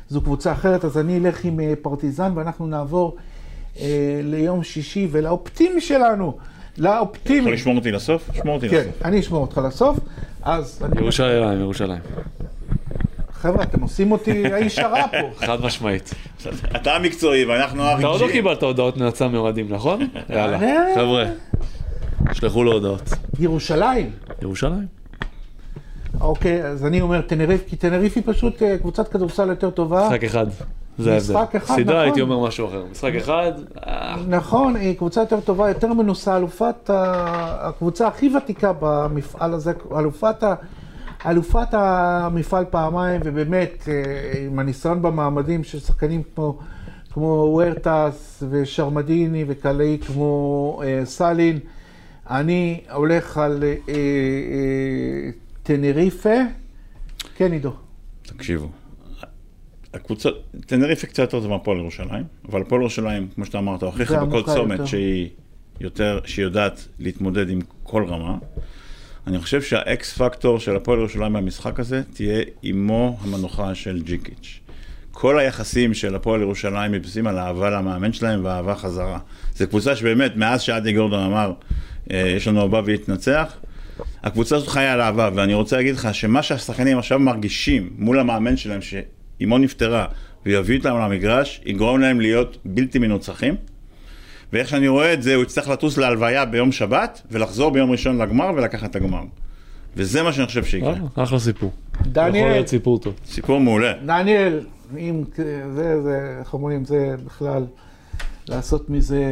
זו 0.10 0.22
קבוצה 0.22 0.51
אחרת, 0.51 0.86
אז 0.86 0.97
אני 0.97 1.18
אלך 1.18 1.45
עם 1.45 1.60
אה, 1.60 1.74
פרטיזן, 1.82 2.32
ואנחנו 2.36 2.68
נעבור 2.68 3.16
אה, 3.80 4.20
ליום 4.24 4.64
שישי 4.64 5.07
ולאופטימי 5.12 5.82
שלנו, 5.82 6.38
לאופטימי. 6.78 7.39
יכול 7.39 7.53
לשמור 7.53 7.76
אותי 7.76 7.91
לסוף? 7.91 8.30
שמור 8.34 8.55
אותי 8.55 8.70
כן, 8.70 8.78
לסוף. 8.78 9.05
אני 9.05 9.20
אשמור 9.20 9.41
אותך 9.41 9.62
לסוף. 9.66 9.99
אז 10.41 10.82
אני... 10.86 11.01
ירושלים, 11.01 11.60
ירושלים. 11.60 12.01
חבר'ה, 13.34 13.64
אתם 13.64 13.82
עושים 13.82 14.12
אותי 14.12 14.53
האיש 14.53 14.80
הרע 14.80 15.07
פה. 15.07 15.30
חד 15.47 15.62
משמעית. 15.62 16.14
אתה 16.76 16.95
המקצועי 16.95 17.45
ואנחנו 17.45 17.84
אתה 17.84 18.07
עוד 18.07 18.20
לא 18.20 18.26
הרג'י. 18.26 18.32
קיבלת 18.32 18.64
הודעות 18.64 18.97
נאצה 18.97 19.28
מאוהדים, 19.28 19.70
נכון? 19.70 20.01
יאללה. 20.30 20.60
חבר'ה, 20.95 21.26
שלחו 22.34 22.64
לו 22.64 22.72
הודעות. 22.72 23.10
ירושלים. 23.39 24.12
ירושלים. 24.41 24.99
אוקיי, 26.22 26.65
אז 26.65 26.86
אני 26.86 27.01
אומר 27.01 27.22
תנריף, 27.22 27.63
כי 27.67 27.76
תנריף 27.76 28.15
היא 28.15 28.24
פשוט 28.26 28.63
אה, 28.63 28.78
קבוצת 28.78 29.07
כדורסל 29.07 29.49
יותר 29.49 29.70
טובה. 29.70 30.07
משחק 30.07 30.24
אחד. 30.24 30.45
זה 30.97 31.13
ההבדל. 31.13 31.34
משחק 31.34 31.55
אחד, 31.55 31.63
נכון. 31.74 31.84
סדרה 31.84 32.01
הייתי 32.01 32.22
אומר 32.22 32.39
משהו 32.39 32.67
אחר. 32.67 32.84
משחק 32.91 33.15
אחד, 33.17 33.51
אה, 33.88 34.15
נכון, 34.28 34.76
היא 34.76 34.97
קבוצה 34.97 35.22
יותר 35.22 35.39
טובה, 35.39 35.70
יותר 35.70 35.93
מנוסה, 35.93 36.38
אלופת 36.38 36.89
הקבוצה 36.89 38.07
הכי 38.07 38.30
ותיקה 38.38 38.72
במפעל 38.80 39.53
הזה, 39.53 39.72
אלופת, 39.99 40.43
ה- 40.43 40.55
אלופת 41.26 41.67
המפעל 41.72 42.65
פעמיים, 42.70 43.22
ובאמת, 43.24 43.84
אה, 43.88 43.93
עם 44.47 44.59
הניסיון 44.59 45.01
במעמדים 45.01 45.63
של 45.63 45.80
שחקנים 45.80 46.22
כמו, 46.36 46.57
כמו 47.13 47.26
וורטס 47.51 48.43
ושרמדיני 48.49 49.45
וקלעי 49.47 49.97
כמו 50.07 50.82
אה, 50.84 51.01
סאלין, 51.05 51.59
אני 52.30 52.82
הולך 52.93 53.38
על 53.38 53.63
אה, 53.63 53.76
אה, 53.89 53.95
טנריפה. 55.70 56.36
כן, 57.36 57.51
עידו. 57.51 57.74
תקשיבו. 58.22 58.70
הקבוצה, 59.93 60.30
טנריפה 60.65 61.07
קצת 61.07 61.20
יותר 61.20 61.32
טובה 61.32 61.47
מהפועל 61.47 61.78
ירושלים, 61.78 62.24
אבל 62.49 62.61
הפועל 62.61 62.82
ירושלים, 62.82 63.28
כמו 63.36 63.45
שאתה 63.45 63.57
אמרת, 63.57 63.84
הוכיחה 63.84 64.26
בכל 64.26 64.43
צומת. 64.43 64.88
שהיא 64.88 65.30
יותר, 65.80 66.20
שהיא 66.26 66.43
יודעת 66.43 66.88
להתמודד 66.99 67.49
עם 67.49 67.59
כל 67.84 68.05
רמה. 68.05 68.38
אני 69.28 69.39
חושב 69.39 69.61
שהאקס 69.61 70.17
פקטור 70.17 70.59
של 70.59 70.76
הפועל 70.76 70.99
ירושלים 70.99 71.34
במשחק 71.34 71.80
הזה 71.80 72.01
תהיה 72.13 72.43
אימו 72.63 73.17
המנוחה 73.22 73.76
של 73.76 74.01
ג'יקיץ'. 74.01 74.59
כל 75.11 75.39
היחסים 75.39 75.93
של 75.93 76.15
הפועל 76.15 76.41
ירושלים 76.41 76.91
מתבססים 76.91 77.28
על 77.28 77.38
אהבה 77.38 77.70
למאמן 77.70 78.13
שלהם 78.13 78.45
ואהבה 78.45 78.76
חזרה. 78.76 79.20
זו 79.55 79.67
קבוצה 79.67 79.95
שבאמת, 79.95 80.36
מאז 80.36 80.61
שאדי 80.61 80.93
גורדון 80.93 81.24
אמר, 81.24 81.53
אה, 82.11 82.34
יש 82.36 82.47
לנו 82.47 82.61
אהבה 82.61 82.82
והתנצח, 82.86 83.57
הקבוצה 84.24 84.55
הזאת 84.55 84.67
חיה 84.67 84.93
על 84.93 85.01
אהבה, 85.01 85.30
ואני 85.36 85.53
רוצה 85.53 85.78
להגיד 85.78 85.95
לך 85.95 86.13
שמה 86.13 86.43
שהשחקנים 86.43 86.97
עכשיו 86.97 87.20
מרגישים 87.20 87.89
מול 87.97 88.20
המאמן 88.20 88.57
שלהם, 88.57 88.82
שאימו 88.82 89.57
נפטרה, 89.57 90.05
ויביא 90.45 90.78
אותם 90.78 90.97
למגרש, 90.97 91.61
יגרום 91.65 91.99
להם 91.99 92.22
להיות 92.22 92.57
בלתי 92.65 92.99
מנוצחים. 92.99 93.55
ואיך 94.53 94.70
שאני 94.70 94.88
רואה 94.88 95.13
את 95.13 95.24
זה, 95.24 95.36
הוא 95.36 95.43
יצטרך 95.43 95.70
לטוס 95.70 95.97
להלוויה 95.97 96.45
ביום 96.45 96.72
שבת, 96.72 97.22
ולחזור 97.32 97.72
ביום 97.72 97.91
ראשון 97.91 98.17
לגמר 98.17 98.51
ולקחת 98.55 98.91
את 98.91 98.95
הגמר. 98.95 99.24
וזה 99.95 100.24
מה 100.24 100.34
שאני 100.34 100.47
חושב 100.47 100.63
שיקרה. 100.63 100.93
אה, 101.17 101.24
אחלה 101.24 101.39
סיפור. 101.39 101.72
יכול 101.93 102.11
דניאל, 102.11 102.51
להיות 102.51 102.67
סיפור 102.67 102.99
טוב. 102.99 103.13
סיפור 103.26 103.59
מעולה. 103.59 103.93
דניאל, 104.05 104.59
אם 104.97 105.24
זה, 105.76 106.01
זה, 106.03 106.38
איך 106.39 106.53
אומרים, 106.53 106.86
זה 106.86 107.15
בכלל, 107.26 107.65
לעשות 108.50 108.89
מזה, 108.89 109.24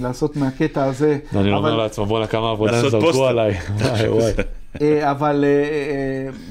לעשות 0.00 0.36
מהקטע 0.36 0.84
הזה. 0.84 1.18
אבל- 1.32 1.54
אומר 1.54 1.76
לעצמו, 1.76 2.06
בואנה 2.06 2.26
כמה 2.26 2.50
עבודה 2.50 2.88
זרקו. 2.88 3.26
עליי. 3.26 3.52
וואי 3.80 4.08
וואי. 4.08 4.32
אה, 4.82 5.10
אבל 5.10 5.44
אה, 5.44 5.50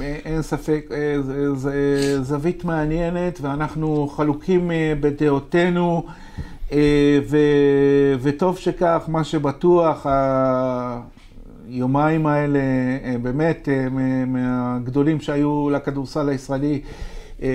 אה, 0.05 0.15
אין 0.25 0.41
ספק, 0.41 0.85
זה- 1.21 1.55
זה 1.55 1.73
זווית 2.23 2.65
מעניינת, 2.65 3.39
ואנחנו 3.41 4.07
חלוקים 4.07 4.71
בדעותינו, 4.99 6.05
וטוב 8.21 8.57
שכך, 8.57 9.03
מה 9.07 9.23
שבטוח, 9.23 10.05
היומיים 11.69 12.27
האלה 12.27 12.59
באמת 13.21 13.69
מהגדולים 14.27 15.19
שהיו 15.19 15.69
לכדורסל 15.69 16.29
הישראלי 16.29 16.81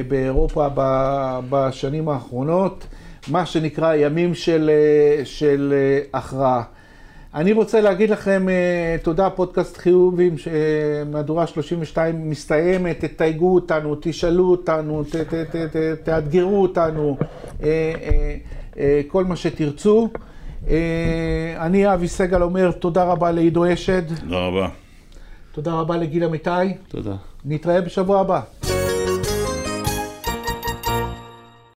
באירופה 0.08 0.68
ב- 0.74 1.40
בשנים 1.50 2.08
האחרונות, 2.08 2.86
מה 3.28 3.46
שנקרא 3.46 3.94
ימים 3.94 4.34
של, 4.34 4.70
אה, 4.70 5.24
של 5.24 5.74
אה, 5.76 6.18
הכרעה. 6.18 6.62
אני 7.34 7.52
רוצה 7.52 7.80
להגיד 7.80 8.10
לכם 8.10 8.48
אה, 8.48 8.96
תודה, 9.02 9.30
פודקאסט 9.30 9.76
חיובים, 9.76 10.34
שמהדורה 10.38 11.46
32 11.46 12.30
מסתיימת, 12.30 13.04
תתייגו 13.04 13.54
אותנו, 13.54 13.96
תשאלו 14.00 14.50
אותנו, 14.50 15.04
ת, 15.04 15.16
ת, 15.16 15.34
ת, 15.34 15.56
ת, 15.56 15.76
תאתגרו 16.02 16.62
אותנו, 16.62 17.16
כל 19.08 19.24
מה 19.24 19.36
שתרצו. 19.36 20.08
אני, 21.56 21.94
אבי 21.94 22.08
סגל, 22.08 22.42
אומר 22.42 22.70
תודה 22.70 23.04
רבה 23.04 23.30
לעידו 23.30 23.72
אשד, 23.72 24.20
תודה 24.20 24.38
רבה. 24.38 24.68
תודה 25.52 25.72
רבה 25.72 25.96
לגיל 25.96 26.24
אמיתי, 26.24 26.50
תודה. 26.88 27.14
נתראה 27.44 27.80
בשבוע 27.80 28.20
הבא. 28.20 28.40